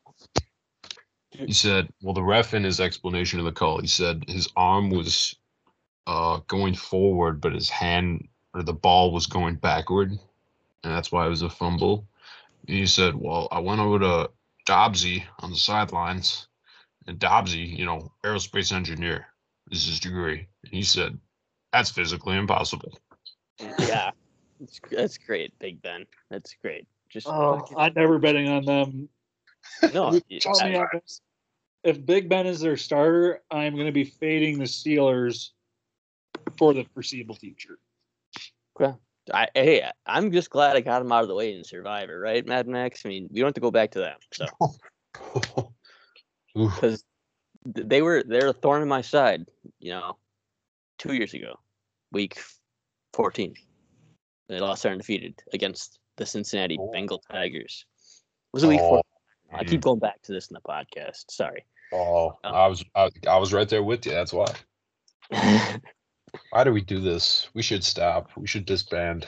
He 1.46 1.52
said, 1.52 1.88
well, 2.02 2.14
the 2.14 2.22
ref 2.22 2.52
in 2.54 2.64
his 2.64 2.80
explanation 2.80 3.38
of 3.38 3.44
the 3.44 3.52
call, 3.52 3.80
he 3.80 3.86
said 3.86 4.24
his 4.28 4.48
arm 4.56 4.90
was 4.90 5.36
uh, 6.06 6.40
going 6.48 6.74
forward, 6.74 7.40
but 7.40 7.52
his 7.52 7.70
hand 7.70 8.26
or 8.54 8.62
the 8.62 8.72
ball 8.72 9.12
was 9.12 9.26
going 9.26 9.54
backward, 9.56 10.10
and 10.10 10.92
that's 10.92 11.12
why 11.12 11.26
it 11.26 11.28
was 11.30 11.42
a 11.42 11.50
fumble. 11.50 12.06
And 12.66 12.76
he 12.76 12.86
said, 12.86 13.14
well, 13.14 13.46
I 13.52 13.60
went 13.60 13.80
over 13.80 13.98
to 14.00 14.30
Dobbsy 14.66 15.22
on 15.40 15.50
the 15.50 15.56
sidelines, 15.56 16.48
and 17.06 17.18
Dobbsy, 17.18 17.78
you 17.78 17.84
know, 17.86 18.10
aerospace 18.24 18.72
engineer, 18.72 19.26
this 19.70 19.82
is 19.82 19.88
his 19.88 20.00
degree. 20.00 20.46
And 20.64 20.72
he 20.72 20.82
said, 20.82 21.18
that's 21.72 21.90
physically 21.90 22.36
impossible. 22.36 22.98
Yeah. 23.78 24.10
It's, 24.60 24.80
that's 24.90 25.18
great, 25.18 25.56
Big 25.60 25.80
Ben. 25.82 26.04
That's 26.30 26.54
great. 26.62 26.86
Just 27.10 27.28
Oh, 27.28 27.58
fucking- 27.60 27.76
I'm 27.78 27.92
never 27.94 28.18
betting 28.18 28.48
on 28.48 28.64
them. 28.64 29.08
no. 29.94 30.20
you- 30.28 30.40
Tell 30.40 30.54
me 30.68 30.76
I- 30.76 30.80
on 30.80 30.88
this. 30.94 31.20
If 31.84 32.04
Big 32.04 32.28
Ben 32.28 32.46
is 32.46 32.60
their 32.60 32.76
starter, 32.76 33.42
I'm 33.50 33.74
going 33.74 33.86
to 33.86 33.92
be 33.92 34.04
fading 34.04 34.58
the 34.58 34.64
Steelers 34.64 35.50
for 36.56 36.74
the 36.74 36.84
foreseeable 36.94 37.36
future. 37.36 37.78
I, 39.32 39.48
hey, 39.54 39.88
I'm 40.06 40.32
just 40.32 40.50
glad 40.50 40.76
I 40.76 40.80
got 40.80 41.02
him 41.02 41.12
out 41.12 41.22
of 41.22 41.28
the 41.28 41.34
way 41.34 41.52
in 41.52 41.64
Survivor, 41.64 42.18
right, 42.18 42.46
Mad 42.46 42.66
Max? 42.66 43.02
I 43.04 43.08
mean, 43.08 43.28
we 43.30 43.40
don't 43.40 43.48
have 43.48 43.54
to 43.54 43.60
go 43.60 43.70
back 43.70 43.90
to 43.92 44.00
that. 44.00 44.18
So 44.32 45.72
because 46.54 47.04
they 47.64 48.02
were 48.02 48.22
they're 48.26 48.48
a 48.48 48.52
thorn 48.52 48.82
in 48.82 48.88
my 48.88 49.02
side, 49.02 49.46
you 49.80 49.90
know, 49.90 50.16
two 50.98 51.12
years 51.12 51.34
ago, 51.34 51.58
week 52.12 52.40
14, 53.14 53.54
they 54.48 54.60
lost 54.60 54.82
their 54.82 54.92
undefeated 54.92 55.42
against 55.52 55.98
the 56.16 56.26
Cincinnati 56.26 56.78
Oh. 56.80 56.90
Bengal 56.92 57.22
Tigers. 57.30 57.84
Was 58.52 58.64
it 58.64 58.68
week 58.68 58.80
Oh, 58.82 58.88
four? 58.88 59.02
I 59.52 59.64
keep 59.64 59.80
going 59.80 59.98
back 59.98 60.20
to 60.22 60.32
this 60.32 60.48
in 60.48 60.54
the 60.54 60.60
podcast. 60.60 61.30
Sorry. 61.30 61.64
Oh, 61.92 62.38
Oh. 62.44 62.48
I 62.48 62.66
was 62.66 62.84
I, 62.94 63.10
I 63.26 63.38
was 63.38 63.52
right 63.52 63.68
there 63.68 63.82
with 63.82 64.04
you. 64.06 64.12
That's 64.12 64.32
why. 64.32 64.52
Why 66.50 66.64
do 66.64 66.72
we 66.72 66.82
do 66.82 67.00
this? 67.00 67.48
We 67.54 67.62
should 67.62 67.82
stop. 67.82 68.30
We 68.36 68.46
should 68.46 68.66
disband. 68.66 69.26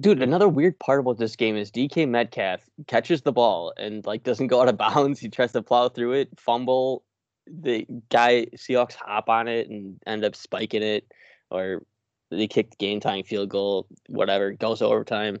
Dude, 0.00 0.20
another 0.20 0.48
weird 0.48 0.78
part 0.80 0.98
about 0.98 1.18
this 1.18 1.36
game 1.36 1.56
is 1.56 1.70
DK 1.70 2.08
Metcalf 2.08 2.60
catches 2.88 3.22
the 3.22 3.32
ball 3.32 3.72
and 3.76 4.04
like 4.04 4.24
doesn't 4.24 4.48
go 4.48 4.60
out 4.60 4.68
of 4.68 4.76
bounds. 4.78 5.20
He 5.20 5.28
tries 5.28 5.52
to 5.52 5.62
plow 5.62 5.88
through 5.88 6.12
it, 6.14 6.28
fumble. 6.38 7.04
The 7.46 7.86
guy 8.10 8.46
Seahawks 8.56 8.94
hop 8.94 9.28
on 9.28 9.46
it 9.46 9.68
and 9.68 10.00
end 10.06 10.24
up 10.24 10.34
spiking 10.34 10.82
it, 10.82 11.06
or 11.50 11.84
they 12.32 12.48
kick 12.48 12.70
the 12.70 12.76
game 12.76 12.98
tying 12.98 13.22
field 13.22 13.48
goal. 13.48 13.86
Whatever 14.08 14.52
goes 14.52 14.82
overtime. 14.82 15.38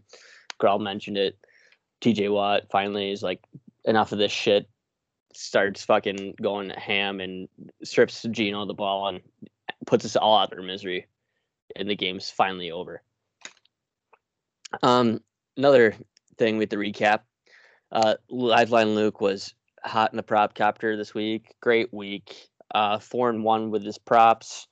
Grawl 0.60 0.80
mentioned 0.80 1.18
it. 1.18 1.36
T.J. 2.00 2.28
Watt 2.28 2.64
finally 2.70 3.10
is 3.10 3.22
like 3.22 3.40
enough 3.84 4.12
of 4.12 4.18
this 4.18 4.32
shit. 4.32 4.68
Starts 5.34 5.84
fucking 5.84 6.34
going 6.40 6.70
ham 6.70 7.20
and 7.20 7.48
strips 7.84 8.24
Geno 8.30 8.64
the 8.66 8.74
ball 8.74 9.08
and 9.08 9.20
puts 9.86 10.04
us 10.04 10.16
all 10.16 10.38
out 10.38 10.52
of 10.52 10.58
our 10.58 10.64
misery. 10.64 11.06
And 11.74 11.88
the 11.88 11.96
game's 11.96 12.30
finally 12.30 12.70
over. 12.70 13.02
Um, 14.82 15.20
another 15.56 15.94
thing 16.38 16.58
with 16.58 16.70
the 16.70 16.76
recap, 16.76 17.20
uh, 17.92 18.14
Liveline 18.30 18.94
Luke 18.94 19.20
was 19.20 19.54
hot 19.84 20.12
in 20.12 20.16
the 20.16 20.22
prop 20.22 20.54
captor 20.54 20.96
this 20.96 21.14
week. 21.14 21.54
Great 21.60 21.92
week. 21.92 22.48
Uh, 22.74 22.98
four 22.98 23.30
and 23.30 23.44
one 23.44 23.70
with 23.70 23.84
his 23.84 23.98
props. 23.98 24.66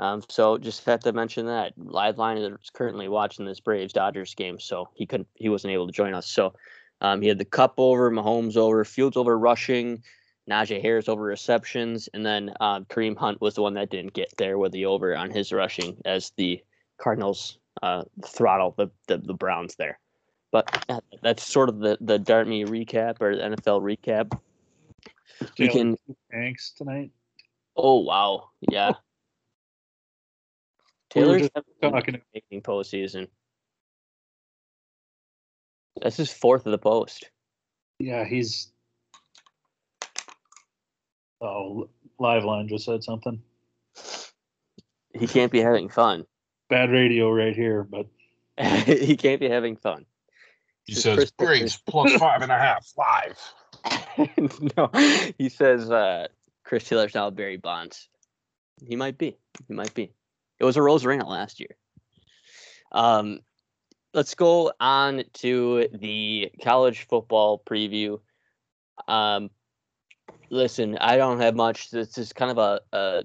Um, 0.00 0.22
so 0.30 0.56
just 0.56 0.84
have 0.86 1.00
to 1.00 1.12
mention 1.12 1.46
that 1.46 1.78
Liveline 1.78 2.38
is 2.38 2.70
currently 2.70 3.06
watching 3.06 3.44
this 3.44 3.60
Braves 3.60 3.92
Dodgers 3.92 4.34
game, 4.34 4.58
so 4.58 4.88
he 4.94 5.06
couldn't, 5.06 5.28
he 5.34 5.50
wasn't 5.50 5.74
able 5.74 5.86
to 5.86 5.92
join 5.92 6.14
us. 6.14 6.26
So 6.26 6.54
um, 7.02 7.20
he 7.20 7.28
had 7.28 7.36
the 7.36 7.44
Cup 7.44 7.74
over, 7.76 8.10
Mahomes 8.10 8.56
over, 8.56 8.82
Fields 8.82 9.18
over 9.18 9.38
rushing, 9.38 10.02
Najee 10.50 10.80
Harris 10.80 11.08
over 11.08 11.22
receptions, 11.22 12.08
and 12.14 12.24
then 12.24 12.54
uh, 12.60 12.80
Kareem 12.80 13.16
Hunt 13.16 13.42
was 13.42 13.54
the 13.54 13.62
one 13.62 13.74
that 13.74 13.90
didn't 13.90 14.14
get 14.14 14.32
there 14.38 14.56
with 14.56 14.72
the 14.72 14.86
over 14.86 15.14
on 15.14 15.30
his 15.30 15.52
rushing 15.52 15.98
as 16.06 16.32
the 16.36 16.62
Cardinals 16.98 17.58
uh, 17.82 18.04
throttle 18.26 18.74
the, 18.76 18.90
the 19.06 19.18
the 19.18 19.34
Browns 19.34 19.76
there. 19.76 19.98
But 20.50 20.84
uh, 20.88 21.00
that's 21.22 21.46
sort 21.46 21.68
of 21.68 21.78
the 21.78 21.98
the 22.00 22.18
Dart 22.18 22.48
Me 22.48 22.64
recap 22.64 23.20
or 23.20 23.36
the 23.36 23.42
NFL 23.42 23.82
recap. 23.82 24.38
We 25.58 25.68
can. 25.68 25.96
Thanks 26.30 26.72
tonight. 26.72 27.10
Oh 27.76 28.00
wow, 28.00 28.48
yeah. 28.60 28.92
We 31.14 31.22
were 31.22 31.26
Taylor's 31.26 31.42
just 31.42 31.52
having 31.54 31.92
talking- 31.94 32.14
an 32.16 32.22
amazing 32.34 32.62
postseason. 32.62 33.28
That's 36.00 36.16
his 36.16 36.32
fourth 36.32 36.66
of 36.66 36.72
the 36.72 36.78
post. 36.78 37.30
Yeah, 37.98 38.24
he's. 38.24 38.72
Oh, 41.42 41.88
Liveline 42.20 42.68
just 42.68 42.84
said 42.84 43.02
something. 43.02 43.42
He 45.18 45.26
can't 45.26 45.50
be 45.52 45.60
having 45.60 45.88
fun. 45.88 46.24
Bad 46.68 46.90
radio 46.90 47.30
right 47.32 47.54
here, 47.54 47.82
but 47.82 48.06
he 48.86 49.16
can't 49.16 49.40
be 49.40 49.48
having 49.48 49.76
fun. 49.76 50.06
He 50.86 50.94
says 50.94 51.16
Chris 51.16 51.30
Braves 51.32 51.76
plus 51.86 52.14
five 52.14 52.42
and 52.42 52.52
a 52.52 52.58
half 52.58 52.86
live. 52.96 53.38
no, 54.76 54.90
he 55.38 55.48
says 55.48 55.90
uh, 55.90 56.28
Chris 56.64 56.84
Taylor's 56.84 57.14
now 57.14 57.30
Barry 57.30 57.56
Bonds. 57.56 58.08
He 58.86 58.96
might 58.96 59.18
be. 59.18 59.36
He 59.68 59.74
might 59.74 59.94
be. 59.94 60.12
It 60.60 60.64
was 60.64 60.76
a 60.76 60.82
Rose 60.82 61.04
Arena 61.04 61.26
last 61.26 61.58
year. 61.58 61.74
Um, 62.92 63.40
let's 64.12 64.34
go 64.34 64.72
on 64.78 65.24
to 65.34 65.88
the 65.92 66.52
college 66.62 67.06
football 67.08 67.62
preview. 67.64 68.20
Um, 69.08 69.50
listen, 70.50 70.98
I 70.98 71.16
don't 71.16 71.40
have 71.40 71.56
much. 71.56 71.90
This 71.90 72.18
is 72.18 72.32
kind 72.32 72.50
of 72.50 72.58
a, 72.58 72.80
a 72.92 73.22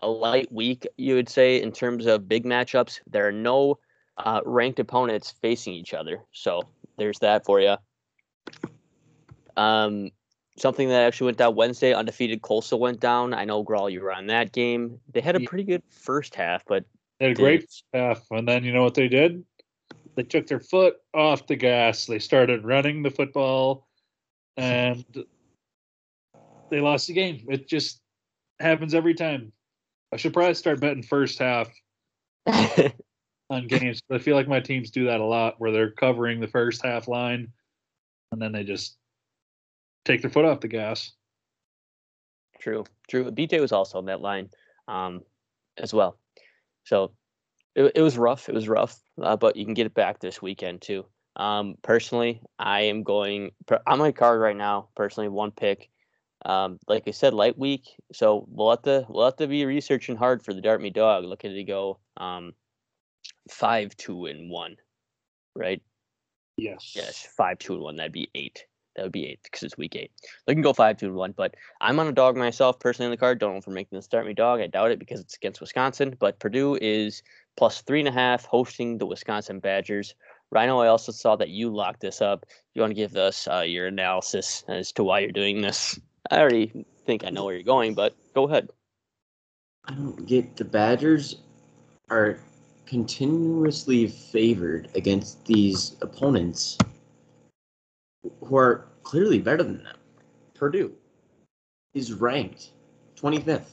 a 0.00 0.08
light 0.08 0.50
week, 0.52 0.86
you 0.96 1.16
would 1.16 1.28
say, 1.28 1.60
in 1.60 1.72
terms 1.72 2.06
of 2.06 2.28
big 2.28 2.44
matchups. 2.44 3.00
There 3.10 3.26
are 3.26 3.32
no 3.32 3.78
uh, 4.16 4.40
ranked 4.44 4.78
opponents 4.78 5.34
facing 5.42 5.74
each 5.74 5.92
other, 5.92 6.22
so 6.32 6.62
there's 6.96 7.18
that 7.18 7.44
for 7.44 7.60
you. 7.60 7.76
Um, 9.56 10.10
something 10.56 10.88
that 10.88 11.02
actually 11.02 11.26
went 11.26 11.38
down 11.38 11.54
Wednesday, 11.54 11.92
undefeated 11.92 12.42
Coastal 12.42 12.78
went 12.78 13.00
down. 13.00 13.34
I 13.34 13.44
know 13.44 13.64
Grawl, 13.64 13.90
you 13.90 14.02
were 14.02 14.12
on 14.12 14.26
that 14.26 14.52
game. 14.52 15.00
They 15.12 15.20
had 15.20 15.36
a 15.36 15.40
pretty 15.40 15.64
good 15.64 15.82
first 15.90 16.34
half, 16.34 16.64
but 16.66 16.84
they 17.18 17.28
had 17.28 17.36
a 17.36 17.40
great 17.40 17.70
half. 17.92 18.22
And 18.30 18.46
then 18.46 18.64
you 18.64 18.72
know 18.72 18.82
what 18.82 18.94
they 18.94 19.08
did? 19.08 19.44
They 20.16 20.22
took 20.22 20.46
their 20.46 20.60
foot 20.60 20.96
off 21.14 21.46
the 21.46 21.56
gas. 21.56 22.06
They 22.06 22.18
started 22.18 22.64
running 22.64 23.02
the 23.02 23.10
football, 23.10 23.86
and 24.56 25.04
they 26.70 26.80
lost 26.80 27.06
the 27.06 27.14
game. 27.14 27.46
It 27.48 27.68
just 27.68 28.00
happens 28.58 28.94
every 28.94 29.14
time. 29.14 29.52
I 30.12 30.16
should 30.16 30.32
probably 30.32 30.54
start 30.54 30.80
betting 30.80 31.04
first 31.04 31.38
half 31.38 31.68
on 32.46 33.66
games. 33.68 34.02
I 34.10 34.18
feel 34.18 34.34
like 34.34 34.48
my 34.48 34.60
teams 34.60 34.90
do 34.90 35.06
that 35.06 35.20
a 35.20 35.24
lot, 35.24 35.54
where 35.58 35.70
they're 35.70 35.92
covering 35.92 36.40
the 36.40 36.48
first 36.48 36.84
half 36.84 37.06
line, 37.06 37.48
and 38.32 38.42
then 38.42 38.52
they 38.52 38.64
just 38.64 38.96
take 40.04 40.22
their 40.22 40.30
foot 40.30 40.44
off 40.44 40.60
the 40.60 40.68
gas. 40.68 41.12
True, 42.60 42.84
true. 43.08 43.30
BJ 43.30 43.60
was 43.60 43.72
also 43.72 43.98
on 43.98 44.06
that 44.06 44.20
line 44.20 44.50
um, 44.86 45.22
as 45.78 45.94
well. 45.94 46.18
So 46.84 47.12
it, 47.74 47.92
it 47.94 48.02
was 48.02 48.18
rough. 48.18 48.48
It 48.48 48.54
was 48.54 48.68
rough, 48.68 48.98
uh, 49.20 49.36
but 49.36 49.56
you 49.56 49.64
can 49.64 49.74
get 49.74 49.86
it 49.86 49.94
back 49.94 50.20
this 50.20 50.42
weekend 50.42 50.82
too. 50.82 51.06
Um, 51.36 51.76
personally, 51.82 52.42
I 52.58 52.82
am 52.82 53.02
going. 53.02 53.52
On 53.86 53.98
my 53.98 54.12
card 54.12 54.40
right 54.40 54.56
now, 54.56 54.88
personally, 54.94 55.28
one 55.28 55.52
pick. 55.52 55.88
Um, 56.44 56.78
like 56.88 57.04
I 57.06 57.10
said, 57.10 57.34
light 57.34 57.58
week, 57.58 57.84
so 58.12 58.46
we'll 58.48 58.70
have 58.70 58.82
to 58.82 59.04
we'll 59.08 59.26
have 59.26 59.36
to 59.36 59.46
be 59.46 59.66
researching 59.66 60.16
hard 60.16 60.42
for 60.42 60.54
the 60.54 60.62
Dart 60.62 60.80
Me 60.80 60.88
Dog. 60.88 61.24
Looking 61.24 61.54
to 61.54 61.64
go 61.64 61.98
um, 62.16 62.52
five, 63.50 63.94
two, 63.96 64.24
and 64.26 64.50
one, 64.50 64.76
right? 65.54 65.82
Yes. 66.56 66.92
Yes, 66.94 67.28
five, 67.36 67.58
two, 67.58 67.74
and 67.74 67.82
one. 67.82 67.96
That'd 67.96 68.12
be 68.12 68.30
eight. 68.34 68.64
That 68.96 69.04
would 69.04 69.12
be 69.12 69.26
eight 69.26 69.40
because 69.44 69.62
it's 69.62 69.78
week 69.78 69.94
eight. 69.96 70.10
They 70.46 70.54
can 70.54 70.62
go 70.62 70.72
five, 70.72 70.96
two, 70.96 71.12
one. 71.12 71.32
But 71.32 71.54
I'm 71.80 71.98
on 72.00 72.08
a 72.08 72.12
dog 72.12 72.36
myself 72.36 72.78
personally 72.80 73.06
in 73.06 73.10
the 73.12 73.16
card. 73.16 73.38
Don't 73.38 73.52
know 73.52 73.58
if 73.58 73.66
we're 73.66 73.72
making 73.72 73.98
the 73.98 74.06
Dart 74.08 74.26
Me 74.26 74.34
Dog. 74.34 74.60
I 74.60 74.66
doubt 74.66 74.90
it 74.90 74.98
because 74.98 75.20
it's 75.20 75.36
against 75.36 75.60
Wisconsin. 75.60 76.16
But 76.18 76.38
Purdue 76.40 76.76
is 76.80 77.22
plus 77.56 77.82
three 77.82 78.00
and 78.00 78.08
a 78.08 78.12
half 78.12 78.44
hosting 78.46 78.98
the 78.98 79.06
Wisconsin 79.06 79.60
Badgers. 79.60 80.14
Rhino, 80.50 80.80
I 80.80 80.88
also 80.88 81.12
saw 81.12 81.36
that 81.36 81.50
you 81.50 81.70
locked 81.70 82.00
this 82.00 82.20
up. 82.20 82.44
You 82.74 82.82
want 82.82 82.90
to 82.90 82.96
give 82.96 83.16
us 83.16 83.46
uh, 83.46 83.60
your 83.60 83.86
analysis 83.86 84.64
as 84.66 84.90
to 84.92 85.04
why 85.04 85.20
you're 85.20 85.30
doing 85.30 85.60
this? 85.60 85.98
I 86.30 86.40
already 86.40 86.84
think 87.06 87.24
I 87.24 87.30
know 87.30 87.44
where 87.44 87.54
you're 87.54 87.62
going, 87.62 87.94
but 87.94 88.16
go 88.34 88.48
ahead. 88.48 88.70
I 89.84 89.94
don't 89.94 90.26
get 90.26 90.56
the 90.56 90.64
Badgers 90.64 91.36
are 92.10 92.38
continuously 92.86 94.08
favored 94.08 94.88
against 94.96 95.46
these 95.46 95.96
opponents 96.02 96.76
who 98.22 98.56
are 98.56 98.86
clearly 99.02 99.38
better 99.38 99.62
than 99.62 99.82
them. 99.82 99.96
Purdue 100.54 100.92
is 101.94 102.12
ranked 102.12 102.70
25th. 103.16 103.70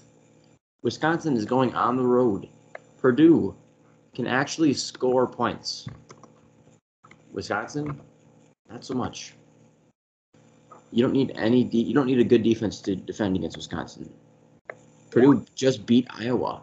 Wisconsin 0.83 1.35
is 1.35 1.45
going 1.45 1.73
on 1.75 1.95
the 1.95 2.03
road. 2.03 2.47
Purdue 2.97 3.55
can 4.13 4.27
actually 4.27 4.73
score 4.73 5.27
points. 5.27 5.87
Wisconsin, 7.31 8.01
not 8.69 8.83
so 8.83 8.93
much. 8.93 9.33
You 10.91 11.03
don't 11.03 11.13
need 11.13 11.31
any. 11.35 11.63
De- 11.63 11.77
you 11.77 11.93
don't 11.93 12.07
need 12.07 12.19
a 12.19 12.23
good 12.23 12.43
defense 12.43 12.81
to 12.81 12.95
defend 12.95 13.35
against 13.35 13.57
Wisconsin. 13.57 14.11
Purdue 15.11 15.45
just 15.55 15.85
beat 15.85 16.07
Iowa. 16.09 16.61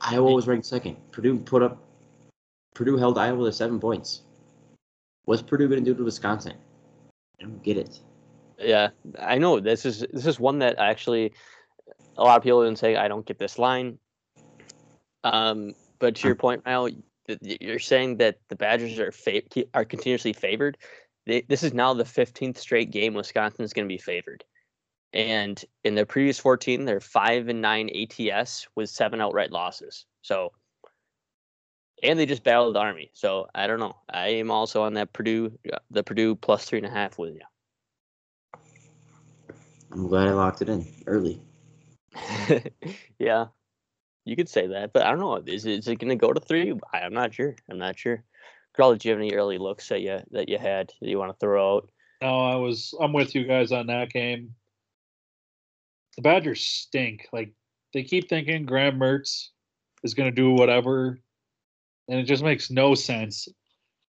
Iowa 0.00 0.32
was 0.32 0.46
ranked 0.46 0.66
second. 0.66 0.96
Purdue 1.10 1.38
put 1.38 1.62
up. 1.62 1.82
Purdue 2.74 2.96
held 2.96 3.18
Iowa 3.18 3.44
to 3.46 3.52
seven 3.52 3.80
points. 3.80 4.22
What's 5.28 5.42
Purdue 5.42 5.68
going 5.68 5.84
to 5.84 5.90
do 5.90 5.94
to 5.94 6.04
Wisconsin? 6.04 6.54
I 7.38 7.44
don't 7.44 7.62
get 7.62 7.76
it. 7.76 8.00
Yeah, 8.58 8.88
I 9.18 9.36
know 9.36 9.60
this 9.60 9.84
is 9.84 10.06
this 10.10 10.24
is 10.24 10.40
one 10.40 10.60
that 10.60 10.78
actually 10.78 11.34
a 12.16 12.24
lot 12.24 12.38
of 12.38 12.42
people 12.42 12.62
have 12.62 12.68
been 12.68 12.76
saying 12.76 12.96
I 12.96 13.08
don't 13.08 13.26
get 13.26 13.38
this 13.38 13.58
line. 13.58 13.98
Um, 15.24 15.74
but 15.98 16.14
to 16.14 16.28
your 16.28 16.34
point, 16.34 16.64
Mal, 16.64 16.88
you're 17.42 17.78
saying 17.78 18.16
that 18.16 18.38
the 18.48 18.56
Badgers 18.56 18.98
are 18.98 19.12
fa- 19.12 19.42
are 19.74 19.84
continuously 19.84 20.32
favored. 20.32 20.78
They, 21.26 21.42
this 21.42 21.62
is 21.62 21.74
now 21.74 21.92
the 21.92 22.04
15th 22.04 22.56
straight 22.56 22.90
game 22.90 23.12
Wisconsin 23.12 23.66
is 23.66 23.74
going 23.74 23.86
to 23.86 23.94
be 23.94 23.98
favored, 23.98 24.44
and 25.12 25.62
in 25.84 25.94
their 25.94 26.06
previous 26.06 26.38
14, 26.38 26.86
they're 26.86 27.00
five 27.00 27.48
and 27.48 27.60
nine 27.60 27.90
ATS 27.90 28.66
with 28.74 28.88
seven 28.88 29.20
outright 29.20 29.52
losses. 29.52 30.06
So, 30.22 30.52
and 32.02 32.18
they 32.18 32.26
just 32.26 32.44
battled 32.44 32.74
the 32.74 32.80
Army. 32.80 33.10
So 33.14 33.48
I 33.54 33.66
don't 33.66 33.80
know. 33.80 33.96
I 34.08 34.28
am 34.28 34.50
also 34.50 34.82
on 34.82 34.94
that 34.94 35.12
Purdue, 35.12 35.52
uh, 35.72 35.78
the 35.90 36.02
Purdue 36.02 36.34
plus 36.34 36.64
three 36.64 36.78
and 36.78 36.86
a 36.86 36.90
half 36.90 37.18
with 37.18 37.34
you. 37.34 38.60
I'm 39.90 40.06
glad 40.06 40.28
I 40.28 40.32
locked 40.32 40.62
it 40.62 40.68
in 40.68 40.86
early. 41.06 41.40
yeah, 43.18 43.46
you 44.24 44.36
could 44.36 44.48
say 44.48 44.66
that, 44.66 44.92
but 44.92 45.02
I 45.02 45.10
don't 45.10 45.20
know. 45.20 45.36
Is 45.36 45.64
it, 45.64 45.78
is 45.78 45.88
it 45.88 45.98
going 45.98 46.10
to 46.10 46.16
go 46.16 46.32
to 46.32 46.40
three? 46.40 46.72
I, 46.92 46.98
I'm 47.00 47.14
not 47.14 47.32
sure. 47.32 47.54
I'm 47.70 47.78
not 47.78 47.98
sure. 47.98 48.22
Carl, 48.76 48.92
did 48.92 49.04
you 49.04 49.10
have 49.10 49.20
any 49.20 49.32
early 49.34 49.58
looks 49.58 49.88
that 49.88 50.02
you 50.02 50.20
that 50.30 50.48
you 50.48 50.58
had 50.58 50.92
that 51.00 51.08
you 51.08 51.18
want 51.18 51.32
to 51.32 51.38
throw 51.38 51.76
out? 51.76 51.90
No, 52.22 52.38
I 52.38 52.56
was 52.56 52.94
I'm 53.00 53.12
with 53.12 53.34
you 53.34 53.44
guys 53.44 53.72
on 53.72 53.86
that 53.86 54.10
game. 54.10 54.54
The 56.16 56.22
Badgers 56.22 56.64
stink. 56.64 57.28
Like 57.32 57.52
they 57.92 58.04
keep 58.04 58.28
thinking 58.28 58.66
Graham 58.66 58.98
Mertz 58.98 59.48
is 60.04 60.14
gonna 60.14 60.30
do 60.30 60.52
whatever, 60.52 61.18
and 62.08 62.18
it 62.18 62.24
just 62.24 62.42
makes 62.42 62.70
no 62.70 62.94
sense. 62.94 63.48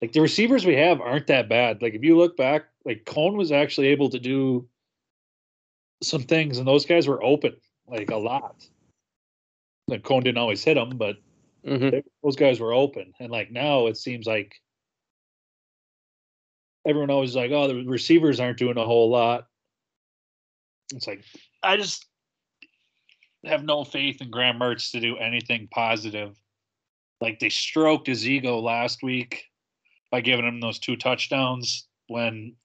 Like 0.00 0.12
the 0.12 0.20
receivers 0.20 0.64
we 0.64 0.76
have 0.76 1.00
aren't 1.00 1.26
that 1.26 1.48
bad. 1.48 1.82
Like 1.82 1.94
if 1.94 2.02
you 2.02 2.16
look 2.16 2.36
back, 2.36 2.66
like 2.84 3.04
Coan 3.04 3.34
was 3.36 3.52
actually 3.52 3.88
able 3.88 4.08
to 4.10 4.18
do 4.18 4.66
some 6.02 6.22
things, 6.22 6.58
and 6.58 6.66
those 6.66 6.86
guys 6.86 7.06
were 7.06 7.22
open 7.22 7.56
like 7.86 8.10
a 8.10 8.16
lot. 8.16 8.66
Like 9.88 10.02
Coan 10.02 10.22
didn't 10.22 10.38
always 10.38 10.64
hit 10.64 10.74
them, 10.74 10.96
but 10.96 11.16
Mm-hmm. 11.66 11.90
they- 11.90 12.04
those 12.22 12.36
guys 12.36 12.58
were 12.58 12.72
open. 12.72 13.12
And 13.20 13.30
like 13.30 13.50
now 13.50 13.86
it 13.86 13.98
seems 13.98 14.26
like 14.26 14.54
everyone 16.86 17.10
always 17.10 17.30
is 17.30 17.36
like, 17.36 17.50
oh, 17.50 17.68
the 17.68 17.84
receivers 17.84 18.40
aren't 18.40 18.56
doing 18.58 18.78
a 18.78 18.84
whole 18.84 19.10
lot. 19.10 19.46
It's 20.94 21.06
like 21.06 21.22
I 21.62 21.76
just 21.76 22.06
have 23.44 23.62
no 23.62 23.84
faith 23.84 24.22
in 24.22 24.30
Graham 24.30 24.58
Mertz 24.58 24.92
to 24.92 25.00
do 25.00 25.18
anything 25.18 25.68
positive. 25.70 26.34
Like 27.20 27.38
they 27.38 27.50
stroked 27.50 28.06
his 28.06 28.26
ego 28.26 28.58
last 28.58 29.02
week 29.02 29.44
by 30.10 30.20
giving 30.20 30.46
him 30.46 30.60
those 30.60 30.78
two 30.78 30.96
touchdowns 30.96 31.86
when 32.08 32.56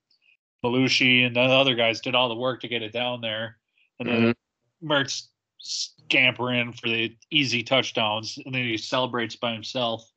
Mellusi 0.64 1.26
and 1.26 1.36
the 1.36 1.42
other 1.42 1.76
guys 1.76 2.02
did 2.02 2.16
all 2.16 2.30
the 2.30 2.36
work 2.36 2.62
to 2.62 2.68
get 2.68 2.82
it 2.82 2.94
down 2.94 3.22
there. 3.22 3.58
And 4.00 4.10
then 4.10 4.22
mm-hmm. 4.22 4.92
Mertz 4.92 5.28
scampering 5.60 6.74
for 6.74 6.90
the 6.90 7.16
easy 7.32 7.64
touchdowns, 7.64 8.38
and 8.46 8.54
then 8.54 8.64
he 8.64 8.78
celebrates 8.78 9.36
by 9.36 9.54
himself 9.54 10.10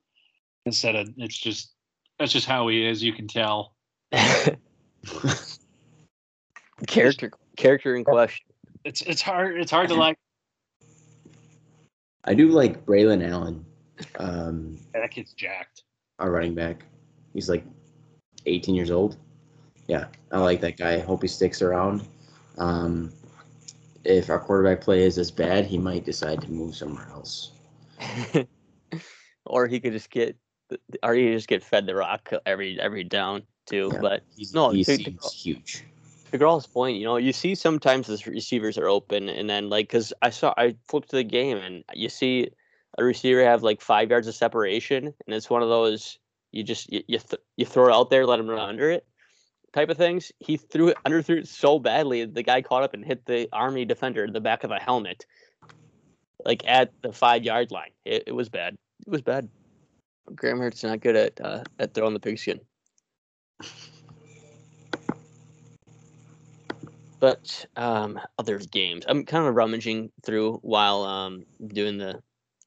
instead 0.66 0.94
of 0.94 1.08
it's 1.16 1.38
just 1.38 1.72
that's 2.18 2.32
just 2.32 2.46
how 2.46 2.68
he 2.68 2.86
is. 2.86 3.02
You 3.02 3.12
can 3.12 3.28
tell. 3.28 3.74
character 6.86 7.30
character 7.56 7.96
in 7.96 8.04
question. 8.04 8.46
It's 8.84 9.02
it's 9.02 9.22
hard 9.22 9.60
it's 9.60 9.70
hard 9.70 9.88
to 9.88 9.94
like. 9.94 10.16
I 12.24 12.34
do 12.34 12.48
like 12.48 12.84
Braylon 12.84 13.26
Allen, 13.26 13.64
um, 14.16 14.78
That 14.92 15.10
kid's 15.10 15.32
jacked. 15.32 15.82
our 16.18 16.30
running 16.30 16.54
back. 16.54 16.84
He's 17.34 17.48
like 17.48 17.64
18 18.46 18.74
years 18.74 18.90
old. 18.90 19.16
Yeah, 19.86 20.06
I 20.32 20.38
like 20.38 20.60
that 20.60 20.76
guy. 20.76 20.98
Hope 20.98 21.22
he 21.22 21.28
sticks 21.28 21.62
around. 21.62 22.06
Um, 22.58 23.12
if 24.04 24.28
our 24.30 24.38
quarterback 24.38 24.80
play 24.80 25.02
is 25.02 25.18
as 25.18 25.30
bad, 25.30 25.64
he 25.66 25.78
might 25.78 26.04
decide 26.04 26.40
to 26.42 26.50
move 26.50 26.74
somewhere 26.76 27.06
else. 27.12 27.52
or 29.46 29.66
he 29.66 29.80
could 29.80 29.92
just 29.92 30.10
get, 30.10 30.36
or 31.02 31.14
he 31.14 31.24
could 31.26 31.32
just 31.34 31.48
get 31.48 31.62
fed 31.62 31.86
the 31.86 31.94
rock 31.94 32.30
every 32.46 32.80
every 32.80 33.04
down 33.04 33.42
too. 33.66 33.90
Yeah. 33.94 34.00
But 34.00 34.22
He's, 34.36 34.52
No, 34.54 34.70
he 34.70 34.84
to- 34.84 34.96
to- 34.96 35.04
seems 35.04 35.32
huge. 35.32 35.84
to 36.32 36.38
girl's 36.38 36.66
point, 36.66 36.98
you 36.98 37.04
know, 37.04 37.16
you 37.16 37.32
see 37.32 37.54
sometimes 37.54 38.06
the 38.06 38.22
receivers 38.30 38.76
are 38.78 38.88
open, 38.88 39.28
and 39.28 39.48
then 39.48 39.70
like, 39.70 39.88
cause 39.88 40.12
I 40.22 40.30
saw 40.30 40.52
I 40.56 40.76
flipped 40.88 41.10
to 41.10 41.16
the 41.16 41.24
game, 41.24 41.56
and 41.58 41.84
you 41.94 42.08
see 42.08 42.50
a 42.96 43.04
receiver 43.04 43.44
have 43.44 43.62
like 43.62 43.80
five 43.80 44.10
yards 44.10 44.26
of 44.26 44.34
separation, 44.34 45.06
and 45.06 45.34
it's 45.34 45.50
one 45.50 45.62
of 45.62 45.68
those 45.68 46.18
you 46.52 46.62
just 46.62 46.90
you 46.92 47.02
you, 47.06 47.18
th- 47.18 47.42
you 47.56 47.66
throw 47.66 47.88
it 47.88 47.94
out 47.94 48.10
there, 48.10 48.26
let 48.26 48.40
him 48.40 48.48
run 48.48 48.58
under 48.58 48.90
it, 48.90 49.06
type 49.72 49.90
of 49.90 49.96
things. 49.96 50.32
He 50.38 50.56
threw 50.56 50.88
it 50.88 50.96
underthrew 51.04 51.38
it 51.38 51.48
so 51.48 51.78
badly, 51.78 52.24
the 52.24 52.42
guy 52.42 52.62
caught 52.62 52.82
up 52.82 52.94
and 52.94 53.04
hit 53.04 53.26
the 53.26 53.48
army 53.52 53.84
defender 53.84 54.24
in 54.24 54.32
the 54.32 54.40
back 54.40 54.64
of 54.64 54.70
a 54.70 54.78
helmet, 54.78 55.26
like 56.44 56.66
at 56.66 56.92
the 57.02 57.12
five 57.12 57.44
yard 57.44 57.70
line. 57.70 57.90
It, 58.04 58.24
it 58.28 58.32
was 58.32 58.48
bad. 58.48 58.76
It 59.06 59.10
was 59.10 59.22
bad. 59.22 59.48
Graham 60.34 60.58
Hart's 60.58 60.84
not 60.84 61.00
good 61.00 61.16
at 61.16 61.40
uh, 61.40 61.64
at 61.78 61.94
throwing 61.94 62.14
the 62.14 62.20
pigskin. 62.20 62.60
but 67.20 67.66
um, 67.76 68.18
other 68.38 68.58
games. 68.58 69.04
I'm 69.08 69.24
kind 69.24 69.46
of 69.46 69.54
rummaging 69.54 70.10
through 70.24 70.58
while 70.62 71.02
um, 71.02 71.44
doing 71.66 71.98
the 71.98 72.20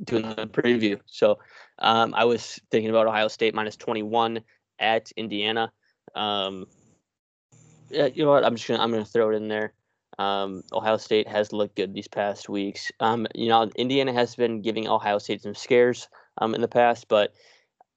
doing 0.03 0.23
the 0.23 0.47
preview. 0.47 0.99
So 1.05 1.39
um, 1.79 2.13
I 2.15 2.25
was 2.25 2.59
thinking 2.69 2.89
about 2.89 3.07
Ohio 3.07 3.27
State 3.27 3.53
minus 3.53 3.75
21 3.75 4.41
at 4.79 5.11
Indiana. 5.15 5.71
Um, 6.15 6.65
yeah, 7.89 8.07
you 8.07 8.23
know 8.23 8.31
what? 8.31 8.45
I'm 8.45 8.55
just 8.55 8.67
gonna 8.67 8.81
I'm 8.81 8.91
gonna 8.91 9.05
throw 9.05 9.31
it 9.31 9.35
in 9.35 9.47
there. 9.47 9.73
Um, 10.17 10.63
Ohio 10.71 10.97
State 10.97 11.27
has 11.27 11.51
looked 11.51 11.75
good 11.75 11.93
these 11.93 12.07
past 12.07 12.49
weeks. 12.49 12.91
Um, 12.99 13.27
you 13.33 13.49
know, 13.49 13.69
Indiana 13.75 14.13
has 14.13 14.35
been 14.35 14.61
giving 14.61 14.87
Ohio 14.87 15.17
State 15.17 15.41
some 15.41 15.55
scares 15.55 16.07
um, 16.37 16.53
in 16.55 16.61
the 16.61 16.67
past, 16.67 17.07
but 17.07 17.33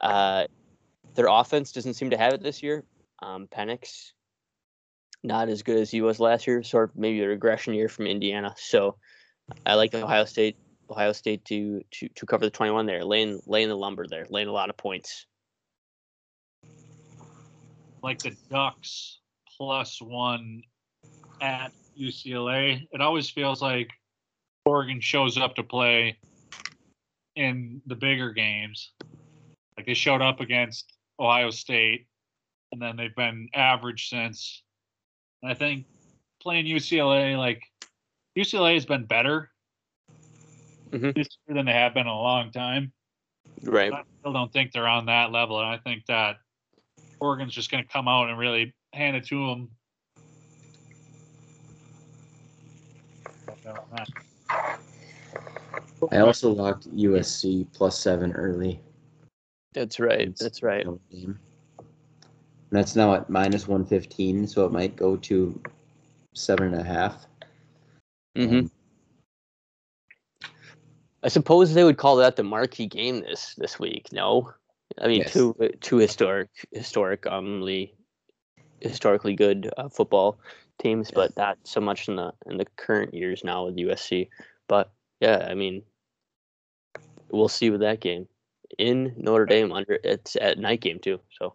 uh, 0.00 0.46
their 1.14 1.26
offense 1.28 1.72
doesn't 1.72 1.94
seem 1.94 2.10
to 2.10 2.18
have 2.18 2.32
it 2.32 2.42
this 2.42 2.62
year. 2.62 2.84
Um, 3.22 3.46
Penix 3.46 4.12
not 5.24 5.48
as 5.48 5.62
good 5.62 5.78
as 5.78 5.90
he 5.90 6.02
was 6.02 6.20
last 6.20 6.46
year, 6.46 6.62
sort 6.62 6.90
of 6.90 6.96
maybe 6.96 7.20
a 7.22 7.26
regression 7.26 7.74
year 7.74 7.88
from 7.88 8.06
Indiana. 8.06 8.54
So 8.58 8.96
I 9.64 9.74
like 9.74 9.94
Ohio 9.94 10.26
State 10.26 10.56
Ohio 10.94 11.12
State 11.12 11.44
to 11.46 11.82
to 11.90 12.08
to 12.08 12.26
cover 12.26 12.44
the 12.44 12.50
21 12.50 12.86
there, 12.86 13.04
laying 13.04 13.40
laying 13.46 13.68
the 13.68 13.76
lumber 13.76 14.06
there, 14.06 14.26
laying 14.30 14.48
a 14.48 14.52
lot 14.52 14.70
of 14.70 14.76
points. 14.76 15.26
Like 18.02 18.20
the 18.20 18.36
Ducks 18.50 19.18
plus 19.56 20.00
one 20.00 20.62
at 21.40 21.72
UCLA. 21.98 22.86
It 22.92 23.00
always 23.00 23.28
feels 23.28 23.60
like 23.60 23.90
Oregon 24.64 25.00
shows 25.00 25.36
up 25.36 25.56
to 25.56 25.62
play 25.62 26.18
in 27.34 27.82
the 27.86 27.96
bigger 27.96 28.32
games. 28.32 28.92
Like 29.76 29.86
they 29.86 29.94
showed 29.94 30.22
up 30.22 30.40
against 30.40 30.92
Ohio 31.18 31.50
State, 31.50 32.06
and 32.70 32.80
then 32.80 32.96
they've 32.96 33.16
been 33.16 33.48
average 33.52 34.08
since. 34.10 34.62
And 35.42 35.50
I 35.50 35.54
think 35.54 35.86
playing 36.40 36.66
UCLA, 36.66 37.36
like 37.36 37.62
UCLA 38.38 38.74
has 38.74 38.86
been 38.86 39.06
better 39.06 39.50
Mhm. 40.94 41.14
this 41.14 41.28
year 41.46 41.56
than 41.56 41.66
they 41.66 41.72
have 41.72 41.92
been 41.92 42.02
in 42.02 42.12
a 42.12 42.20
long 42.20 42.52
time. 42.52 42.92
Right. 43.62 43.92
I 43.92 44.02
still 44.20 44.32
don't 44.32 44.52
think 44.52 44.72
they're 44.72 44.86
on 44.86 45.06
that 45.06 45.32
level, 45.32 45.58
and 45.58 45.68
I 45.68 45.78
think 45.78 46.06
that 46.06 46.38
Oregon's 47.20 47.52
just 47.52 47.70
going 47.70 47.82
to 47.82 47.90
come 47.90 48.06
out 48.06 48.28
and 48.28 48.38
really 48.38 48.72
hand 48.92 49.16
it 49.16 49.26
to 49.26 49.46
them. 49.48 49.70
I 56.12 56.20
also 56.20 56.52
locked 56.52 56.86
USC 56.94 57.66
plus 57.72 57.98
seven 57.98 58.32
early. 58.32 58.80
That's 59.72 59.98
right. 59.98 60.36
That's 60.36 60.62
right. 60.62 60.86
And 60.86 61.38
that's 62.70 62.94
now 62.94 63.14
at 63.14 63.28
minus 63.28 63.66
115, 63.66 64.46
so 64.46 64.64
it 64.66 64.72
might 64.72 64.94
go 64.94 65.16
to 65.16 65.60
seven 66.34 66.72
and 66.72 66.80
a 66.80 66.84
half. 66.84 67.26
hmm 68.36 68.58
Um, 68.58 68.70
I 71.24 71.28
suppose 71.28 71.72
they 71.72 71.84
would 71.84 71.96
call 71.96 72.16
that 72.16 72.36
the 72.36 72.42
marquee 72.42 72.86
game 72.86 73.20
this 73.20 73.54
this 73.54 73.78
week. 73.78 74.12
No, 74.12 74.52
I 75.00 75.08
mean 75.08 75.22
Yes. 75.22 75.32
two 75.32 75.56
two 75.80 75.96
historic 75.96 76.50
historic 76.70 77.22
umly 77.22 77.92
historically 78.80 79.34
good 79.34 79.70
uh, 79.78 79.88
football 79.88 80.38
teams, 80.78 81.10
but 81.10 81.34
not 81.38 81.56
so 81.64 81.80
much 81.80 82.08
in 82.08 82.16
the 82.16 82.34
in 82.44 82.58
the 82.58 82.66
current 82.76 83.14
years 83.14 83.42
now 83.42 83.64
with 83.64 83.76
USC. 83.76 84.28
But 84.68 84.92
yeah, 85.20 85.46
I 85.50 85.54
mean, 85.54 85.82
we'll 87.30 87.48
see 87.48 87.70
with 87.70 87.80
that 87.80 88.00
game 88.00 88.28
in 88.78 89.14
Notre 89.16 89.46
Dame. 89.46 89.72
Under 89.72 89.98
it's 90.04 90.36
at 90.36 90.58
night 90.58 90.82
game 90.82 90.98
too, 90.98 91.20
so 91.38 91.54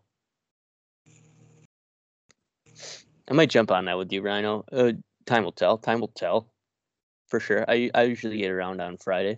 I 3.29 3.33
might 3.33 3.51
jump 3.51 3.69
on 3.69 3.85
that 3.85 3.99
with 3.99 4.11
you, 4.11 4.23
Rhino. 4.23 4.65
Uh, 4.71 4.93
time 5.27 5.43
will 5.43 5.51
tell. 5.51 5.77
Time 5.77 5.99
will 5.99 6.07
tell, 6.15 6.51
for 7.27 7.39
sure. 7.39 7.65
I 7.67 7.91
I 7.93 8.03
usually 8.03 8.39
get 8.39 8.49
around 8.49 8.81
on 8.81 8.97
Friday 8.97 9.37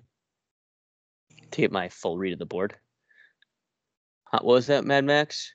to 1.51 1.61
get 1.61 1.71
my 1.71 1.89
full 1.89 2.17
read 2.17 2.33
of 2.33 2.39
the 2.39 2.45
board. 2.45 2.75
What 4.31 4.45
was 4.45 4.67
that, 4.67 4.85
Mad 4.85 5.03
Max? 5.05 5.53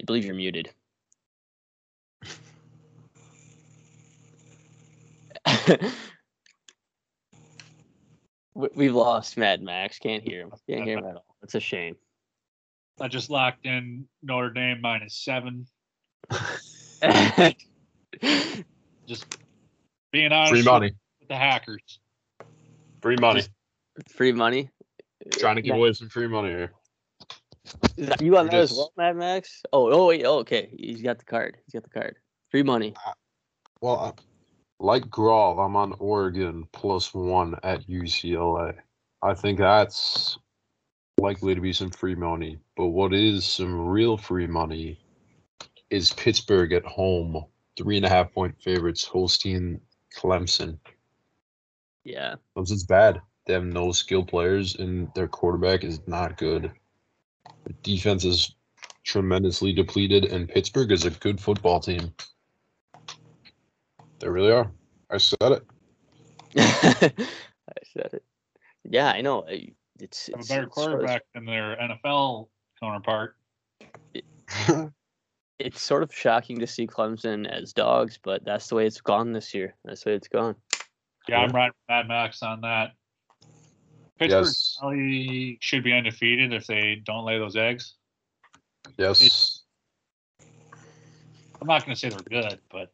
I 0.00 0.04
believe 0.04 0.24
you're 0.24 0.34
muted. 0.34 0.70
We- 8.54 8.68
We've 8.74 8.94
lost 8.94 9.36
Mad 9.36 9.62
Max. 9.62 9.98
Can't 9.98 10.22
hear 10.22 10.42
him. 10.42 10.52
Can't 10.68 10.84
hear 10.84 10.98
him 10.98 11.04
at 11.06 11.16
all. 11.16 11.36
It's 11.42 11.54
a 11.56 11.60
shame. 11.60 11.96
I 13.00 13.08
just 13.08 13.28
locked 13.28 13.66
in 13.66 14.06
Notre 14.22 14.50
Dame 14.50 14.80
minus 14.80 15.16
seven. 15.16 15.66
Just 19.06 19.26
being 20.12 20.30
honest 20.30 20.52
Free 20.52 20.62
money. 20.62 20.92
with 21.18 21.28
the 21.28 21.34
hackers. 21.34 21.98
Free 23.02 23.16
money. 23.16 23.42
Free 24.10 24.32
money. 24.32 24.70
Trying 25.32 25.56
to 25.56 25.62
give 25.62 25.74
Yeah. 25.74 25.80
away 25.80 25.92
some 25.92 26.08
free 26.08 26.26
money 26.28 26.48
here. 26.50 26.72
Is 27.96 28.08
that 28.08 28.20
you 28.20 28.36
on 28.36 28.46
We're 28.46 28.50
that 28.52 28.60
as 28.60 28.72
well, 28.72 28.92
Mad 28.96 29.16
Max? 29.16 29.62
Oh, 29.72 29.90
oh 29.90 30.06
wait. 30.08 30.24
Oh, 30.24 30.38
okay. 30.40 30.74
He's 30.78 31.00
got 31.02 31.18
the 31.18 31.24
card. 31.24 31.56
He's 31.64 31.72
got 31.72 31.82
the 31.82 31.90
card. 31.98 32.16
Free 32.50 32.62
money. 32.62 32.94
Uh, 33.06 33.12
well, 33.80 33.96
I- 33.98 34.12
like 34.80 35.04
Grov, 35.04 35.64
I'm 35.64 35.76
on 35.76 35.94
Oregon 35.98 36.68
plus 36.72 37.14
one 37.14 37.54
at 37.62 37.88
UCLA. 37.88 38.76
I 39.22 39.32
think 39.32 39.58
that's 39.58 40.36
likely 41.18 41.54
to 41.54 41.60
be 41.60 41.72
some 41.72 41.90
free 41.90 42.16
money. 42.16 42.58
But 42.76 42.88
what 42.88 43.14
is 43.14 43.46
some 43.46 43.86
real 43.86 44.16
free 44.18 44.48
money 44.48 45.00
is 45.90 46.12
Pittsburgh 46.14 46.72
at 46.72 46.84
home, 46.84 47.46
three 47.78 47.96
and 47.96 48.04
a 48.04 48.08
half 48.08 48.32
point 48.34 48.60
favorites 48.60 49.04
hosting 49.04 49.80
Clemson. 50.14 50.78
Yeah. 52.04 52.34
Clemson's 52.54 52.84
bad. 52.84 53.22
They 53.46 53.52
have 53.52 53.64
no 53.64 53.92
skill 53.92 54.24
players, 54.24 54.76
and 54.76 55.08
their 55.14 55.28
quarterback 55.28 55.84
is 55.84 56.00
not 56.06 56.36
good. 56.38 56.70
The 57.64 57.72
defense 57.82 58.24
is 58.24 58.54
tremendously 59.04 59.72
depleted, 59.72 60.24
and 60.26 60.48
Pittsburgh 60.48 60.92
is 60.92 61.04
a 61.04 61.10
good 61.10 61.38
football 61.40 61.80
team. 61.80 62.14
They 64.18 64.28
really 64.28 64.52
are. 64.52 64.70
I 65.10 65.18
said 65.18 65.36
it. 65.42 65.64
I 66.56 67.12
said 67.92 68.10
it. 68.14 68.24
Yeah, 68.84 69.08
I 69.08 69.20
know. 69.20 69.44
I- 69.48 69.72
It's, 70.00 70.26
Have 70.28 70.40
a 70.40 70.48
better 70.48 70.62
it's 70.64 70.74
sort 70.74 70.92
of- 70.92 70.98
quarterback 70.98 71.22
than 71.34 71.44
their 71.44 71.76
NFL 71.76 72.48
counterpart. 72.80 73.36
It's 75.60 75.80
sort 75.80 76.02
of 76.02 76.12
shocking 76.12 76.58
to 76.58 76.66
see 76.66 76.86
Clemson 76.86 77.46
as 77.48 77.72
dogs, 77.72 78.18
but 78.22 78.44
that's 78.44 78.66
the 78.68 78.74
way 78.74 78.86
it's 78.86 79.00
gone 79.00 79.32
this 79.32 79.54
year. 79.54 79.74
That's 79.84 80.02
the 80.02 80.10
way 80.10 80.16
it's 80.16 80.28
gone. 80.28 80.56
Yeah, 81.28 81.38
I'm 81.38 81.50
Yeah. 81.50 81.56
riding 81.56 81.72
with 81.74 81.88
Mad 81.88 82.08
Max 82.08 82.42
on 82.42 82.60
that. 82.62 82.92
Pittsburgh 84.18 84.44
yes. 84.44 84.76
probably 84.78 85.58
should 85.60 85.82
be 85.82 85.92
undefeated 85.92 86.52
if 86.52 86.66
they 86.66 87.02
don't 87.04 87.24
lay 87.24 87.38
those 87.38 87.56
eggs. 87.56 87.94
Yes. 88.96 89.62
I'm 91.60 91.66
not 91.66 91.84
going 91.84 91.94
to 91.94 92.00
say 92.00 92.10
they're 92.10 92.42
good, 92.42 92.58
but 92.70 92.92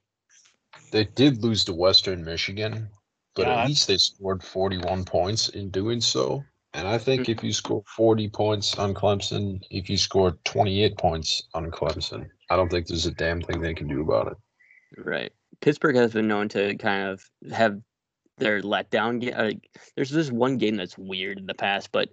They 0.92 1.04
did 1.04 1.42
lose 1.42 1.64
to 1.64 1.72
Western 1.72 2.24
Michigan, 2.24 2.88
but 3.34 3.46
Yeah, 3.46 3.62
at 3.62 3.68
least 3.68 3.86
they 3.88 3.96
scored 3.96 4.42
41 4.42 5.04
points 5.04 5.48
in 5.50 5.70
doing 5.70 6.00
so. 6.00 6.44
And 6.72 6.86
I 6.86 6.98
think 6.98 7.28
if 7.28 7.42
you 7.42 7.52
score 7.52 7.82
40 7.96 8.28
points 8.28 8.78
on 8.78 8.94
Clemson, 8.94 9.60
if 9.70 9.90
you 9.90 9.96
score 9.96 10.38
28 10.44 10.96
points 10.96 11.42
on 11.52 11.70
Clemson, 11.70 12.28
I 12.48 12.56
don't 12.56 12.70
think 12.70 12.86
there's 12.86 13.06
a 13.06 13.10
damn 13.10 13.42
thing 13.42 13.60
they 13.60 13.74
can 13.74 13.88
do 13.88 14.02
about 14.02 14.28
it. 14.28 14.36
Right. 14.96 15.32
Pittsburgh 15.60 15.96
has 15.96 16.12
been 16.12 16.28
known 16.28 16.48
to 16.50 16.76
kind 16.76 17.08
of 17.08 17.24
have 17.52 17.80
their 18.40 18.60
letdown 18.62 19.20
game. 19.20 19.34
Like, 19.36 19.70
there's 19.94 20.10
this 20.10 20.30
one 20.30 20.56
game 20.58 20.76
that's 20.76 20.98
weird 20.98 21.38
in 21.38 21.46
the 21.46 21.54
past, 21.54 21.92
but 21.92 22.08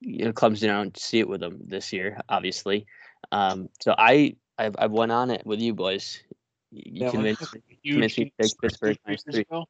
you 0.00 0.26
know, 0.26 0.32
Clemson, 0.32 0.68
I 0.70 0.74
don't 0.74 0.96
see 0.98 1.20
it 1.20 1.28
with 1.28 1.40
them 1.40 1.58
this 1.64 1.92
year, 1.92 2.20
obviously. 2.28 2.86
Um, 3.32 3.68
so 3.80 3.94
I, 3.96 4.36
I've, 4.58 4.76
I've 4.78 4.92
went 4.92 5.12
on 5.12 5.30
it 5.30 5.46
with 5.46 5.60
you 5.60 5.74
boys. 5.74 6.22
You 6.70 7.04
Yeah, 7.04 7.10
convinced 7.10 7.40
let's 7.40 7.54
me. 7.54 7.60
huge 7.82 7.94
Convinced 7.94 8.18
me 8.18 8.24
to 8.26 8.42
take 8.42 8.60
Pittsburgh 8.60 8.96
two 8.96 9.00
minus 9.06 9.24
years 9.26 9.34
three. 9.34 9.40
ago. 9.42 9.64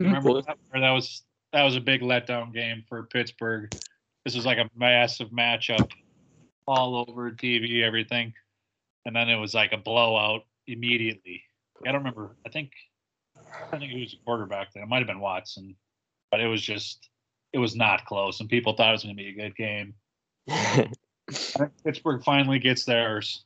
Hmm, 0.00 0.06
Remember 0.06 0.30
what 0.30 0.46
that? 0.46 0.58
Or 0.72 0.80
that 0.80 0.90
was 0.90 1.22
that 1.52 1.62
was 1.62 1.76
a 1.76 1.80
big 1.80 2.00
letdown 2.02 2.52
game 2.52 2.84
for 2.88 3.04
Pittsburgh. 3.04 3.70
This 4.24 4.34
was 4.34 4.46
like 4.46 4.58
a 4.58 4.68
massive 4.76 5.30
matchup, 5.30 5.90
all 6.66 7.04
over 7.08 7.30
TV, 7.30 7.82
everything, 7.82 8.32
and 9.04 9.14
then 9.14 9.28
it 9.28 9.36
was 9.36 9.54
like 9.54 9.72
a 9.72 9.76
blowout 9.78 10.42
immediately. 10.66 11.42
I 11.86 11.92
don't 11.92 12.00
remember. 12.00 12.36
I 12.46 12.50
think 12.50 12.72
I 13.72 13.78
think 13.78 13.92
it 13.92 14.00
was 14.00 14.14
a 14.14 14.24
quarterback 14.24 14.72
then. 14.72 14.82
It 14.82 14.88
might 14.88 14.98
have 14.98 15.06
been 15.06 15.20
Watson, 15.20 15.74
but 16.30 16.40
it 16.40 16.46
was 16.46 16.62
just 16.62 17.08
it 17.52 17.58
was 17.58 17.76
not 17.76 18.04
close, 18.06 18.40
and 18.40 18.48
people 18.48 18.74
thought 18.74 18.88
it 18.88 18.92
was 18.92 19.04
going 19.04 19.16
to 19.16 19.22
be 19.22 19.28
a 19.28 19.32
good 19.32 19.56
game. 19.56 19.94
Pittsburgh 21.84 22.22
finally 22.24 22.58
gets 22.58 22.84
theirs. 22.84 23.44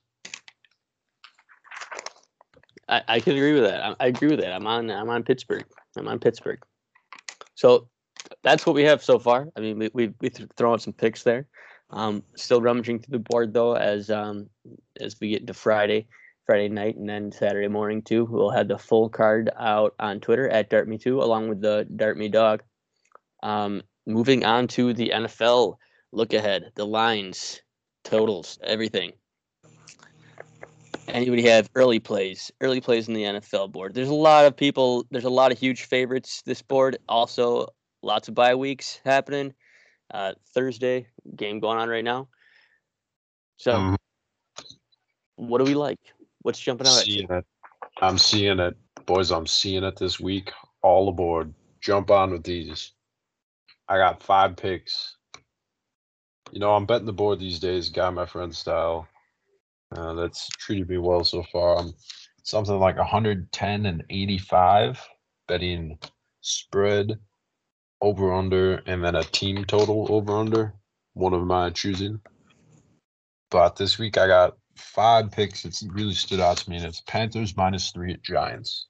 I, 2.88 3.02
I 3.06 3.20
can 3.20 3.36
agree 3.36 3.52
with 3.52 3.64
that. 3.64 3.84
I, 3.84 3.94
I 4.00 4.06
agree 4.06 4.28
with 4.28 4.40
that. 4.40 4.52
I'm 4.52 4.66
on. 4.66 4.90
I'm 4.90 5.10
on 5.10 5.22
Pittsburgh. 5.22 5.64
I'm 5.96 6.08
on 6.08 6.18
Pittsburgh. 6.18 6.60
So 7.54 7.88
that's 8.42 8.66
what 8.66 8.74
we 8.74 8.84
have 8.84 9.02
so 9.02 9.18
far. 9.18 9.48
I 9.56 9.60
mean, 9.60 9.78
we 9.78 9.90
we 9.92 10.14
we 10.20 10.30
th- 10.30 10.48
throw 10.56 10.72
out 10.72 10.82
some 10.82 10.92
picks 10.92 11.22
there. 11.22 11.46
Um, 11.90 12.22
still 12.36 12.60
rummaging 12.60 13.00
through 13.00 13.18
the 13.18 13.24
board 13.30 13.54
though, 13.54 13.74
as 13.74 14.10
um 14.10 14.48
as 15.00 15.16
we 15.20 15.30
get 15.30 15.40
into 15.40 15.54
Friday, 15.54 16.06
Friday 16.48 16.70
night, 16.70 16.96
and 16.96 17.06
then 17.06 17.30
Saturday 17.30 17.68
morning 17.68 18.00
too. 18.00 18.24
We'll 18.24 18.48
have 18.48 18.68
the 18.68 18.78
full 18.78 19.10
card 19.10 19.50
out 19.60 19.94
on 20.00 20.18
Twitter 20.18 20.48
at 20.48 20.70
DartMe2, 20.70 21.22
along 21.22 21.50
with 21.50 21.60
the 21.60 21.86
Dart 21.94 22.16
Me 22.16 22.30
Dog. 22.30 22.62
Um, 23.42 23.82
moving 24.06 24.46
on 24.46 24.66
to 24.68 24.94
the 24.94 25.10
NFL 25.14 25.76
look 26.10 26.32
ahead, 26.32 26.72
the 26.74 26.86
lines, 26.86 27.60
totals, 28.02 28.58
everything. 28.64 29.12
Anybody 31.06 31.46
have 31.48 31.68
early 31.74 32.00
plays? 32.00 32.50
Early 32.62 32.80
plays 32.80 33.08
in 33.08 33.14
the 33.14 33.24
NFL 33.24 33.70
board. 33.70 33.92
There's 33.92 34.08
a 34.08 34.14
lot 34.14 34.46
of 34.46 34.56
people. 34.56 35.04
There's 35.10 35.24
a 35.24 35.30
lot 35.30 35.52
of 35.52 35.58
huge 35.58 35.82
favorites 35.82 36.40
this 36.46 36.62
board. 36.62 36.96
Also, 37.10 37.68
lots 38.02 38.28
of 38.28 38.34
bye 38.34 38.54
weeks 38.54 39.02
happening. 39.04 39.52
Uh, 40.10 40.32
Thursday 40.54 41.08
game 41.36 41.60
going 41.60 41.76
on 41.76 41.90
right 41.90 42.04
now. 42.04 42.28
So, 43.58 43.72
Mhm. 43.72 43.96
what 45.36 45.58
do 45.58 45.64
we 45.64 45.74
like? 45.74 45.98
What's 46.48 46.60
jumping 46.60 46.86
out? 46.86 46.94
Seeing 46.94 47.30
it. 47.30 47.44
I'm 48.00 48.16
seeing 48.16 48.58
it. 48.58 48.74
Boys, 49.04 49.30
I'm 49.30 49.46
seeing 49.46 49.84
it 49.84 49.98
this 49.98 50.18
week. 50.18 50.50
All 50.80 51.10
aboard. 51.10 51.52
Jump 51.82 52.10
on 52.10 52.30
with 52.30 52.42
these. 52.42 52.92
I 53.86 53.98
got 53.98 54.22
five 54.22 54.56
picks. 54.56 55.18
You 56.50 56.58
know, 56.58 56.74
I'm 56.74 56.86
betting 56.86 57.04
the 57.04 57.12
board 57.12 57.38
these 57.38 57.58
days, 57.58 57.90
guy 57.90 58.08
my 58.08 58.24
friend 58.24 58.56
style. 58.56 59.06
Uh, 59.94 60.14
that's 60.14 60.48
treated 60.48 60.88
me 60.88 60.96
well 60.96 61.22
so 61.22 61.42
far. 61.52 61.76
I'm 61.76 61.92
something 62.44 62.78
like 62.78 62.96
110 62.96 63.84
and 63.84 64.02
85 64.08 65.06
betting 65.48 65.98
spread 66.40 67.18
over 68.00 68.32
under 68.32 68.76
and 68.86 69.04
then 69.04 69.16
a 69.16 69.22
team 69.22 69.66
total 69.66 70.06
over 70.08 70.32
under. 70.32 70.72
One 71.12 71.34
of 71.34 71.44
my 71.44 71.68
choosing. 71.68 72.22
But 73.50 73.76
this 73.76 73.98
week 73.98 74.16
I 74.16 74.26
got 74.26 74.56
five 74.78 75.30
picks 75.30 75.62
that 75.62 75.80
really 75.92 76.14
stood 76.14 76.40
out 76.40 76.58
to 76.58 76.70
me, 76.70 76.76
and 76.76 76.84
it's 76.84 77.02
Panthers 77.02 77.56
minus 77.56 77.90
three 77.90 78.12
at 78.12 78.22
Giants. 78.22 78.86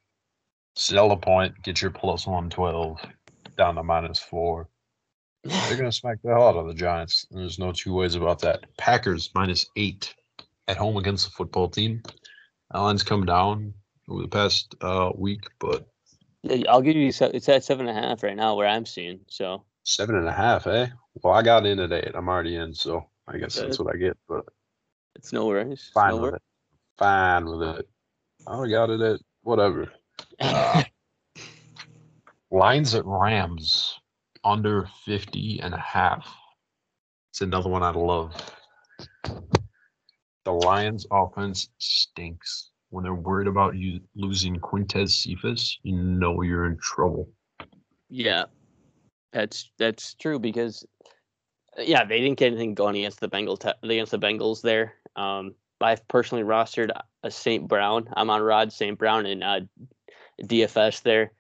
Sell 0.77 1.11
a 1.11 1.17
point, 1.17 1.63
get 1.63 1.83
your 1.83 1.91
plus 1.91 2.27
112 2.27 3.01
down 3.57 3.75
to 3.75 3.83
minus 3.83 4.19
four. 4.19 4.69
They're 5.45 5.77
going 5.77 5.91
to 5.91 5.93
smack 5.93 6.19
the 6.23 6.31
hell 6.31 6.49
out 6.49 6.57
of 6.57 6.67
the 6.67 6.75
Giants. 6.75 7.27
There's 7.31 7.59
no 7.59 7.73
two 7.73 7.95
ways 7.95 8.15
about 8.15 8.41
that. 8.41 8.65
Packers 8.77 9.31
minus 9.35 9.67
eight 9.77 10.15
at 10.67 10.77
home 10.77 10.97
against 10.97 11.25
the 11.25 11.31
football 11.33 11.69
team. 11.69 12.03
That 12.71 12.81
line's 12.81 13.03
come 13.03 13.25
down 13.25 13.75
over 14.09 14.23
the 14.23 14.29
past 14.29 14.75
uh, 14.81 15.11
week, 15.15 15.41
but 15.59 15.87
I'll 16.69 16.83
give 16.83 16.97
you. 16.97 17.09
It's 17.09 17.49
at 17.49 17.65
seven 17.65 17.89
and 17.89 17.99
a 17.99 18.01
half 18.01 18.23
right 18.23 18.37
now, 18.37 18.57
where 18.57 18.69
I'm 18.69 18.87
seeing. 18.87 19.21
So 19.29 19.65
seven 19.85 20.17
and 20.17 20.29
a 20.29 20.33
half, 20.33 20.67
eh? 20.67 20.89
Well, 21.23 21.35
I 21.35 21.43
got 21.43 21.67
in 21.67 21.81
at 21.81 21.93
eight. 21.93 22.13
I'm 22.15 22.29
already 22.29 22.57
in, 22.57 22.75
so 22.75 23.07
I 23.27 23.39
guess 23.39 23.57
that's 23.57 23.79
what 23.79 23.95
I 23.95 23.99
get, 23.99 24.17
but 24.29 24.45
it's 25.19 25.33
no 25.33 25.47
worries. 25.47 25.91
Fine 25.93 26.17
no 26.17 26.23
with 26.23 26.35
it. 26.35 26.43
Fine 26.97 27.47
with 27.47 27.63
it. 27.63 27.89
I 28.47 28.69
got 28.69 28.91
it 28.91 29.01
at 29.01 29.21
whatever. 29.43 29.93
Uh, 30.41 30.83
Lines 32.51 32.95
at 32.95 33.05
Rams 33.05 33.99
under 34.45 34.89
50 35.05 35.61
and 35.61 35.75
a 35.75 35.79
half. 35.79 36.27
It's 37.31 37.43
another 37.43 37.69
one 37.69 37.83
I 37.83 37.91
love. 37.91 38.35
The 40.45 40.53
Lions 40.53 41.07
offense 41.11 41.69
stinks. 41.79 42.71
When 42.91 43.05
they're 43.05 43.15
worried 43.15 43.49
about 43.49 43.77
you 43.77 44.01
losing 44.15 44.57
Quintez 44.57 45.11
Cephus, 45.11 45.79
you 45.83 45.95
know 45.95 46.41
you're 46.41 46.65
in 46.65 46.79
trouble. 46.79 47.29
yeah, 48.09 48.45
That's 49.33 49.71
that's 49.79 50.15
true 50.15 50.39
because 50.39 50.87
yeah, 51.77 52.05
they 52.05 52.21
didn't 52.21 52.39
get 52.39 52.47
anything 52.47 52.75
going 52.75 52.97
against 52.97 53.21
the 53.21 53.29
Bengals 53.29 53.71
against 53.83 54.13
the 54.13 54.19
Bengals 54.19 54.63
there. 54.63 54.95
Um, 55.19 55.55
I've 55.81 56.07
personally 56.09 56.45
rostered 56.45 56.91
a 57.23 57.31
St. 57.31 57.67
Brown. 57.67 58.09
I'm 58.17 58.31
on 58.31 58.41
Rod 58.43 58.73
St. 58.73 58.99
Brown 58.99 59.27
in 59.27 59.43
uh, 59.43 59.61
DFS 60.43 61.03
there, 61.03 61.33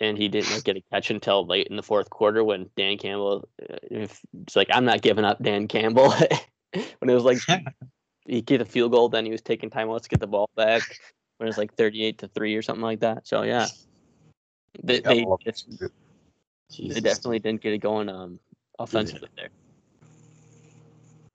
and 0.00 0.16
he 0.16 0.28
didn't 0.28 0.64
get 0.64 0.76
a 0.76 0.82
catch 0.92 1.10
until 1.10 1.46
late 1.46 1.66
in 1.68 1.76
the 1.76 1.82
fourth 1.82 2.08
quarter 2.10 2.42
when 2.42 2.70
Dan 2.76 2.98
Campbell. 2.98 3.48
uh, 3.62 3.76
If 3.90 4.20
it's 4.42 4.56
like 4.56 4.68
I'm 4.72 4.84
not 4.84 5.02
giving 5.02 5.24
up 5.24 5.42
Dan 5.42 5.68
Campbell 5.68 6.10
when 6.72 7.10
it 7.10 7.14
was 7.14 7.24
like 7.24 7.38
he 8.26 8.42
get 8.42 8.60
a 8.60 8.64
field 8.64 8.92
goal, 8.92 9.08
then 9.08 9.24
he 9.24 9.32
was 9.32 9.42
taking 9.42 9.70
time. 9.70 9.88
timeouts 9.88 10.02
to 10.02 10.08
get 10.08 10.20
the 10.20 10.26
ball 10.26 10.48
back 10.56 10.82
when 11.38 11.46
it 11.46 11.50
was 11.50 11.58
like 11.58 11.74
38 11.74 12.18
to 12.18 12.28
three 12.28 12.54
or 12.56 12.62
something 12.62 12.82
like 12.82 13.00
that. 13.00 13.26
So 13.26 13.42
yeah, 13.42 13.66
they 14.82 15.00
they, 15.00 15.24
love 15.24 15.40
just- 15.44 15.68
it. 15.80 15.92
Jesus. 16.70 16.94
they 16.94 17.00
definitely 17.00 17.40
didn't 17.40 17.62
get 17.62 17.72
it 17.72 17.78
going 17.78 18.08
um 18.08 18.38
offensively 18.78 19.28
there. 19.36 19.48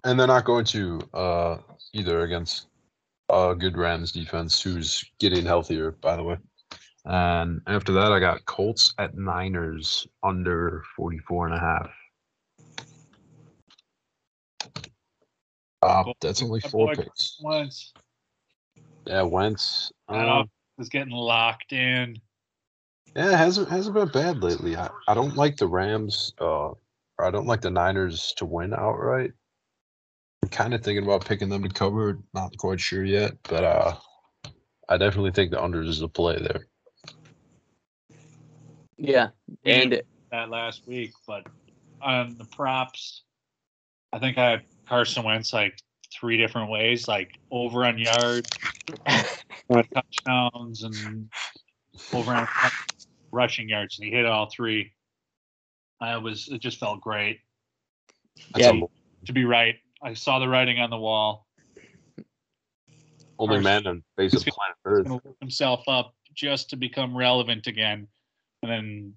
And 0.06 0.20
they're 0.20 0.28
not 0.28 0.46
going 0.46 0.66
to 0.66 1.02
uh, 1.14 1.58
either 1.94 2.22
against 2.22 2.68
a 3.30 3.56
good 3.58 3.76
Rams 3.76 4.12
defense 4.12 4.62
who's 4.62 5.04
getting 5.20 5.46
healthier, 5.46 5.92
by 5.92 6.16
the 6.16 6.24
way. 6.24 6.38
And 7.06 7.62
after 7.68 7.92
that, 7.94 8.12
I 8.12 8.20
got 8.20 8.46
Colts 8.46 8.94
at 8.98 9.18
Niners 9.18 10.08
under 10.24 10.84
44 10.96 11.48
and 11.48 11.56
a 11.56 11.60
half. 11.60 11.90
Uh, 15.82 16.14
that's 16.22 16.42
only 16.42 16.60
four 16.62 16.94
picks. 16.94 17.38
Once 17.42 17.94
Yeah, 19.06 19.22
Wentz. 19.24 19.92
I 20.08 20.26
don't 20.26 20.50
was 20.78 20.90
getting 20.90 21.14
locked 21.14 21.74
in. 21.74 22.18
yeah, 23.16 23.34
it 23.34 23.38
hasn't 23.38 23.70
hasn't 23.70 23.96
been 23.96 24.08
bad 24.10 24.44
lately. 24.44 24.76
I, 24.76 24.90
I 25.08 25.14
don't 25.14 25.36
like 25.36 25.58
the 25.58 25.68
Rams. 25.68 26.34
Uh, 26.40 26.74
or 27.18 27.26
I 27.26 27.32
don't 27.32 27.48
like 27.48 27.62
the 27.62 27.70
Niners 27.70 28.34
to 28.38 28.46
win 28.46 28.74
outright. 28.74 29.32
I'm 30.46 30.50
kind 30.50 30.76
of 30.76 30.84
thinking 30.84 31.04
about 31.04 31.26
picking 31.26 31.50
them 31.50 31.64
to 31.64 31.70
cover. 31.70 32.20
Not 32.36 32.56
quite 32.58 32.80
sure 32.80 33.04
yet, 33.04 33.34
but 33.50 33.64
uh, 33.64 33.96
I 34.88 34.96
definitely 34.98 35.32
think 35.32 35.50
the 35.50 35.58
unders 35.58 35.88
is 35.88 36.04
a 36.04 36.08
play 36.08 36.38
there. 36.38 36.68
Yeah, 38.96 39.30
and 39.66 39.90
did 39.90 40.06
that 40.32 40.52
last 40.52 40.84
week, 40.86 41.14
but 41.26 41.48
on 42.00 42.36
the 42.38 42.46
props, 42.46 43.24
I 44.14 44.20
think 44.20 44.38
I 44.38 44.52
had 44.52 44.66
Carson 44.88 45.24
Wentz 45.24 45.52
like 45.52 45.80
three 46.14 46.38
different 46.38 46.70
ways, 46.70 47.08
like 47.08 47.32
over 47.50 47.84
on 47.84 47.98
yards, 47.98 48.48
touchdowns, 49.96 50.84
and 50.84 51.28
over 52.14 52.36
on 52.36 52.48
rushing 53.32 53.68
yards, 53.68 53.98
and 53.98 54.08
he 54.08 54.14
hit 54.14 54.28
all 54.28 54.48
three. 54.52 54.94
I 56.00 56.18
was 56.18 56.50
it 56.50 56.60
just 56.62 56.78
felt 56.78 57.02
great 57.02 57.40
That's 58.54 58.62
Yeah. 58.62 58.70
unbelievable. 58.70 58.92
to 59.26 59.34
be 59.34 59.44
right. 59.46 59.76
I 60.06 60.14
saw 60.14 60.38
the 60.38 60.48
writing 60.48 60.80
on 60.80 60.92
the 60.92 60.98
wall. 60.98 61.48
only 63.40 63.60
man 63.60 63.88
on 63.88 64.04
face 64.16 64.36
of 64.36 64.46
planet 64.46 64.76
Earth. 64.86 65.06
gonna 65.06 65.20
work 65.24 65.36
himself 65.42 65.84
up 65.88 66.14
just 66.36 66.70
to 66.70 66.76
become 66.76 67.18
relevant 67.18 67.66
again, 67.66 68.08
and 68.62 68.72
then 68.72 69.14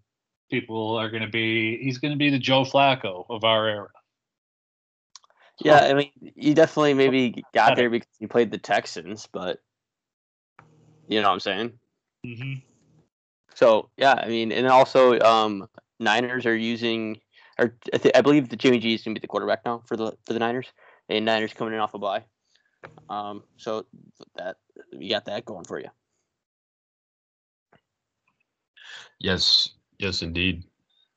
people 0.51 0.97
are 0.97 1.11
going 1.11 1.23
to 1.23 1.29
be 1.29 1.77
he's 1.83 1.99
going 1.99 2.13
to 2.13 2.17
be 2.17 2.31
the 2.31 2.39
Joe 2.39 2.65
Flacco 2.65 3.27
of 3.29 3.45
our 3.45 3.69
era. 3.69 3.89
yeah, 5.63 5.81
I 5.81 5.93
mean, 5.93 6.11
you 6.21 6.55
definitely 6.55 6.95
maybe 6.95 7.45
got 7.53 7.69
Got 7.69 7.77
there 7.77 7.91
because 7.91 8.09
you 8.19 8.27
played 8.27 8.51
the 8.51 8.57
Texans, 8.59 9.29
but 9.31 9.61
you 11.07 11.21
know 11.21 11.29
what 11.29 11.35
I'm 11.35 11.41
saying. 11.41 11.73
hmm 12.25 12.55
So 13.55 13.91
yeah, 13.99 14.15
I 14.15 14.29
mean, 14.29 14.53
and 14.53 14.67
also 14.67 15.21
um, 15.21 15.69
Niners 16.01 16.47
are 16.47 16.57
using, 16.57 17.21
or 17.59 17.75
I, 17.93 17.99
th- 17.99 18.15
I 18.15 18.21
believe 18.21 18.49
that 18.49 18.59
Jimmy 18.59 18.79
G 18.79 18.95
is 18.95 19.03
gonna 19.03 19.15
be 19.15 19.21
the 19.21 19.27
quarterback 19.27 19.65
now 19.65 19.83
for 19.87 19.97
the 19.97 20.13
for 20.27 20.33
the 20.33 20.39
Niners, 20.39 20.67
and 21.09 21.25
Niners 21.25 21.53
coming 21.53 21.75
in 21.75 21.81
off 21.81 21.95
a 21.95 21.99
bye. 21.99 22.25
Um, 23.11 23.43
so 23.57 23.87
that 24.37 24.57
you 24.93 25.11
got 25.11 25.25
that 25.27 25.45
going 25.45 25.65
for 25.65 25.81
you. 25.81 25.89
Yes, 29.19 29.71
yes, 29.99 30.23
indeed. 30.23 30.65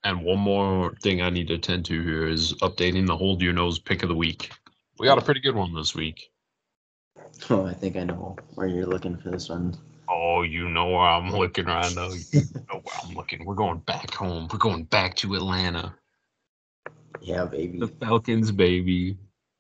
And 0.04 0.24
one 0.24 0.40
more 0.40 0.96
thing 1.04 1.22
I 1.22 1.30
need 1.30 1.48
to 1.50 1.56
attend 1.56 1.86
to 1.86 2.02
here 2.02 2.28
is 2.28 2.54
updating 2.56 3.06
the 3.06 3.16
hold 3.16 3.42
your 3.42 3.54
nose 3.54 3.78
pick 3.78 4.02
of 4.02 4.10
the 4.10 4.16
week. 4.16 4.52
We 4.98 5.06
got 5.06 5.20
a 5.20 5.22
pretty 5.22 5.42
good 5.42 5.56
one 5.56 5.76
this 5.76 5.94
week. 5.94 6.32
Oh, 7.50 7.66
I 7.66 7.74
think 7.74 7.98
I 7.98 8.04
know 8.04 8.36
where 8.56 8.68
you're 8.68 8.88
looking 8.88 9.18
for 9.18 9.30
this 9.30 9.50
one. 9.50 9.78
Oh, 10.10 10.42
you 10.42 10.70
know 10.70 10.90
where 10.90 11.02
I'm 11.02 11.32
looking 11.32 11.66
right 11.66 11.94
now. 11.94 12.10
You 12.14 12.42
know 12.72 12.82
where 12.84 12.96
I'm 13.04 13.14
looking. 13.14 13.46
We're 13.46 13.56
going 13.56 13.80
back 13.80 14.14
home. 14.14 14.48
We're 14.52 14.60
going 14.60 14.86
back 14.86 15.16
to 15.18 15.36
Atlanta. 15.36 15.96
Yeah, 17.22 17.46
baby. 17.46 17.80
The 17.80 17.88
Falcons, 17.88 18.52
baby. 18.52 19.18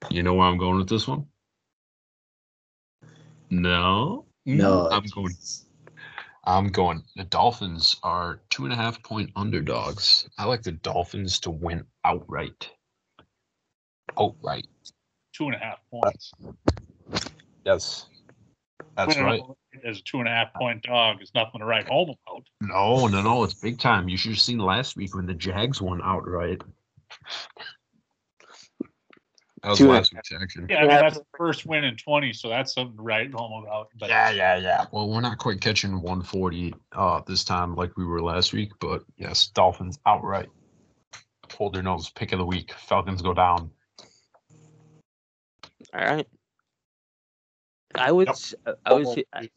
You 0.09 0.23
know 0.23 0.33
where 0.33 0.47
I'm 0.47 0.57
going 0.57 0.77
with 0.77 0.89
this 0.89 1.07
one? 1.07 1.27
No. 3.49 4.25
No, 4.45 4.87
mm, 4.89 4.91
I'm 4.91 5.03
going. 5.13 5.35
I'm 6.45 6.69
going. 6.69 7.03
The 7.15 7.25
Dolphins 7.25 7.97
are 8.01 8.41
two 8.49 8.63
and 8.63 8.73
a 8.73 8.75
half 8.75 9.03
point 9.03 9.29
underdogs. 9.35 10.27
I 10.39 10.45
like 10.45 10.63
the 10.63 10.71
Dolphins 10.71 11.39
to 11.41 11.51
win 11.51 11.85
outright. 12.03 12.71
Outright. 14.19 14.65
Two 15.33 15.45
and 15.45 15.55
a 15.55 15.59
half 15.59 15.77
points. 15.91 16.31
Yes. 17.63 18.07
That's 18.97 19.17
right. 19.19 19.41
As 19.85 19.99
a 19.99 20.01
two 20.01 20.19
and 20.19 20.27
a 20.27 20.31
half 20.31 20.53
point 20.55 20.81
dog 20.83 21.21
is 21.21 21.31
nothing 21.35 21.59
to 21.59 21.65
write 21.65 21.87
home 21.87 22.15
about. 22.27 22.47
No, 22.61 23.07
no, 23.07 23.21
no. 23.21 23.43
It's 23.43 23.53
big 23.53 23.79
time. 23.79 24.09
You 24.09 24.17
should 24.17 24.31
have 24.31 24.39
seen 24.39 24.57
last 24.57 24.95
week 24.95 25.15
when 25.15 25.27
the 25.27 25.35
Jags 25.35 25.81
won 25.81 26.01
outright. 26.03 26.61
That 29.63 29.69
was 29.69 29.77
Two 29.77 29.85
and 29.85 29.93
last 29.93 30.13
week's 30.13 30.31
action. 30.31 30.65
Yeah, 30.69 30.77
I 30.77 30.81
mean 30.81 30.89
that's 30.89 31.17
the 31.19 31.25
first 31.37 31.67
win 31.67 31.83
in 31.83 31.95
twenty, 31.95 32.33
so 32.33 32.49
that's 32.49 32.73
something 32.73 32.97
to 32.97 33.03
write 33.03 33.31
home 33.31 33.63
about. 33.63 33.89
But 33.99 34.09
Yeah, 34.09 34.31
yeah, 34.31 34.57
yeah. 34.57 34.85
Well, 34.91 35.07
we're 35.07 35.21
not 35.21 35.37
quite 35.37 35.61
catching 35.61 35.93
140 36.01 36.73
uh 36.93 37.21
this 37.27 37.43
time 37.43 37.75
like 37.75 37.95
we 37.95 38.05
were 38.05 38.21
last 38.23 38.53
week, 38.53 38.71
but 38.79 39.03
yes, 39.17 39.47
Dolphins 39.47 39.99
outright. 40.07 40.49
Hold 41.55 41.75
their 41.75 41.83
nose, 41.83 42.09
pick 42.09 42.31
of 42.31 42.39
the 42.39 42.45
week. 42.45 42.73
Falcons 42.73 43.21
go 43.21 43.33
down. 43.35 43.69
All 45.93 46.01
right. 46.05 46.27
I 47.93 48.11
would. 48.11 48.29
Yep. 48.65 48.79
I 48.85 48.93
would. 48.93 49.07
say- 49.07 49.25
I- 49.33 49.49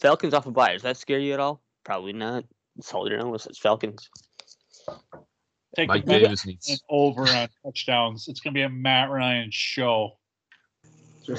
Falcons 0.00 0.34
off 0.34 0.46
a 0.46 0.50
bye. 0.50 0.72
Does 0.72 0.82
that 0.82 0.96
scare 0.96 1.20
you 1.20 1.32
at 1.32 1.40
all? 1.40 1.62
Probably 1.84 2.12
not. 2.12 2.44
It's 2.76 2.92
all 2.92 3.08
your 3.08 3.18
nose. 3.18 3.46
It's 3.46 3.58
Falcons. 3.58 4.10
Take 5.76 5.88
Mike 5.88 6.04
the 6.06 6.12
Bengals 6.14 6.20
Davis 6.22 6.44
and 6.44 6.48
needs 6.52 6.82
over 6.88 7.22
on 7.28 7.48
touchdowns. 7.64 8.26
It's 8.28 8.40
gonna 8.40 8.54
be 8.54 8.62
a 8.62 8.68
Matt 8.68 9.10
Ryan 9.10 9.50
show. 9.52 10.18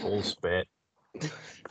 full 0.00 0.22
spit. 0.22 0.68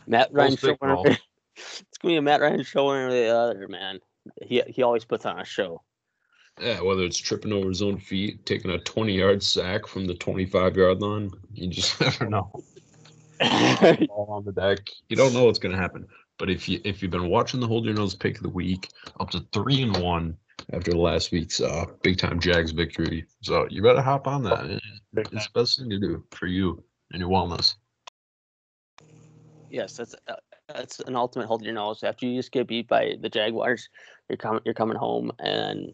Matt 0.08 0.30
Full 0.30 0.38
Ryan 0.38 0.56
show 0.58 0.76
whenever- 0.80 1.18
It's 1.58 1.98
gonna 2.00 2.14
be 2.14 2.18
a 2.18 2.22
Matt 2.22 2.42
Ryan 2.42 2.64
show 2.64 2.88
whenever 2.88 3.12
the 3.12 3.28
other 3.28 3.68
man. 3.68 4.00
He 4.44 4.62
he 4.68 4.84
always 4.84 5.06
puts 5.06 5.26
on 5.26 5.40
a 5.40 5.46
show. 5.46 5.82
Yeah, 6.62 6.82
whether 6.82 7.04
it's 7.04 7.18
tripping 7.18 7.52
over 7.54 7.70
his 7.70 7.82
own 7.82 7.98
feet, 8.00 8.46
taking 8.46 8.72
a 8.72 8.80
20 8.80 9.14
yard 9.14 9.44
sack 9.44 9.86
from 9.88 10.06
the 10.06 10.16
25 10.16 10.76
yard 10.76 11.02
line, 11.02 11.32
you 11.54 11.68
just 11.68 12.00
never 12.02 12.26
know. 12.30 12.52
All 14.10 14.28
on 14.30 14.46
the 14.46 14.52
deck. 14.52 14.80
You 15.10 15.16
don't 15.16 15.34
know 15.34 15.46
what's 15.46 15.60
gonna 15.60 15.78
happen. 15.78 16.08
But 16.38 16.50
if 16.50 16.70
you 16.70 16.80
if 16.84 17.02
you've 17.02 17.12
been 17.12 17.30
watching 17.30 17.60
the 17.60 17.68
hold 17.68 17.86
your 17.86 17.96
nose 17.96 18.16
pick 18.16 18.38
of 18.38 18.44
the 18.44 18.50
week, 18.50 18.90
up 19.20 19.30
to 19.32 19.46
three 19.52 19.82
and 19.84 19.98
one 19.98 20.38
after 20.74 20.92
last 20.94 21.32
week's 21.32 21.60
uh 21.62 21.86
big 22.04 22.18
time 22.18 22.40
Jags 22.40 22.72
victory. 22.72 23.26
So 23.42 23.68
you 23.70 23.82
better 23.82 24.02
hop 24.02 24.28
on 24.28 24.44
that. 24.44 24.66
It- 24.66 24.82
It's 25.16 25.48
the 25.48 25.60
best 25.60 25.80
thing 25.80 25.90
to 25.90 26.00
do 26.00 26.24
for 26.32 26.46
you 26.46 26.84
and 27.12 27.20
your 27.22 27.30
wellness. 27.30 27.76
yes, 29.70 29.98
that's 29.98 30.16
uh, 30.28 30.36
that's 30.68 31.00
an 31.02 31.16
ultimate 31.16 31.48
hold 31.48 31.64
your 31.64 31.74
nose. 31.74 32.04
After 32.04 32.26
you 32.28 32.38
just 32.38 32.52
get 32.52 32.68
beat 32.68 32.88
by 32.88 33.16
the 33.20 33.30
Jaguars, 33.30 33.90
you're 34.30 34.38
coming 34.38 34.62
you're 34.66 34.74
coming 34.76 34.98
home 34.98 35.32
and 35.40 35.94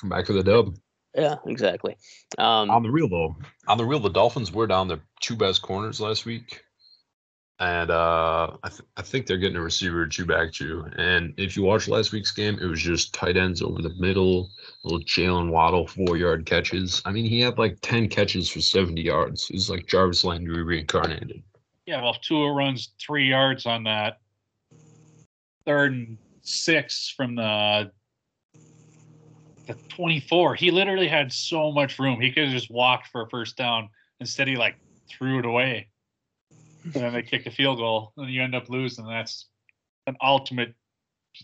Come 0.00 0.10
back 0.10 0.26
for 0.26 0.32
the 0.32 0.42
dub. 0.42 0.76
yeah, 1.14 1.36
exactly. 1.46 1.96
Um, 2.36 2.68
On 2.70 2.82
the 2.82 2.90
real 2.90 3.08
though, 3.08 3.36
on 3.68 3.78
the 3.78 3.84
real, 3.84 4.00
the 4.00 4.08
Dolphins 4.10 4.50
were 4.52 4.66
down 4.66 4.88
their 4.88 5.00
two 5.20 5.36
best 5.36 5.62
corners 5.62 6.00
last 6.00 6.24
week, 6.26 6.64
and 7.60 7.90
uh, 7.90 8.56
I, 8.62 8.68
th- 8.68 8.82
I 8.96 9.02
think 9.02 9.26
they're 9.26 9.38
getting 9.38 9.56
a 9.56 9.62
receiver 9.62 10.06
two 10.06 10.26
back 10.26 10.52
too. 10.52 10.86
And 10.96 11.32
if 11.36 11.56
you 11.56 11.62
watch 11.62 11.86
last 11.86 12.12
week's 12.12 12.32
game, 12.32 12.58
it 12.60 12.66
was 12.66 12.82
just 12.82 13.14
tight 13.14 13.36
ends 13.36 13.62
over 13.62 13.80
the 13.80 13.94
middle, 13.98 14.50
little 14.82 15.00
Jaylen 15.00 15.50
Waddle 15.50 15.86
four 15.86 16.16
yard 16.16 16.46
catches. 16.46 17.00
I 17.04 17.12
mean, 17.12 17.26
he 17.26 17.40
had 17.40 17.58
like 17.58 17.78
ten 17.80 18.08
catches 18.08 18.50
for 18.50 18.60
seventy 18.60 19.02
yards. 19.02 19.48
It 19.50 19.54
was 19.54 19.70
like 19.70 19.86
Jarvis 19.86 20.24
Landry 20.24 20.62
reincarnated. 20.62 21.42
Yeah, 21.86 22.02
well, 22.02 22.14
if 22.14 22.20
Tua 22.22 22.52
runs 22.52 22.92
three 22.98 23.28
yards 23.28 23.66
on 23.66 23.84
that 23.84 24.18
third 25.64 25.92
and 25.92 26.18
six 26.42 27.12
from 27.16 27.36
the 27.36 27.90
the 29.66 29.74
24, 29.88 30.56
he 30.56 30.70
literally 30.70 31.08
had 31.08 31.32
so 31.32 31.72
much 31.72 31.98
room. 31.98 32.20
He 32.20 32.30
could 32.30 32.44
have 32.44 32.52
just 32.52 32.70
walked 32.70 33.06
for 33.08 33.22
a 33.22 33.28
first 33.30 33.56
down. 33.56 33.88
Instead, 34.20 34.48
he 34.48 34.56
like 34.56 34.76
threw 35.08 35.38
it 35.38 35.46
away. 35.46 35.88
And 36.84 36.92
then 36.92 37.12
they 37.14 37.22
kick 37.22 37.46
a 37.46 37.50
field 37.50 37.78
goal, 37.78 38.12
and 38.16 38.30
you 38.30 38.42
end 38.42 38.54
up 38.54 38.68
losing. 38.68 39.06
That's 39.06 39.48
an 40.06 40.16
ultimate 40.22 40.74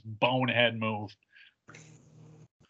bonehead 0.04 0.78
move. 0.78 1.10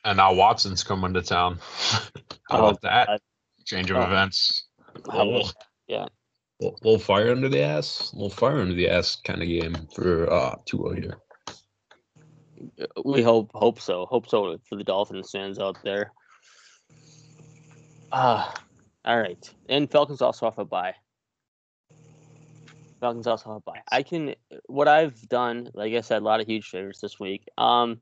and 0.05 0.17
now 0.17 0.33
Watson's 0.33 0.83
coming 0.85 1.13
to 1.15 1.23
town. 1.23 1.59
How 2.49 2.59
Oh, 2.59 2.69
about 2.69 2.81
that? 2.83 3.07
God. 3.09 3.21
Change 3.67 3.91
of 3.91 3.99
Oh. 3.99 4.03
events. 4.03 4.69
How 5.11 5.23
about 5.23 5.27
little, 5.27 5.51
yeah. 5.89 6.07
little, 6.61 6.79
little 6.83 6.99
fire 6.99 7.31
under 7.33 7.49
the 7.49 7.61
ass. 7.61 8.13
little 8.15 8.31
fire 8.31 8.61
under 8.61 8.75
the 8.75 8.89
ass 8.89 9.17
kind 9.17 9.43
of 9.43 9.49
game 9.49 9.75
for 9.95 10.33
uh 10.33 10.55
Tua 10.65 10.95
here. 10.95 11.19
We 13.05 13.23
hope 13.23 13.51
hope 13.55 13.81
so. 13.81 14.07
Hope 14.07 14.29
so 14.29 14.59
for 14.69 14.77
the 14.77 14.85
Dolphins 14.85 15.31
fans 15.31 15.59
out 15.59 15.77
there. 15.85 16.13
Ah, 18.13 18.53
all 19.05 19.19
right. 19.19 19.55
And 19.69 19.91
Falcons 19.91 20.21
also 20.23 20.47
off 20.47 20.59
a 20.59 20.65
bye. 20.65 20.95
Falcons 23.01 23.27
also 23.27 23.51
have 23.51 23.57
a 23.57 23.61
bye. 23.61 23.81
I 23.91 24.03
can 24.03 24.35
what 24.67 24.89
I've 24.89 25.29
done, 25.29 25.71
like 25.75 25.95
I 25.95 26.01
said, 26.03 26.23
a 26.23 26.25
lot 26.25 26.41
of 26.41 26.47
huge 26.47 26.69
favorites 26.69 27.01
this 27.01 27.19
week. 27.19 27.49
Um, 27.57 28.01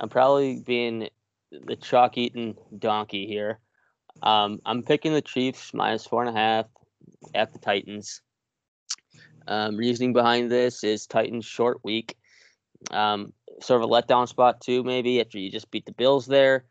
I'm 0.00 0.08
probably 0.08 0.60
being 0.60 1.08
the 1.50 1.76
chalk 1.76 2.18
eating 2.18 2.56
donkey 2.78 3.26
here. 3.26 3.60
Um, 4.22 4.60
I'm 4.66 4.82
picking 4.82 5.12
the 5.12 5.22
Chiefs 5.22 5.72
minus 5.72 6.06
four 6.06 6.24
and 6.24 6.36
a 6.36 6.38
half 6.38 6.66
at 7.34 7.52
the 7.52 7.58
Titans. 7.58 8.20
Um, 9.46 9.76
reasoning 9.76 10.12
behind 10.12 10.50
this 10.50 10.84
is 10.84 11.06
Titans 11.06 11.44
short 11.44 11.78
week. 11.84 12.16
Um, 12.90 13.32
sort 13.60 13.82
of 13.82 13.88
a 13.88 13.92
letdown 13.92 14.28
spot 14.28 14.60
too, 14.60 14.82
maybe 14.82 15.20
after 15.20 15.38
you 15.38 15.50
just 15.50 15.70
beat 15.70 15.86
the 15.86 15.92
Bills 15.92 16.26
there. 16.26 16.64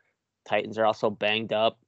Titans 0.48 0.78
are 0.78 0.86
also 0.86 1.10
banged 1.10 1.54
up. 1.54 1.80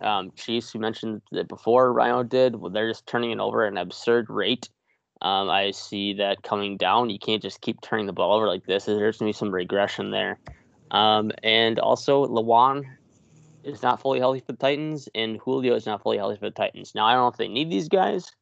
Um, 0.00 0.32
Chiefs, 0.36 0.74
you 0.74 0.80
mentioned 0.80 1.22
that 1.32 1.48
before 1.48 1.92
Rhino 1.92 2.22
did. 2.22 2.56
Well, 2.56 2.70
they're 2.70 2.90
just 2.90 3.06
turning 3.06 3.30
it 3.30 3.40
over 3.40 3.64
at 3.64 3.72
an 3.72 3.78
absurd 3.78 4.26
rate. 4.28 4.68
Um, 5.22 5.48
I 5.48 5.70
see 5.70 6.14
that 6.14 6.42
coming 6.42 6.76
down. 6.76 7.08
You 7.08 7.18
can't 7.18 7.40
just 7.40 7.60
keep 7.60 7.80
turning 7.80 8.06
the 8.06 8.12
ball 8.12 8.36
over 8.36 8.48
like 8.48 8.66
this. 8.66 8.86
There's 8.86 9.18
going 9.18 9.32
to 9.32 9.36
be 9.36 9.38
some 9.38 9.54
regression 9.54 10.10
there. 10.10 10.38
Um, 10.90 11.30
and 11.44 11.78
also, 11.78 12.26
Lewan 12.26 12.84
is 13.62 13.82
not 13.82 14.00
fully 14.00 14.18
healthy 14.18 14.40
for 14.40 14.52
the 14.52 14.58
Titans, 14.58 15.08
and 15.14 15.38
Julio 15.38 15.76
is 15.76 15.86
not 15.86 16.02
fully 16.02 16.18
healthy 16.18 16.38
for 16.38 16.46
the 16.46 16.54
Titans. 16.54 16.94
Now, 16.94 17.06
I 17.06 17.12
don't 17.12 17.22
know 17.22 17.28
if 17.28 17.36
they 17.36 17.48
need 17.48 17.70
these 17.70 17.88
guys 17.88 18.32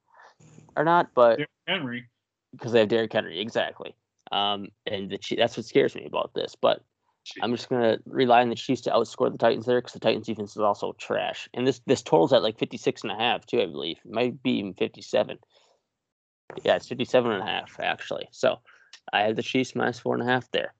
or 0.74 0.84
not, 0.84 1.10
but 1.14 1.36
Derrick 1.36 1.50
Henry. 1.68 2.08
because 2.52 2.72
they 2.72 2.80
have 2.80 2.88
Derrick 2.88 3.12
Henry, 3.12 3.38
exactly. 3.38 3.94
Um, 4.32 4.68
and 4.86 5.10
the 5.10 5.18
that's 5.36 5.56
what 5.56 5.66
scares 5.66 5.94
me 5.94 6.06
about 6.06 6.32
this. 6.34 6.56
But 6.60 6.82
I'm 7.42 7.54
just 7.54 7.68
gonna 7.68 7.98
rely 8.06 8.40
on 8.40 8.48
the 8.48 8.54
Chiefs 8.54 8.80
to 8.82 8.90
outscore 8.90 9.30
the 9.30 9.38
Titans 9.38 9.66
there 9.66 9.80
because 9.80 9.92
the 9.92 10.00
Titans 10.00 10.26
defense 10.26 10.52
is 10.52 10.62
also 10.62 10.94
trash. 10.94 11.48
And 11.52 11.66
this 11.66 11.80
this 11.86 12.02
totals 12.02 12.32
at 12.32 12.42
like 12.42 12.58
56 12.58 13.02
and 13.02 13.12
a 13.12 13.16
half 13.16 13.44
too, 13.44 13.60
I 13.60 13.66
believe. 13.66 13.98
It 14.04 14.10
might 14.10 14.42
be 14.42 14.52
even 14.52 14.74
57. 14.74 15.38
Yeah, 16.64 16.76
it's 16.76 16.88
57 16.88 17.30
and 17.30 17.42
a 17.42 17.46
half 17.46 17.78
actually. 17.80 18.28
So 18.32 18.58
I 19.12 19.22
have 19.22 19.36
the 19.36 19.42
Chiefs 19.42 19.74
minus 19.74 19.98
four 19.98 20.14
and 20.14 20.22
a 20.22 20.26
half 20.26 20.50
there. 20.50 20.74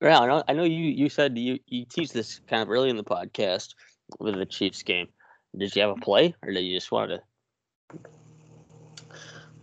Yeah, 0.00 0.18
I 0.18 0.26
know. 0.26 0.42
I 0.48 0.52
know 0.52 0.64
you. 0.64 0.84
You 0.84 1.08
said 1.08 1.38
you 1.38 1.60
you 1.66 1.84
teach 1.84 2.10
this 2.10 2.40
kind 2.48 2.62
of 2.62 2.70
early 2.70 2.90
in 2.90 2.96
the 2.96 3.04
podcast 3.04 3.74
with 4.18 4.34
the 4.34 4.46
Chiefs 4.46 4.82
game. 4.82 5.08
Did 5.56 5.74
you 5.76 5.82
have 5.82 5.92
a 5.92 6.00
play, 6.00 6.34
or 6.42 6.52
did 6.52 6.62
you 6.62 6.76
just 6.76 6.90
want 6.90 7.10
to? 7.10 7.20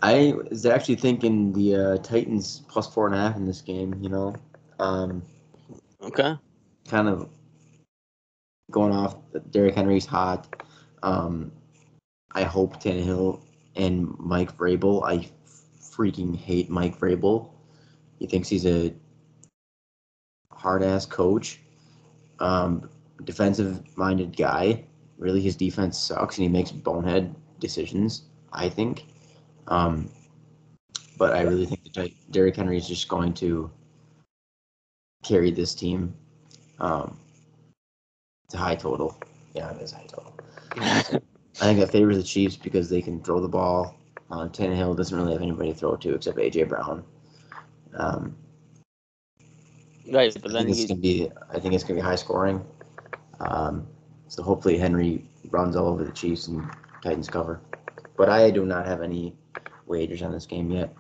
I 0.01 0.33
was 0.49 0.65
actually 0.65 0.95
thinking 0.95 1.51
the 1.51 1.75
uh, 1.75 1.97
Titans 1.97 2.61
plus 2.69 2.87
four 2.87 3.05
and 3.05 3.15
a 3.15 3.17
half 3.17 3.35
in 3.35 3.45
this 3.45 3.59
game. 3.59 3.99
You 4.01 4.09
know, 4.09 4.35
um, 4.79 5.23
Okay. 6.01 6.35
kind 6.87 7.09
of 7.09 7.27
going 8.71 8.93
off. 8.93 9.17
Derrick 9.51 9.75
Henry's 9.75 10.05
hot. 10.05 10.63
Um, 11.03 11.51
I 12.31 12.43
hope 12.43 12.81
Tannehill 12.81 13.41
and 13.75 14.17
Mike 14.19 14.57
Vrabel. 14.57 15.03
I 15.03 15.27
freaking 15.81 16.35
hate 16.35 16.69
Mike 16.69 16.99
Vrabel. 16.99 17.49
He 18.19 18.27
thinks 18.27 18.49
he's 18.49 18.65
a 18.65 18.93
hard 20.51 20.83
ass 20.83 21.05
coach, 21.05 21.59
um, 22.39 22.89
defensive 23.23 23.81
minded 23.97 24.35
guy. 24.35 24.83
Really, 25.17 25.41
his 25.41 25.55
defense 25.55 25.97
sucks 25.97 26.37
and 26.37 26.43
he 26.43 26.49
makes 26.49 26.71
bonehead 26.71 27.33
decisions. 27.59 28.23
I 28.53 28.69
think. 28.69 29.05
Um, 29.67 30.09
but 31.17 31.35
I 31.35 31.41
really 31.41 31.65
think 31.65 31.93
that 31.93 32.11
Derrick 32.31 32.55
Henry 32.55 32.77
is 32.77 32.87
just 32.87 33.07
going 33.07 33.33
to 33.35 33.69
carry 35.23 35.51
this 35.51 35.75
team. 35.75 36.13
Um, 36.79 37.17
high 38.53 38.75
total. 38.75 39.19
Yeah, 39.53 39.71
it 39.71 39.81
is 39.81 39.91
high 39.91 40.07
total. 40.07 40.38
I 40.77 41.65
think 41.65 41.79
that 41.79 41.91
favors 41.91 42.17
the 42.17 42.23
Chiefs 42.23 42.55
because 42.55 42.89
they 42.89 43.01
can 43.01 43.21
throw 43.23 43.39
the 43.39 43.47
ball. 43.47 43.95
Uh, 44.31 44.47
Tannehill 44.47 44.95
doesn't 44.95 45.17
really 45.17 45.33
have 45.33 45.41
anybody 45.41 45.73
to 45.73 45.77
throw 45.77 45.95
to 45.95 46.13
except 46.13 46.37
AJ 46.37 46.69
Brown. 46.69 47.03
Um, 47.95 48.35
right, 50.11 50.35
but 50.41 50.51
I 50.51 50.53
then 50.53 50.65
think 50.65 50.77
it's 50.77 50.85
gonna 50.85 50.99
be. 51.01 51.29
I 51.51 51.59
think 51.59 51.73
it's 51.73 51.83
gonna 51.83 51.95
be 51.99 52.01
high 52.01 52.15
scoring. 52.15 52.63
Um, 53.39 53.87
so 54.27 54.43
hopefully 54.43 54.77
Henry 54.77 55.25
runs 55.49 55.75
all 55.75 55.87
over 55.87 56.03
the 56.03 56.11
Chiefs 56.11 56.47
and 56.47 56.69
Titans 57.03 57.29
cover. 57.29 57.59
But 58.15 58.29
I 58.29 58.51
do 58.51 58.65
not 58.65 58.85
have 58.85 59.01
any 59.01 59.35
wagers 59.87 60.21
on 60.21 60.31
this 60.31 60.45
game 60.45 60.69
yet. 60.71 60.93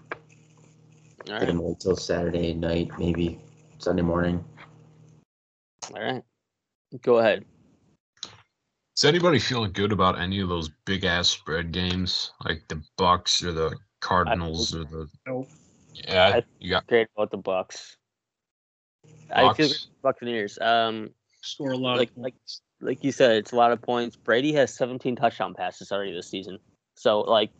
all 1.29 1.35
I'm 1.39 1.59
right, 1.59 1.59
wait 1.61 1.79
till 1.79 1.95
Saturday 1.95 2.53
night, 2.53 2.91
maybe 2.97 3.39
Sunday 3.77 4.01
morning. 4.01 4.43
all 5.93 6.01
right. 6.01 6.23
Go 7.01 7.19
ahead. 7.19 7.45
Is 8.99 9.05
anybody 9.05 9.39
feeling 9.39 9.71
good 9.71 9.93
about 9.93 10.19
any 10.19 10.41
of 10.41 10.49
those 10.49 10.67
big 10.83 11.05
ass 11.05 11.29
spread 11.29 11.71
games 11.71 12.33
like 12.43 12.67
the 12.67 12.83
Bucks 12.97 13.41
or 13.41 13.53
the 13.53 13.77
Cardinals 14.01 14.75
or 14.75 14.83
the? 14.83 15.07
Nope. 15.25 15.47
Yeah, 15.93 16.31
I- 16.35 16.43
you 16.59 16.71
got 16.71 16.85
Great 16.87 17.07
about 17.15 17.31
the 17.31 17.37
Bucks. 17.37 17.95
I 19.33 19.53
feel 19.53 19.69
Bucks. 19.69 19.87
Buccaneers. 20.01 20.59
Um, 20.59 21.11
Score 21.41 21.71
a 21.71 21.77
lot 21.77 21.97
Like- 21.97 22.11
of 22.11 22.17
like- 22.17 22.35
like 22.81 23.01
you 23.05 23.13
said, 23.13 23.37
it's 23.37 23.53
a 23.53 23.55
lot 23.55 23.71
of 23.71 23.81
points. 23.81 24.17
Brady 24.17 24.51
has 24.51 24.75
17 24.75 25.15
touchdown 25.15 25.53
passes 25.53 25.93
already 25.93 26.11
this 26.11 26.27
season. 26.29 26.59
So, 26.95 27.21
like, 27.21 27.51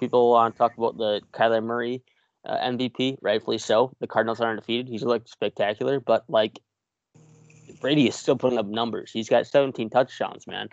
people 0.00 0.30
want 0.30 0.56
to 0.56 0.58
talk 0.58 0.76
about 0.76 0.96
the 0.98 1.20
Kyler 1.32 1.62
Murray 1.62 2.02
uh, 2.44 2.56
MVP, 2.58 3.16
rightfully 3.22 3.58
so. 3.58 3.92
The 4.00 4.08
Cardinals 4.08 4.40
are 4.40 4.50
undefeated. 4.50 4.88
He's 4.88 5.04
looked 5.04 5.28
spectacular, 5.28 6.00
but 6.00 6.24
like, 6.28 6.58
Brady 7.80 8.08
is 8.08 8.14
still 8.14 8.36
putting 8.36 8.58
up 8.58 8.66
numbers. 8.66 9.10
He's 9.10 9.28
got 9.28 9.46
17 9.46 9.90
touchdowns, 9.90 10.46
man. 10.46 10.68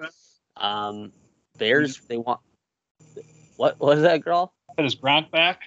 Um, 0.57 1.11
Bears, 1.57 2.01
they 2.07 2.17
want. 2.17 2.39
What 3.55 3.79
was 3.79 4.01
that, 4.01 4.23
girl? 4.23 4.53
But 4.75 4.85
is 4.85 4.95
Gronk 4.95 5.31
back? 5.31 5.61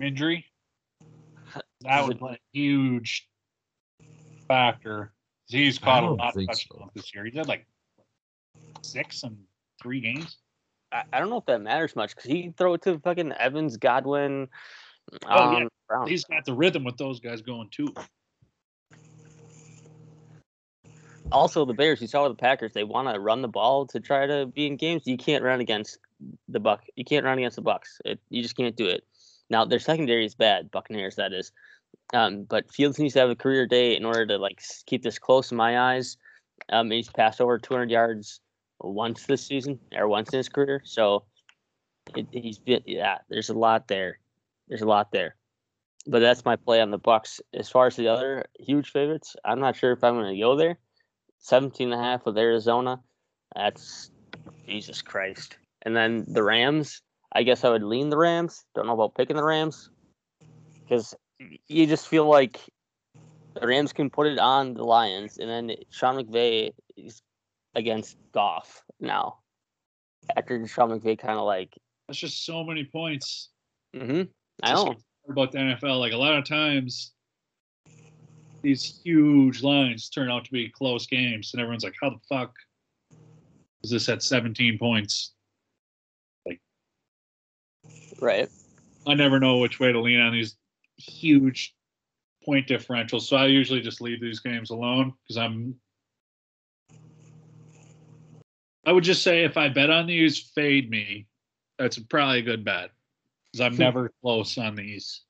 Injury? 0.00 0.44
That 1.80 2.06
was 2.06 2.16
a 2.20 2.38
huge 2.52 3.28
factor. 4.46 5.12
He's 5.48 5.78
caught 5.78 6.04
a 6.04 6.10
lot 6.10 6.36
of 6.36 6.46
touchdowns 6.46 6.66
so. 6.68 6.90
this 6.94 7.14
year. 7.14 7.24
He 7.24 7.30
did 7.30 7.48
like 7.48 7.66
six 8.82 9.22
in 9.22 9.36
three 9.80 10.00
games. 10.00 10.38
I, 10.92 11.02
I 11.12 11.18
don't 11.18 11.30
know 11.30 11.38
if 11.38 11.46
that 11.46 11.60
matters 11.60 11.96
much 11.96 12.14
because 12.14 12.30
he 12.30 12.42
can 12.42 12.52
throw 12.52 12.74
it 12.74 12.82
to 12.82 12.98
fucking 12.98 13.32
Evans, 13.32 13.76
Godwin. 13.76 14.48
Oh, 15.26 15.52
yeah. 15.52 15.56
um, 15.58 15.68
Brown. 15.88 16.08
He's 16.08 16.24
got 16.24 16.44
the 16.44 16.54
rhythm 16.54 16.84
with 16.84 16.96
those 16.96 17.20
guys 17.20 17.42
going 17.42 17.68
too. 17.70 17.92
Also 21.32 21.64
the 21.64 21.74
Bears, 21.74 22.00
you 22.00 22.06
saw 22.06 22.22
with 22.22 22.36
the 22.36 22.40
Packers, 22.40 22.72
they 22.72 22.84
want 22.84 23.12
to 23.12 23.20
run 23.20 23.42
the 23.42 23.48
ball 23.48 23.86
to 23.88 24.00
try 24.00 24.26
to 24.26 24.46
be 24.46 24.66
in 24.66 24.76
games. 24.76 25.06
You 25.06 25.16
can't 25.16 25.44
run 25.44 25.60
against 25.60 25.98
the 26.48 26.60
Buck. 26.60 26.84
You 26.94 27.04
can't 27.04 27.24
run 27.24 27.38
against 27.38 27.56
the 27.56 27.62
Bucks. 27.62 28.00
It, 28.04 28.20
you 28.30 28.42
just 28.42 28.56
can't 28.56 28.76
do 28.76 28.86
it. 28.86 29.04
Now 29.50 29.64
their 29.64 29.78
secondary 29.78 30.24
is 30.24 30.34
bad, 30.34 30.70
Buccaneers 30.70 31.16
that 31.16 31.32
is. 31.32 31.52
Um, 32.14 32.44
but 32.44 32.70
Fields 32.70 32.98
needs 32.98 33.14
to 33.14 33.20
have 33.20 33.30
a 33.30 33.36
career 33.36 33.66
day 33.66 33.96
in 33.96 34.04
order 34.04 34.26
to 34.26 34.38
like 34.38 34.62
keep 34.86 35.02
this 35.02 35.18
close 35.18 35.50
in 35.50 35.56
my 35.56 35.78
eyes. 35.94 36.16
Um, 36.70 36.90
he's 36.90 37.08
passed 37.08 37.40
over 37.40 37.58
200 37.58 37.90
yards 37.90 38.40
once 38.80 39.26
this 39.26 39.44
season 39.44 39.78
or 39.94 40.08
once 40.08 40.30
in 40.32 40.38
his 40.38 40.48
career, 40.48 40.82
so 40.84 41.24
it, 42.14 42.26
he's 42.30 42.58
been 42.58 42.82
yeah. 42.86 43.18
There's 43.28 43.48
a 43.48 43.54
lot 43.54 43.88
there. 43.88 44.18
There's 44.68 44.82
a 44.82 44.86
lot 44.86 45.12
there. 45.12 45.36
But 46.06 46.20
that's 46.20 46.44
my 46.44 46.56
play 46.56 46.80
on 46.80 46.90
the 46.90 46.98
Bucks. 46.98 47.40
As 47.52 47.68
far 47.68 47.86
as 47.86 47.96
the 47.96 48.08
other 48.08 48.46
huge 48.60 48.90
favorites, 48.90 49.34
I'm 49.44 49.58
not 49.58 49.76
sure 49.76 49.92
if 49.92 50.04
I'm 50.04 50.14
going 50.14 50.32
to 50.32 50.40
go 50.40 50.54
there. 50.54 50.78
17 51.38 51.92
and 51.92 52.00
a 52.00 52.02
half 52.02 52.26
with 52.26 52.38
Arizona. 52.38 53.00
That's 53.54 54.10
Jesus 54.66 55.02
Christ. 55.02 55.56
And 55.82 55.94
then 55.94 56.24
the 56.28 56.42
Rams, 56.42 57.02
I 57.32 57.42
guess 57.42 57.64
I 57.64 57.70
would 57.70 57.82
lean 57.82 58.10
the 58.10 58.16
Rams. 58.16 58.64
Don't 58.74 58.86
know 58.86 58.94
about 58.94 59.14
picking 59.14 59.36
the 59.36 59.44
Rams 59.44 59.90
because 60.82 61.14
you 61.68 61.86
just 61.86 62.08
feel 62.08 62.28
like 62.28 62.60
the 63.60 63.66
Rams 63.66 63.92
can 63.92 64.10
put 64.10 64.26
it 64.26 64.38
on 64.38 64.74
the 64.74 64.84
Lions, 64.84 65.38
and 65.38 65.48
then 65.48 65.76
Sean 65.90 66.16
McVay 66.16 66.72
is 66.96 67.22
against 67.74 68.16
Goff 68.32 68.82
now. 69.00 69.38
After 70.36 70.66
Sean 70.66 70.90
McVay 70.90 71.18
kind 71.18 71.38
of 71.38 71.44
like, 71.44 71.76
That's 72.08 72.18
just 72.18 72.44
so 72.44 72.64
many 72.64 72.84
points. 72.84 73.50
mm-hmm, 73.94 74.22
I 74.62 74.74
like 74.74 74.98
about 75.28 75.52
the 75.52 75.58
NFL. 75.58 76.00
Like 76.00 76.12
a 76.12 76.16
lot 76.16 76.34
of 76.34 76.44
times, 76.44 77.12
these 78.66 79.00
huge 79.04 79.62
lines 79.62 80.08
turn 80.08 80.28
out 80.28 80.44
to 80.44 80.50
be 80.50 80.68
close 80.68 81.06
games, 81.06 81.52
and 81.52 81.62
everyone's 81.62 81.84
like, 81.84 81.94
"How 82.02 82.10
the 82.10 82.18
fuck 82.28 82.52
is 83.84 83.90
this 83.90 84.08
at 84.08 84.24
17 84.24 84.76
points?" 84.76 85.34
Like, 86.44 86.60
Right. 88.20 88.50
I 89.06 89.14
never 89.14 89.38
know 89.38 89.58
which 89.58 89.78
way 89.78 89.92
to 89.92 90.00
lean 90.00 90.20
on 90.20 90.32
these 90.32 90.56
huge 90.96 91.76
point 92.44 92.66
differentials, 92.66 93.22
so 93.22 93.36
I 93.36 93.46
usually 93.46 93.80
just 93.80 94.00
leave 94.00 94.20
these 94.20 94.40
games 94.40 94.70
alone 94.70 95.14
because 95.22 95.36
I'm. 95.36 95.76
I 98.84 98.90
would 98.90 99.04
just 99.04 99.22
say 99.22 99.44
if 99.44 99.56
I 99.56 99.68
bet 99.68 99.90
on 99.90 100.06
these, 100.06 100.40
fade 100.40 100.90
me. 100.90 101.28
That's 101.78 102.00
probably 102.00 102.40
a 102.40 102.42
good 102.42 102.64
bet 102.64 102.90
because 103.44 103.60
I'm 103.60 103.76
never 103.78 104.12
close 104.22 104.58
on 104.58 104.74
these. 104.74 105.22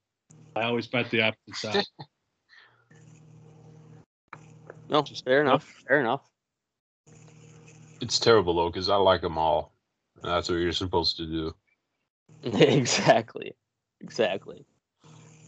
I 0.54 0.62
always 0.62 0.86
bet 0.86 1.10
the 1.10 1.20
opposite 1.20 1.56
side. 1.56 1.84
No, 4.88 5.02
fair 5.24 5.40
enough. 5.40 5.64
Fair 5.86 6.00
enough. 6.00 6.22
It's 8.00 8.18
terrible 8.18 8.54
though, 8.54 8.70
because 8.70 8.88
I 8.88 8.96
like 8.96 9.22
them 9.22 9.38
all. 9.38 9.72
And 10.22 10.32
that's 10.32 10.48
what 10.48 10.56
you're 10.56 10.72
supposed 10.72 11.16
to 11.16 11.26
do. 11.26 11.54
exactly. 12.42 13.54
Exactly. 14.00 14.64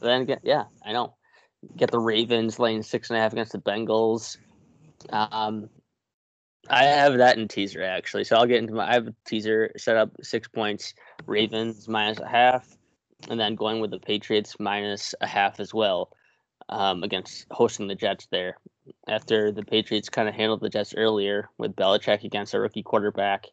But 0.00 0.06
then 0.06 0.22
again, 0.22 0.40
yeah, 0.42 0.64
I 0.84 0.92
know. 0.92 1.14
Get 1.76 1.90
the 1.90 1.98
Ravens 1.98 2.58
laying 2.58 2.82
six 2.82 3.10
and 3.10 3.18
a 3.18 3.20
half 3.20 3.32
against 3.32 3.52
the 3.52 3.58
Bengals. 3.58 4.36
Um, 5.10 5.68
I 6.70 6.84
have 6.84 7.18
that 7.18 7.38
in 7.38 7.48
teaser 7.48 7.82
actually, 7.82 8.24
so 8.24 8.36
I'll 8.36 8.46
get 8.46 8.58
into 8.58 8.74
my. 8.74 8.88
I 8.88 8.94
have 8.94 9.08
a 9.08 9.14
teaser 9.26 9.72
set 9.76 9.96
up 9.96 10.10
six 10.22 10.46
points. 10.48 10.94
Ravens 11.26 11.88
minus 11.88 12.20
a 12.20 12.28
half, 12.28 12.76
and 13.28 13.40
then 13.40 13.54
going 13.54 13.80
with 13.80 13.90
the 13.90 13.98
Patriots 13.98 14.56
minus 14.60 15.14
a 15.20 15.26
half 15.26 15.58
as 15.60 15.74
well, 15.74 16.10
um, 16.68 17.02
against 17.02 17.46
hosting 17.50 17.88
the 17.88 17.94
Jets 17.94 18.26
there. 18.30 18.58
After 19.06 19.52
the 19.52 19.62
Patriots 19.62 20.08
kind 20.08 20.28
of 20.28 20.34
handled 20.34 20.60
the 20.60 20.70
Jets 20.70 20.94
earlier 20.96 21.50
with 21.58 21.76
Belichick 21.76 22.24
against 22.24 22.54
a 22.54 22.60
rookie 22.60 22.82
quarterback, 22.82 23.46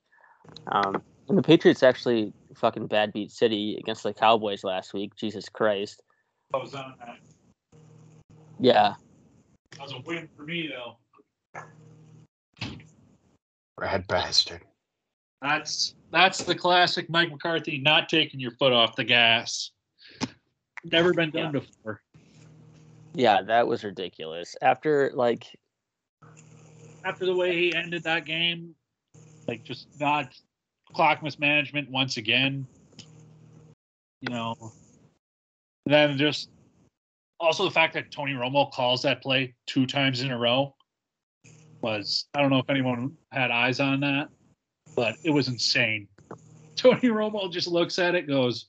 um, 0.68 1.02
and 1.28 1.38
the 1.38 1.44
Patriots 1.44 1.84
actually 1.84 2.34
fucking 2.56 2.88
bad 2.88 3.12
beat 3.12 3.32
City 3.32 3.78
against 3.80 4.04
the 4.04 4.14
Cowboys 4.14 4.64
last 4.64 4.94
week. 4.94 5.16
Jesus 5.16 5.50
Christ. 5.50 6.02
I 6.54 6.58
was 6.58 6.74
on 6.74 6.94
that. 7.00 7.18
Yeah. 8.60 8.94
That 9.72 9.82
was 9.82 9.94
a 9.94 10.02
win 10.06 10.30
for 10.36 10.44
me 10.44 10.70
though. 10.70 10.98
Red 13.78 14.08
bastard. 14.08 14.62
That's 15.42 15.96
that's 16.12 16.44
the 16.44 16.56
classic 16.56 17.10
Mike 17.10 17.30
McCarthy 17.30 17.80
not 17.80 18.08
taking 18.08 18.40
your 18.40 18.52
foot 18.52 18.72
off 18.72 18.96
the 18.96 19.04
gas. 19.04 19.72
Never 20.86 21.14
been 21.14 21.32
done 21.32 21.52
before. 21.52 22.02
Yeah, 23.16 23.42
that 23.44 23.66
was 23.66 23.84
ridiculous. 23.84 24.56
After 24.62 25.12
like 25.14 25.48
After 27.06 27.26
the 27.26 27.36
way 27.36 27.56
he 27.56 27.74
ended 27.74 28.04
that 28.04 28.26
game, 28.26 28.76
like 29.48 29.64
just 29.64 29.88
not 30.00 30.34
clock 30.94 31.24
mismanagement 31.24 31.90
once 31.90 32.18
again. 32.18 32.68
You 34.22 34.30
know. 34.30 34.74
Then 35.86 36.18
just 36.18 36.50
also 37.40 37.64
the 37.64 37.72
fact 37.72 37.94
that 37.94 38.12
Tony 38.12 38.34
Romo 38.34 38.72
calls 38.72 39.02
that 39.04 39.22
play 39.22 39.54
two 39.66 39.86
times 39.86 40.22
in 40.22 40.32
a 40.32 40.38
row 40.38 40.76
was 41.82 42.26
I 42.34 42.42
don't 42.42 42.50
know 42.50 42.60
if 42.60 42.70
anyone 42.70 43.16
had 43.32 43.52
eyes 43.52 43.80
on 43.80 44.02
that, 44.02 44.30
but 44.96 45.16
it 45.24 45.30
was 45.30 45.48
insane. 45.48 46.08
Tony 46.76 47.10
Romo 47.10 47.52
just 47.52 47.68
looks 47.68 47.98
at 48.00 48.16
it, 48.16 48.28
goes, 48.28 48.68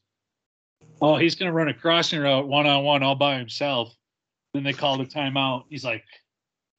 "Oh, 1.01 1.16
he's 1.16 1.34
going 1.34 1.51
to 1.51 1.53
run 1.53 1.68
a 1.68 1.74
crossing 1.74 2.20
route 2.20 2.47
one 2.47 2.66
on 2.66 2.84
one 2.84 3.03
all 3.03 3.16
by 3.16 3.38
himself." 3.38 3.95
Then 4.57 4.64
they 4.64 4.72
call 4.72 4.96
the 4.96 5.04
timeout. 5.04 5.64
He's 5.68 5.84
like, 5.84 6.02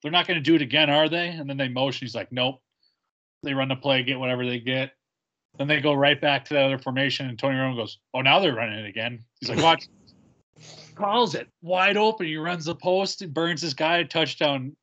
"They're 0.02 0.12
not 0.12 0.26
going 0.26 0.40
to 0.40 0.44
do 0.44 0.56
it 0.56 0.64
again, 0.64 0.90
are 0.90 1.08
they?" 1.08 1.28
And 1.28 1.48
then 1.48 1.58
they 1.58 1.68
motion. 1.68 2.08
He's 2.08 2.16
like, 2.16 2.32
"Nope." 2.32 2.60
They 3.44 3.54
run 3.54 3.68
the 3.68 3.76
play, 3.76 4.02
get 4.02 4.20
whatever 4.20 4.48
they 4.48 4.60
get. 4.60 4.94
Then 5.60 5.68
they 5.68 5.80
go 5.80 5.94
right 5.94 6.20
back 6.20 6.46
to 6.46 6.56
the 6.56 6.60
other 6.60 6.80
formation, 6.80 7.30
and 7.30 7.38
Tony 7.38 7.56
Romo 7.56 7.76
goes, 7.76 8.00
"Oh, 8.16 8.22
now 8.22 8.40
they're 8.40 8.56
running 8.56 8.80
it 8.80 8.88
again." 8.88 9.24
He's 9.40 9.50
like, 9.50 9.62
"Watch." 9.62 9.88
Calls 10.96 11.36
it 11.36 11.48
wide 11.62 11.98
open. 11.98 12.26
He 12.26 12.38
runs 12.38 12.66
the 12.66 12.74
post, 12.74 13.22
and 13.22 13.32
burns 13.32 13.62
this 13.62 13.76
guy 13.76 13.98
a 13.98 14.06
touchdown. 14.06 14.76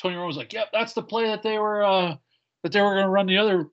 Tony 0.00 0.14
Romo 0.14 0.28
was 0.28 0.36
like, 0.36 0.52
"Yep, 0.52 0.68
that's 0.72 0.92
the 0.92 1.02
play 1.02 1.26
that 1.26 1.42
they 1.42 1.58
were 1.58 1.82
uh 1.82 2.14
that 2.62 2.70
they 2.70 2.80
were 2.80 2.94
going 2.94 3.06
to 3.06 3.10
run 3.10 3.26
the 3.26 3.38
other 3.38 3.66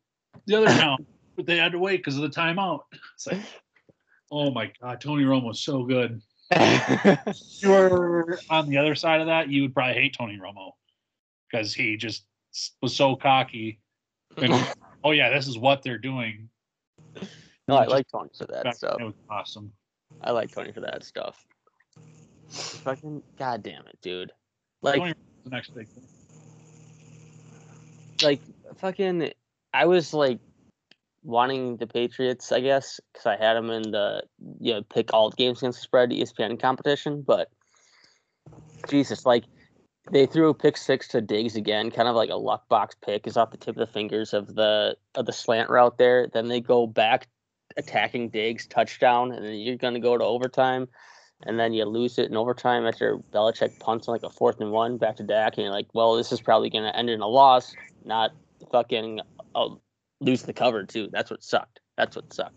the 0.48 0.56
other 0.56 0.66
town, 0.66 1.06
but 1.36 1.46
they 1.46 1.58
had 1.58 1.74
to 1.74 1.80
wait 1.80 1.98
because 1.98 2.16
of 2.16 2.24
the 2.24 2.30
timeout." 2.30 2.80
It's 3.14 3.28
like, 3.28 3.42
oh 4.32 4.50
my 4.50 4.72
god, 4.82 5.00
Tony 5.00 5.26
Romo's 5.26 5.64
so 5.64 5.84
good. 5.84 6.24
If 6.56 7.64
you 7.64 7.70
were 7.70 8.40
on 8.50 8.70
the 8.70 8.78
other 8.78 8.96
side 8.96 9.22
of 9.22 9.28
that, 9.28 9.50
you 9.50 9.64
would 9.64 9.74
probably 9.74 9.94
hate 9.96 10.16
Tony 10.18 10.38
Romo 10.38 10.72
because 11.50 11.74
he 11.74 11.98
just 11.98 12.26
was 12.82 12.96
so 12.96 13.16
cocky. 13.16 13.80
And, 14.38 14.54
oh 15.04 15.12
yeah, 15.12 15.30
this 15.30 15.48
is 15.48 15.58
what 15.58 15.84
they're 15.84 15.98
doing. 15.98 16.50
no, 17.68 17.76
I 17.76 17.86
like 17.86 18.08
Tony 18.12 18.30
for 18.38 18.46
that 18.48 18.76
stuff. 18.76 18.98
It 19.00 19.04
was 19.04 19.14
awesome. 19.30 19.72
I 20.22 20.32
like 20.32 20.52
Tony 20.52 20.72
for 20.72 20.82
that 20.82 21.04
stuff. 21.04 21.46
Fucking 22.50 23.24
goddamn 23.38 23.84
it, 23.88 23.98
dude. 24.02 24.32
Like 24.82 25.00
Tony 25.00 25.14
the 25.44 25.50
next 25.50 25.74
big 25.76 25.88
thing. 25.88 26.04
like 28.22 28.40
fucking 28.78 29.32
I 29.74 29.86
was 29.86 30.14
like 30.14 30.40
wanting 31.24 31.78
the 31.78 31.88
Patriots, 31.88 32.52
I 32.52 32.60
guess, 32.60 33.00
because 33.12 33.26
I 33.26 33.38
had 33.38 33.56
them 33.56 33.70
in 33.70 33.92
the 33.92 34.24
you 34.60 34.74
know 34.74 34.84
pick 34.84 35.14
all 35.14 35.32
games 35.32 35.60
against 35.60 35.80
the 35.80 35.84
spread 35.84 36.12
ESPN 36.12 36.60
competition, 36.60 37.24
but 37.26 37.50
Jesus, 38.90 39.26
like 39.26 39.46
they 40.12 40.26
threw 40.26 40.50
a 40.50 40.54
pick 40.54 40.78
six 40.78 41.08
to 41.10 41.22
Diggs 41.22 41.56
again, 41.56 41.90
kind 41.90 42.08
of 42.08 42.16
like 42.16 42.30
a 42.30 42.36
luck 42.36 42.68
box 42.70 42.96
pick, 43.04 43.26
is 43.26 43.38
off 43.38 43.52
the 43.52 43.58
tip 43.58 43.76
of 43.76 43.88
the 43.88 43.94
fingers 43.94 44.34
of 44.34 44.56
the 44.56 44.96
of 45.16 45.26
the 45.26 45.34
slant 45.34 45.70
route 45.70 45.98
there. 45.98 46.28
Then 46.32 46.48
they 46.48 46.62
go 46.62 46.88
back 46.88 47.28
attacking 47.78 48.30
Diggs 48.30 48.68
touchdown, 48.68 49.32
and 49.32 49.46
then 49.46 49.56
you're 49.56 49.78
gonna 49.78 50.00
go 50.00 50.18
to 50.18 50.24
overtime. 50.24 50.88
And 51.46 51.60
then 51.60 51.74
you 51.74 51.84
lose 51.86 52.18
it 52.20 52.30
in 52.30 52.38
overtime 52.38 52.86
after 52.86 53.18
Belichick 53.18 53.78
punts 53.80 54.08
on 54.08 54.14
like 54.14 54.24
a 54.24 54.30
fourth 54.30 54.62
and 54.62 54.72
one 54.72 54.98
back 54.98 55.18
to 55.18 55.24
Dak, 55.24 55.58
and 55.58 55.66
you're 55.66 55.74
like, 55.74 55.88
well, 55.94 56.16
this 56.16 56.32
is 56.32 56.40
probably 56.40 56.70
going 56.70 56.86
to 56.86 56.96
end 56.96 57.10
in 57.10 57.20
a 57.20 57.28
loss, 57.28 57.76
not 58.06 58.32
fucking 58.72 59.20
uh, 59.54 59.70
lose 60.24 60.44
the 60.44 60.54
cover 60.54 60.84
too. 60.86 61.10
That's 61.12 61.30
what 61.30 61.44
sucked. 61.44 61.80
That's 61.98 62.16
what 62.16 62.34
sucked. 62.34 62.56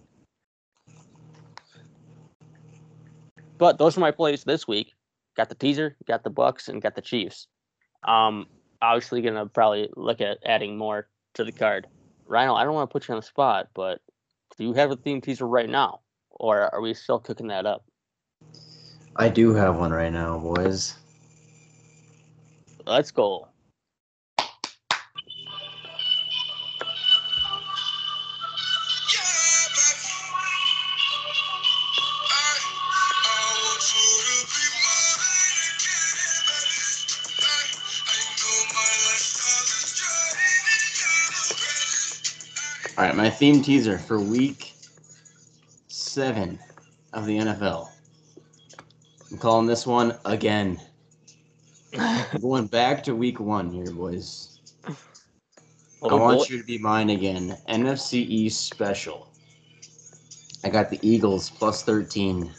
But 3.59 3.79
those 3.79 3.97
are 3.97 4.01
my 4.01 4.11
plays 4.11 4.45
this 4.45 4.69
week. 4.69 4.93
Got 5.37 5.49
the 5.49 5.55
teaser, 5.55 5.97
got 6.07 6.25
the 6.25 6.31
Bucks, 6.31 6.69
and 6.69 6.81
got 6.81 6.95
the 6.95 7.03
Chiefs. 7.03 7.47
Um, 8.07 8.47
obviously 8.81 9.23
gonna 9.23 9.47
probably 9.47 9.89
look 9.97 10.21
at 10.21 10.39
adding 10.45 10.77
more 10.77 11.09
to 11.35 11.45
the 11.45 11.53
card. 11.53 11.87
Rhino, 12.27 12.55
I 12.55 12.65
don't 12.65 12.75
want 12.75 12.91
to 12.91 12.93
put 12.93 13.09
you 13.09 13.15
on 13.15 13.21
the 13.21 13.27
spot, 13.27 13.69
but 13.75 14.01
do 14.57 14.65
you 14.65 14.73
have 14.75 14.91
a 14.91 14.97
theme 14.97 15.21
teaser 15.21 15.47
right 15.47 15.69
now, 15.69 16.01
or 16.31 16.75
are 16.75 16.81
we 16.81 16.95
still 16.95 17.19
cooking 17.19 17.49
that 17.49 17.67
up? 17.67 17.85
I 19.17 19.29
do 19.29 19.55
have 19.55 19.77
one 19.77 19.93
right 19.93 20.13
now, 20.13 20.39
boys. 20.39 20.95
Let's 22.87 23.11
go. 23.11 23.49
Right, 43.07 43.17
my 43.17 43.31
theme 43.31 43.63
teaser 43.63 43.99
for 43.99 44.21
week 44.21 44.73
seven 45.87 46.59
of 47.13 47.27
the 47.27 47.39
NFL. 47.39 47.89
I'm 49.31 49.39
calling 49.39 49.67
this 49.67 49.87
one 49.87 50.19
again. 50.25 50.81
Going 52.41 52.67
back 52.67 53.05
to 53.05 53.15
week 53.15 53.39
one 53.39 53.71
here, 53.71 53.93
boys. 53.93 54.59
Oh, 56.03 56.09
I 56.11 56.15
want 56.15 56.51
you 56.51 56.59
to 56.59 56.65
be 56.65 56.79
mine 56.79 57.11
again. 57.11 57.57
NFC 57.69 58.15
East 58.15 58.67
special. 58.67 59.29
I 60.65 60.69
got 60.69 60.91
the 60.91 60.99
Eagles 61.03 61.51
plus 61.51 61.85
13. 61.85 62.53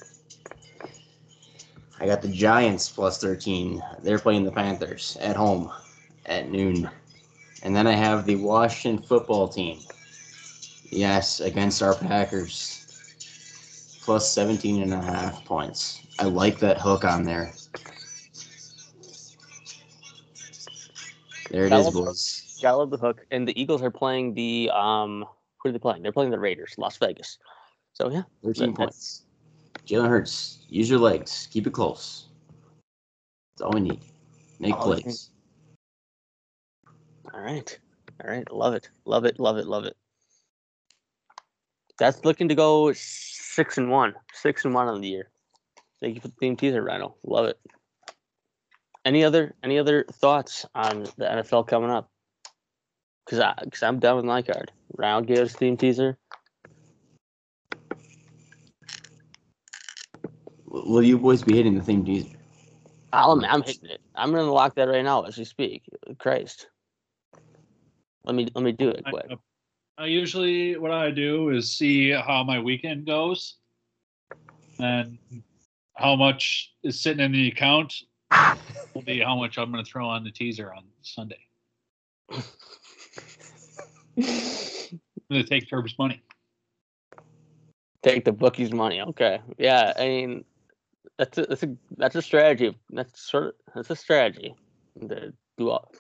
I 2.00 2.06
got 2.06 2.22
the 2.22 2.30
Giants 2.30 2.90
plus 2.90 3.20
13. 3.20 3.82
They're 4.02 4.20
playing 4.20 4.46
the 4.46 4.52
Panthers 4.52 5.18
at 5.20 5.36
home 5.36 5.72
at 6.26 6.50
noon. 6.50 6.90
And 7.64 7.76
then 7.76 7.86
I 7.86 7.94
have 7.94 8.26
the 8.26 8.36
Washington 8.38 9.06
football 9.06 9.48
team. 9.50 9.80
Yes, 10.90 11.40
against 11.40 11.82
our 11.82 11.96
Packers. 11.96 12.84
Plus 14.02 14.32
17 14.32 14.82
and 14.84 14.94
a 14.94 15.02
half 15.02 15.44
points. 15.44 16.02
I 16.20 16.26
like 16.26 16.60
that 16.60 16.80
hook 16.80 17.04
on 17.04 17.24
there. 17.24 17.52
There 21.52 21.66
it 21.66 21.74
is, 21.74 21.90
boys. 21.90 22.58
Gotta 22.62 22.78
love 22.78 22.90
the 22.90 22.98
hook. 22.98 23.26
And 23.32 23.48
the 23.48 23.60
Eagles 23.60 23.82
are 23.82 23.92
playing 23.92 24.34
the 24.34 24.70
um 24.74 25.26
who 25.58 25.70
are 25.70 25.72
they 25.72 25.80
playing? 25.80 26.04
They're 26.04 26.12
playing 26.12 26.32
the 26.32 26.40
Raiders, 26.40 26.74
Las 26.78 26.98
Vegas. 26.98 27.38
So 27.94 28.10
yeah. 28.10 28.24
13 28.44 28.72
that- 28.72 28.76
points. 28.78 29.24
Jalen 29.86 30.10
Hurts, 30.10 30.60
use 30.68 30.90
your 30.90 31.00
legs. 31.00 31.48
Keep 31.52 31.68
it 31.68 31.74
close. 31.74 32.26
That's 33.54 33.62
all 33.62 33.72
we 33.72 33.80
need. 33.80 34.02
Make 34.60 34.76
All 34.76 34.84
plays. 34.84 35.30
All 37.34 37.40
right. 37.40 37.80
All 38.24 38.30
right. 38.30 38.52
Love 38.52 38.74
it. 38.74 38.90
Love 39.06 39.24
it. 39.26 39.40
Love 39.40 39.58
it. 39.58 39.68
Love 39.68 39.86
it. 39.86 39.96
That's 42.00 42.24
looking 42.26 42.50
to 42.50 42.56
go 42.56 42.94
six 42.94 43.78
and 43.78 43.90
one. 43.90 44.14
Six 44.34 44.66
and 44.66 44.74
one 44.74 44.88
on 44.88 45.02
the 45.02 45.08
year. 45.08 45.30
Thank 46.00 46.16
you 46.16 46.22
for 46.22 46.28
the 46.28 46.36
theme 46.40 46.56
teaser, 46.56 46.84
Rhino. 46.84 47.16
Love 47.24 47.46
it. 47.46 47.60
any 49.06 49.24
other 49.24 49.56
any 49.64 49.80
other 49.80 50.06
thoughts 50.12 50.66
on 50.76 51.04
the 51.18 51.26
NFL 51.26 51.68
coming 51.68 51.90
up? 51.90 52.10
Because 53.26 53.40
I 53.40 53.56
because 53.64 53.82
I'm 53.82 54.00
done 54.00 54.18
with 54.18 54.26
my 54.26 54.42
card. 54.42 54.72
Round 54.98 55.26
gives 55.26 55.54
theme 55.54 55.78
teaser. 55.78 56.18
Will 60.66 61.04
you 61.04 61.18
boys 61.18 61.42
be 61.42 61.56
hitting 61.56 61.76
the 61.76 61.82
theme 61.84 62.06
teaser? 62.06 62.30
I'm, 63.14 63.44
I'm 63.46 63.64
hitting 63.64 63.90
it. 63.90 64.02
I'm 64.14 64.32
gonna 64.32 64.52
lock 64.52 64.76
that 64.76 64.90
right 64.90 65.04
now 65.04 65.24
as 65.24 65.38
we 65.38 65.46
speak. 65.46 65.84
Christ. 66.20 66.68
Let 68.26 68.36
me 68.36 68.50
let 68.54 68.64
me 68.64 68.74
do 68.74 68.90
it 68.90 69.04
I, 69.06 69.10
quick. 69.10 69.32
I 70.00 70.06
usually 70.06 70.78
what 70.78 70.92
I 70.92 71.10
do 71.10 71.50
is 71.50 71.72
see 71.72 72.12
how 72.12 72.44
my 72.44 72.60
weekend 72.60 73.08
goes, 73.08 73.56
and 74.80 75.18
how 75.96 76.16
much 76.16 76.72
is 76.84 77.00
sitting 77.00 77.24
in 77.24 77.32
the 77.32 77.48
account 77.48 78.04
will 78.94 79.02
be 79.02 79.20
how 79.20 79.36
much 79.36 79.58
I'm 79.58 79.72
going 79.72 79.84
to 79.84 79.90
throw 79.90 80.08
on 80.08 80.24
the 80.24 80.30
teaser 80.30 80.72
on 80.72 80.84
Sunday. 81.02 81.40
I'm 82.30 82.44
going 85.32 85.44
to 85.44 85.44
take 85.44 85.68
Turb's 85.68 85.98
money. 85.98 86.22
Take 88.04 88.24
the 88.24 88.32
bookie's 88.32 88.72
money. 88.72 89.02
Okay. 89.02 89.42
Yeah. 89.58 89.94
I 89.98 90.08
mean, 90.08 90.46
that's 91.18 91.40
a 91.40 91.46
that's 91.48 91.64
a 91.64 91.76
that's 91.98 92.16
a 92.16 92.22
strategy. 92.22 92.78
That's 92.92 93.20
sort 93.20 93.48
of 93.48 93.54
that's 93.74 93.90
a 93.90 93.96
strategy. 93.96 94.54
To 95.10 95.34
do 95.58 95.70
all 95.72 95.92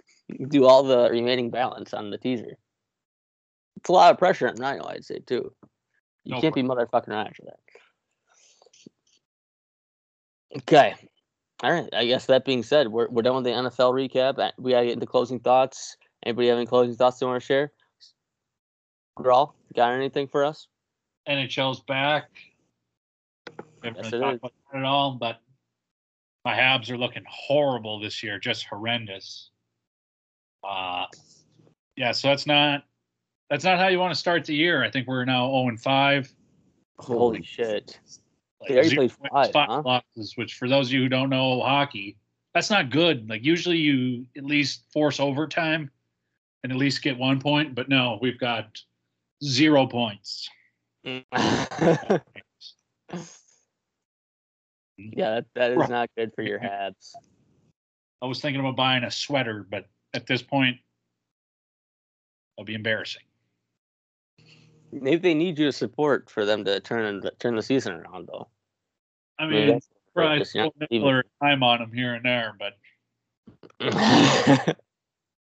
do 0.49 0.65
all 0.65 0.83
the 0.83 1.09
remaining 1.09 1.49
balance 1.49 1.95
on 1.95 2.11
the 2.11 2.17
teaser. 2.19 2.57
It's 3.77 3.89
a 3.89 3.93
lot 3.93 4.11
of 4.11 4.17
pressure 4.17 4.47
on 4.49 4.55
Rhino, 4.55 4.85
I'd 4.87 5.05
say 5.05 5.19
too. 5.19 5.51
You 6.23 6.35
No 6.35 6.41
can't 6.41 6.55
be 6.55 6.63
motherfucking 6.63 7.07
around 7.07 7.27
after 7.27 7.43
that. 7.45 7.59
Okay. 10.57 10.95
All 11.63 11.71
right. 11.71 11.89
I 11.93 12.05
guess 12.05 12.25
that 12.25 12.45
being 12.45 12.63
said, 12.63 12.87
we're 12.87 13.07
we're 13.09 13.21
done 13.21 13.35
with 13.35 13.45
the 13.45 13.51
NFL 13.51 13.93
recap. 13.93 14.39
Uh, 14.39 14.51
We 14.57 14.71
gotta 14.71 14.85
get 14.87 14.93
into 14.93 15.05
closing 15.05 15.39
thoughts. 15.39 15.97
Anybody 16.25 16.47
have 16.49 16.57
any 16.57 16.65
closing 16.65 16.95
thoughts 16.95 17.19
they 17.19 17.25
want 17.25 17.41
to 17.41 17.45
share? 17.45 17.71
Grawl, 19.17 19.53
got 19.75 19.93
anything 19.93 20.27
for 20.27 20.43
us? 20.43 20.67
NHL's 21.27 21.81
back. 21.81 22.29
Yes, 23.83 24.11
really 24.11 24.33
it 24.33 24.35
about 24.35 24.53
that 24.71 24.79
at 24.79 24.85
all, 24.85 25.13
but 25.13 25.39
my 26.43 26.53
Habs 26.53 26.89
are 26.89 26.97
looking 26.97 27.23
horrible 27.27 27.99
this 27.99 28.23
year, 28.23 28.39
just 28.39 28.65
horrendous. 28.65 29.51
Uh 30.63 31.05
yeah, 31.95 32.11
so 32.11 32.27
that's 32.29 32.45
not 32.45 32.83
that's 33.49 33.63
not 33.63 33.77
how 33.77 33.87
you 33.87 33.99
want 33.99 34.13
to 34.13 34.19
start 34.19 34.45
the 34.45 34.55
year. 34.55 34.83
I 34.83 34.91
think 34.91 35.07
we're 35.07 35.25
now 35.25 35.47
0 35.47 35.69
and 35.69 35.79
5. 35.79 36.33
Holy 36.99 37.43
shit. 37.43 37.99
Like 38.61 38.71
already 38.71 38.95
played 38.95 39.11
five, 39.31 39.51
five 39.51 39.67
huh? 39.67 39.81
losses, 39.85 40.35
which 40.35 40.55
for 40.55 40.67
those 40.67 40.87
of 40.87 40.93
you 40.93 41.03
who 41.03 41.09
don't 41.09 41.29
know 41.29 41.61
hockey, 41.61 42.17
that's 42.53 42.69
not 42.69 42.89
good. 42.89 43.29
Like 43.29 43.43
usually 43.43 43.77
you 43.77 44.25
at 44.35 44.43
least 44.43 44.83
force 44.91 45.19
overtime 45.19 45.91
and 46.63 46.71
at 46.71 46.77
least 46.77 47.03
get 47.03 47.17
one 47.17 47.39
point, 47.39 47.75
but 47.75 47.87
no, 47.87 48.17
we've 48.21 48.39
got 48.39 48.65
zero 49.43 49.85
points. 49.85 50.49
yeah, 51.03 52.19
that, 54.97 55.45
that 55.55 55.71
is 55.71 55.87
not 55.87 56.09
good 56.17 56.31
for 56.35 56.41
your 56.41 56.59
Habs. 56.59 57.13
I 58.21 58.25
was 58.25 58.41
thinking 58.41 58.59
about 58.59 58.75
buying 58.75 59.03
a 59.03 59.11
sweater, 59.11 59.65
but 59.69 59.85
at 60.13 60.25
this 60.25 60.41
point, 60.41 60.77
it'll 62.57 62.65
be 62.65 62.73
embarrassing. 62.73 63.21
Maybe 64.91 65.17
they 65.17 65.33
need 65.33 65.59
you 65.59 65.65
to 65.65 65.71
support 65.71 66.29
for 66.29 66.45
them 66.45 66.63
to 66.65 66.79
turn 66.79 67.19
the, 67.19 67.31
turn 67.39 67.55
the 67.55 67.61
season 67.61 67.93
around, 67.93 68.29
though. 68.31 68.47
I 69.39 69.45
mean, 69.47 69.67
that's 69.67 69.87
the 69.87 69.93
probably 70.13 70.39
put 70.39 70.73
even- 70.89 71.07
Miller 71.07 71.23
time 71.41 71.61
on 71.63 71.79
them 71.79 71.91
here 71.93 72.13
and 72.15 72.25
there, 72.25 72.55
but 72.57 72.73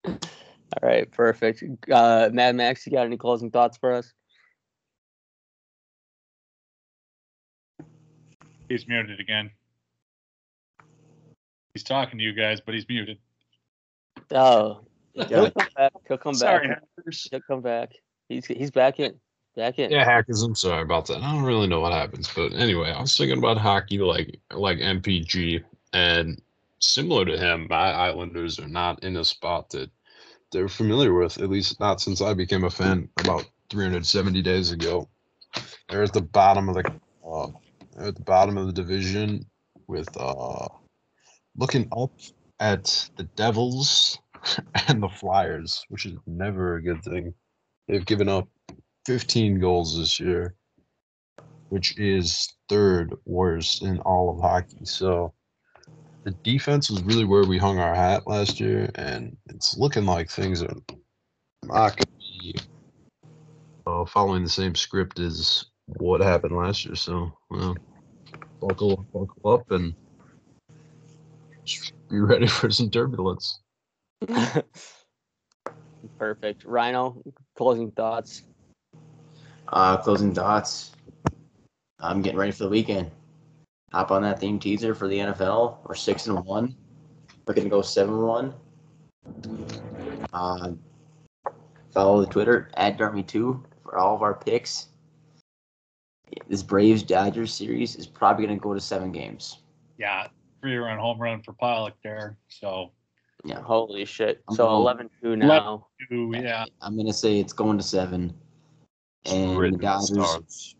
All 0.06 0.82
right, 0.82 1.10
perfect. 1.10 1.64
Uh, 1.90 2.28
Mad 2.32 2.56
Max, 2.56 2.86
you 2.86 2.92
got 2.92 3.06
any 3.06 3.16
closing 3.16 3.50
thoughts 3.50 3.78
for 3.78 3.92
us? 3.92 4.12
he's 8.68 8.86
muted 8.88 9.20
again. 9.20 9.50
He's 11.72 11.82
talking 11.84 12.18
to 12.18 12.24
you 12.24 12.32
guys, 12.32 12.60
but 12.60 12.74
he's 12.74 12.88
muted. 12.88 13.18
Oh, 14.32 14.80
he'll 15.14 15.50
come 15.50 15.68
back. 15.76 15.92
He'll 16.08 16.18
come 16.18 16.34
Sorry, 16.34 16.68
back. 16.68 16.82
hackers. 16.96 17.28
He'll 17.30 17.40
come 17.42 17.62
back. 17.62 17.92
He's 18.28 18.46
he's 18.46 18.70
back 18.70 18.98
in. 18.98 19.14
In. 19.56 19.90
Yeah, 19.90 20.04
hackers. 20.04 20.42
I'm 20.42 20.54
sorry 20.54 20.82
about 20.82 21.06
that. 21.06 21.22
I 21.22 21.32
don't 21.32 21.44
really 21.44 21.66
know 21.66 21.80
what 21.80 21.92
happens, 21.92 22.30
but 22.34 22.52
anyway, 22.52 22.90
I 22.90 23.00
was 23.00 23.16
thinking 23.16 23.38
about 23.38 23.56
hockey 23.56 23.98
like 23.98 24.38
like 24.52 24.78
MPG, 24.78 25.64
and 25.92 26.40
similar 26.78 27.24
to 27.24 27.38
him, 27.38 27.66
my 27.70 27.90
Islanders 27.90 28.58
are 28.58 28.68
not 28.68 29.02
in 29.02 29.16
a 29.16 29.24
spot 29.24 29.70
that 29.70 29.90
they're 30.52 30.68
familiar 30.68 31.14
with. 31.14 31.40
At 31.40 31.48
least 31.48 31.80
not 31.80 32.00
since 32.00 32.20
I 32.20 32.34
became 32.34 32.64
a 32.64 32.70
fan 32.70 33.08
about 33.18 33.46
370 33.70 34.42
days 34.42 34.72
ago. 34.72 35.08
They're 35.88 36.02
at 36.02 36.12
the 36.12 36.20
bottom 36.20 36.68
of 36.68 36.74
the 36.74 36.92
uh, 37.26 37.48
at 37.98 38.14
the 38.14 38.22
bottom 38.22 38.58
of 38.58 38.66
the 38.66 38.72
division 38.72 39.46
with 39.86 40.08
uh 40.18 40.68
looking 41.56 41.88
up 41.96 42.12
at 42.60 43.08
the 43.16 43.24
Devils 43.36 44.18
and 44.88 45.02
the 45.02 45.08
Flyers, 45.08 45.84
which 45.88 46.06
is 46.06 46.14
never 46.26 46.76
a 46.76 46.82
good 46.82 47.02
thing. 47.02 47.32
They've 47.88 48.04
given 48.04 48.28
up 48.28 48.48
15 49.06 49.60
goals 49.60 49.96
this 49.96 50.18
year, 50.18 50.56
which 51.68 51.96
is 51.98 52.52
third 52.68 53.14
worst 53.24 53.82
in 53.82 54.00
all 54.00 54.30
of 54.30 54.40
hockey. 54.40 54.84
So 54.84 55.32
the 56.24 56.32
defense 56.42 56.90
was 56.90 57.04
really 57.04 57.24
where 57.24 57.44
we 57.44 57.56
hung 57.56 57.78
our 57.78 57.94
hat 57.94 58.26
last 58.26 58.58
year, 58.58 58.90
and 58.96 59.36
it's 59.48 59.78
looking 59.78 60.04
like 60.04 60.28
things 60.28 60.60
are 60.60 60.74
not 61.62 61.96
going 61.96 61.98
to 61.98 62.08
be 62.42 62.56
uh, 63.86 64.04
following 64.06 64.42
the 64.42 64.48
same 64.48 64.74
script 64.74 65.20
as 65.20 65.64
what 65.86 66.20
happened 66.20 66.56
last 66.56 66.84
year. 66.84 66.96
So, 66.96 67.30
well, 67.48 67.76
buckle, 68.60 69.06
buckle 69.12 69.52
up 69.52 69.70
and 69.70 69.94
be 72.10 72.18
ready 72.18 72.46
for 72.48 72.70
some 72.70 72.90
turbulence. 72.90 73.60
Perfect. 76.18 76.64
Rhino, 76.64 77.22
closing 77.56 77.92
thoughts. 77.92 78.42
Uh, 79.68 79.96
closing 79.96 80.34
thoughts. 80.34 80.92
I'm 82.00 82.22
getting 82.22 82.38
ready 82.38 82.52
for 82.52 82.64
the 82.64 82.68
weekend. 82.70 83.10
Hop 83.92 84.10
on 84.10 84.22
that 84.22 84.38
theme 84.38 84.58
teaser 84.58 84.94
for 84.94 85.08
the 85.08 85.18
NFL. 85.18 85.78
We're 85.86 85.94
six 85.94 86.26
and 86.26 86.44
one. 86.44 86.74
Looking 87.46 87.64
to 87.64 87.70
go 87.70 87.82
seven 87.82 88.14
and 88.14 88.26
one. 88.26 88.54
Uh, 90.32 90.72
follow 91.92 92.20
the 92.20 92.30
Twitter 92.30 92.70
at 92.74 92.98
DartMe2 92.98 93.62
for 93.82 93.98
all 93.98 94.14
of 94.14 94.22
our 94.22 94.34
picks. 94.34 94.88
This 96.48 96.62
Braves 96.62 97.02
Dodgers 97.02 97.52
series 97.52 97.96
is 97.96 98.06
probably 98.06 98.46
going 98.46 98.58
to 98.58 98.62
go 98.62 98.74
to 98.74 98.80
seven 98.80 99.12
games. 99.12 99.58
Yeah, 99.98 100.26
three 100.60 100.76
run 100.76 100.98
home 100.98 101.20
run 101.20 101.42
for 101.42 101.52
Pollock 101.54 101.94
there. 102.02 102.36
So, 102.48 102.90
Yeah. 103.44 103.60
Holy 103.62 104.04
shit. 104.04 104.42
So 104.50 104.66
going- 104.66 104.82
11 104.82 105.10
2 105.22 105.36
now. 105.36 105.86
ooh, 106.12 106.32
yeah, 106.34 106.64
I'm 106.82 106.94
going 106.96 107.06
to 107.06 107.12
say 107.12 107.38
it's 107.38 107.52
going 107.52 107.78
to 107.78 107.84
seven. 107.84 108.34
And 109.28 109.52
the 109.52 109.56
Written 109.56 109.78
the 109.78 109.84
Dodgers, 109.84 110.08
stars. 110.08 110.76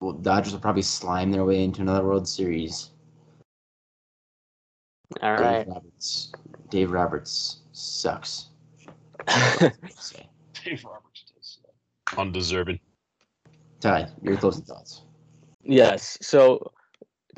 well, 0.00 0.12
Dodgers 0.12 0.52
will 0.52 0.60
probably 0.60 0.82
slime 0.82 1.30
their 1.32 1.44
way 1.44 1.64
into 1.64 1.82
another 1.82 2.04
World 2.04 2.28
Series. 2.28 2.90
All 5.22 5.36
Dave 5.36 5.40
right. 5.40 5.68
Roberts. 5.68 6.32
Dave 6.70 6.90
Roberts 6.90 7.60
sucks. 7.72 8.46
Dave 9.28 10.84
Roberts 10.84 11.24
does. 11.34 11.60
Undeserving. 12.16 12.80
Ty, 13.80 14.08
your 14.22 14.36
closing 14.36 14.64
thoughts. 14.64 15.02
Yes. 15.62 16.18
So 16.22 16.72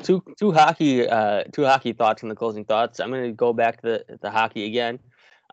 two 0.01 0.23
two 0.37 0.51
hockey 0.51 1.07
uh 1.07 1.43
two 1.51 1.65
hockey 1.65 1.93
thoughts 1.93 2.21
and 2.21 2.31
the 2.31 2.35
closing 2.35 2.65
thoughts. 2.65 2.99
I'm 2.99 3.11
gonna 3.11 3.31
go 3.31 3.53
back 3.53 3.81
to 3.81 4.03
the, 4.07 4.17
the 4.21 4.31
hockey 4.31 4.65
again. 4.65 4.99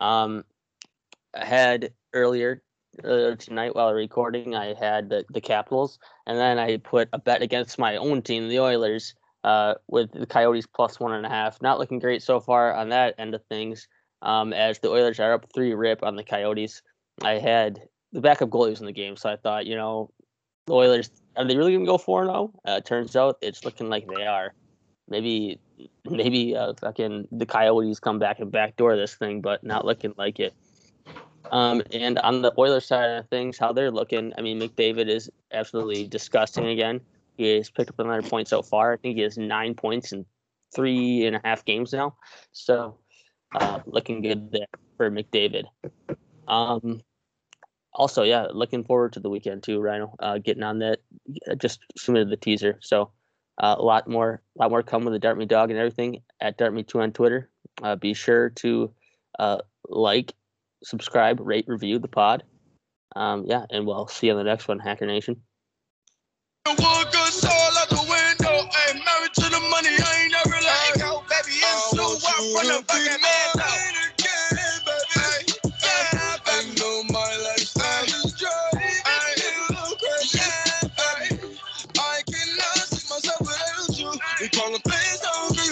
Um 0.01 0.45
I 1.35 1.45
had 1.45 1.93
earlier 2.13 2.63
earlier 3.05 3.37
tonight 3.37 3.75
while 3.75 3.93
recording 3.93 4.55
I 4.55 4.75
had 4.75 5.09
the, 5.11 5.25
the 5.31 5.41
Capitals 5.41 5.99
and 6.27 6.39
then 6.39 6.59
I 6.59 6.77
put 6.79 7.09
a 7.13 7.19
bet 7.19 7.43
against 7.43 7.79
my 7.79 7.97
own 7.97 8.23
team, 8.23 8.49
the 8.49 8.61
Oilers, 8.61 9.15
uh 9.45 9.75
with 9.89 10.13
the 10.13 10.27
Coyotes 10.27 10.67
plus 10.67 10.99
one 10.99 11.13
and 11.13 11.27
a 11.27 11.29
half. 11.29 11.61
Not 11.63 11.79
looking 11.79 11.99
great 11.99 12.23
so 12.23 12.41
far 12.41 12.75
on 12.75 12.89
that 12.91 13.15
end 13.19 13.35
of 13.35 13.45
things. 13.45 13.89
Um 14.23 14.53
as 14.53 14.79
the 14.79 14.91
Oilers 14.91 15.21
are 15.21 15.35
up 15.35 15.47
three 15.55 15.75
rip 15.75 16.03
on 16.03 16.17
the 16.17 16.25
Coyotes. 16.25 16.83
I 17.23 17.39
had 17.39 17.81
the 18.13 18.21
backup 18.21 18.51
goalies 18.51 18.81
in 18.81 18.87
the 18.87 18.93
game, 18.93 19.17
so 19.17 19.31
I 19.31 19.37
thought, 19.37 19.67
you 19.67 19.77
know, 19.77 20.11
the 20.67 20.75
Oilers 20.75 21.11
are 21.37 21.45
they 21.45 21.57
really 21.57 21.73
gonna 21.73 21.87
go 21.87 21.99
four 21.99 22.25
zero? 22.25 22.53
Uh, 22.65 22.81
turns 22.81 23.15
out 23.15 23.39
it's 23.43 23.65
looking 23.65 23.89
like 23.89 24.07
they 24.09 24.27
are. 24.27 24.55
Maybe, 25.09 25.61
maybe 26.05 26.57
uh, 26.57 26.75
fucking 26.81 27.29
the 27.31 27.47
Coyotes 27.47 28.01
come 28.01 28.19
back 28.19 28.41
and 28.41 28.51
backdoor 28.51 28.97
this 28.97 29.15
thing, 29.15 29.41
but 29.41 29.63
not 29.63 29.85
looking 29.85 30.15
like 30.17 30.41
it. 30.41 30.55
Um, 31.51 31.83
and 31.93 32.19
on 32.19 32.43
the 32.43 32.53
Oilers 32.59 32.87
side 32.87 33.11
of 33.11 33.29
things, 33.29 33.59
how 33.59 33.73
they're 33.73 33.91
looking, 33.91 34.33
I 34.37 34.41
mean, 34.41 34.61
McDavid 34.61 35.09
is 35.09 35.31
absolutely 35.53 36.07
disgusting 36.07 36.67
again. 36.67 37.01
He 37.37 37.57
has 37.57 37.71
picked 37.71 37.91
up 37.91 37.99
another 37.99 38.23
point 38.23 38.49
so 38.49 38.63
far. 38.63 38.93
I 38.93 38.97
think 38.97 39.17
he 39.17 39.23
has 39.23 39.37
nine 39.39 39.75
points 39.75 40.13
in 40.13 40.25
three 40.75 41.27
and 41.27 41.37
a 41.37 41.41
half 41.45 41.65
games 41.65 41.93
now. 41.93 42.17
So 42.53 42.99
uh, 43.55 43.81
looking 43.87 44.23
good 44.23 44.51
there 44.53 44.67
for 44.97 45.11
McDavid. 45.11 45.65
Um, 46.49 47.03
also, 47.93 48.23
yeah, 48.23 48.47
looking 48.53 48.85
forward 48.85 49.13
to 49.15 49.21
the 49.21 49.31
weekend 49.31 49.63
too, 49.63 49.81
Rhino. 49.81 50.15
Uh, 50.19 50.39
getting 50.39 50.63
on 50.63 50.79
that, 50.81 51.01
just 51.59 51.81
submitted 51.97 52.31
the 52.31 52.37
teaser, 52.37 52.79
so 52.81 53.11
uh, 53.59 53.77
a 53.79 53.83
lot 53.83 54.09
more, 54.09 54.43
a 54.59 54.63
lot 54.63 54.71
more 54.71 54.83
coming 54.83 55.07
with 55.07 55.15
the 55.15 55.19
Dart 55.19 55.39
Me 55.39 55.47
Dog 55.47 55.71
and 55.71 55.79
everything 55.79 56.23
at 56.41 56.59
Dart 56.59 56.75
Me 56.75 56.83
Two 56.83 57.01
on 57.01 57.13
Twitter. 57.13 57.51
Uh, 57.83 57.97
be 57.97 58.13
sure 58.13 58.51
to 58.51 58.93
uh, 59.39 59.59
like, 59.89 60.35
subscribe, 60.83 61.41
rate, 61.41 61.67
review 61.69 61.99
the 61.99 62.09
pod. 62.09 62.43
Um, 63.15 63.45
yeah, 63.47 63.65
and 63.71 63.87
we'll 63.87 64.09
see 64.09 64.27
you 64.27 64.33
on 64.33 64.39
the 64.39 64.45
next 64.45 64.69
one, 64.69 64.79
Hacker 64.79 65.07
Nation. 65.07 65.41
The 66.65 66.73
wood 66.73 67.13
good 67.13 67.33
soul 67.33 67.51
out 67.53 67.89
the 67.89 67.97
window. 67.97 68.69
Ain't 68.89 69.05
married 69.05 69.35
to 69.35 69.43
the 69.43 69.61
money. 69.71 69.89
I 69.89 70.23
ain't 70.23 70.33
never 70.33 70.59
let 70.61 70.99
go, 70.99 71.23
baby. 71.29 71.57
It's 71.57 71.91
so 71.91 72.03
wild 72.03 72.59
from 72.59 72.67
the 72.67 72.85
fucking 72.87 73.23
man. 73.23 73.46